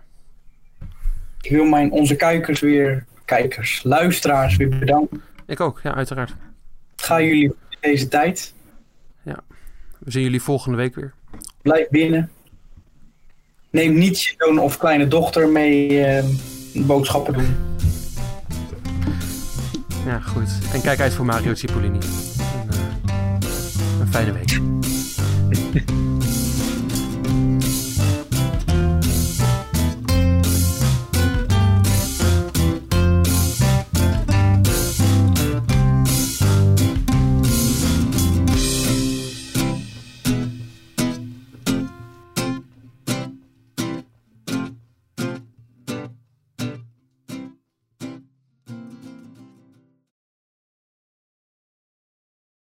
Ik 1.41 1.51
wil 1.51 1.65
mijn, 1.65 1.91
onze 1.91 2.15
kijkers 2.15 2.59
weer, 2.59 3.05
kijkers, 3.25 3.83
luisteraars 3.83 4.55
weer 4.55 4.69
bedanken. 4.69 5.21
Ik 5.45 5.59
ook, 5.59 5.79
ja, 5.83 5.95
uiteraard. 5.95 6.33
Ga 6.95 7.21
jullie 7.21 7.53
deze 7.79 8.07
tijd. 8.07 8.53
We 9.99 10.11
zien 10.11 10.23
jullie 10.23 10.41
volgende 10.41 10.77
week 10.77 10.95
weer. 10.95 11.13
Blijf 11.61 11.89
binnen. 11.89 12.31
Neem 13.69 13.97
niet 13.97 14.23
je 14.23 14.33
zoon 14.37 14.59
of 14.59 14.77
kleine 14.77 15.07
dochter 15.07 15.49
mee 15.49 16.05
eh, 16.05 16.25
boodschappen 16.73 17.33
doen. 17.33 17.55
Ja, 20.05 20.19
goed. 20.19 20.49
En 20.73 20.81
kijk 20.81 20.99
uit 20.99 21.13
voor 21.13 21.25
Mario 21.25 21.53
Cipollini. 21.53 21.99
En, 21.99 22.69
eh, 22.69 23.99
een 23.99 24.07
fijne 24.07 24.31
week. 24.31 24.59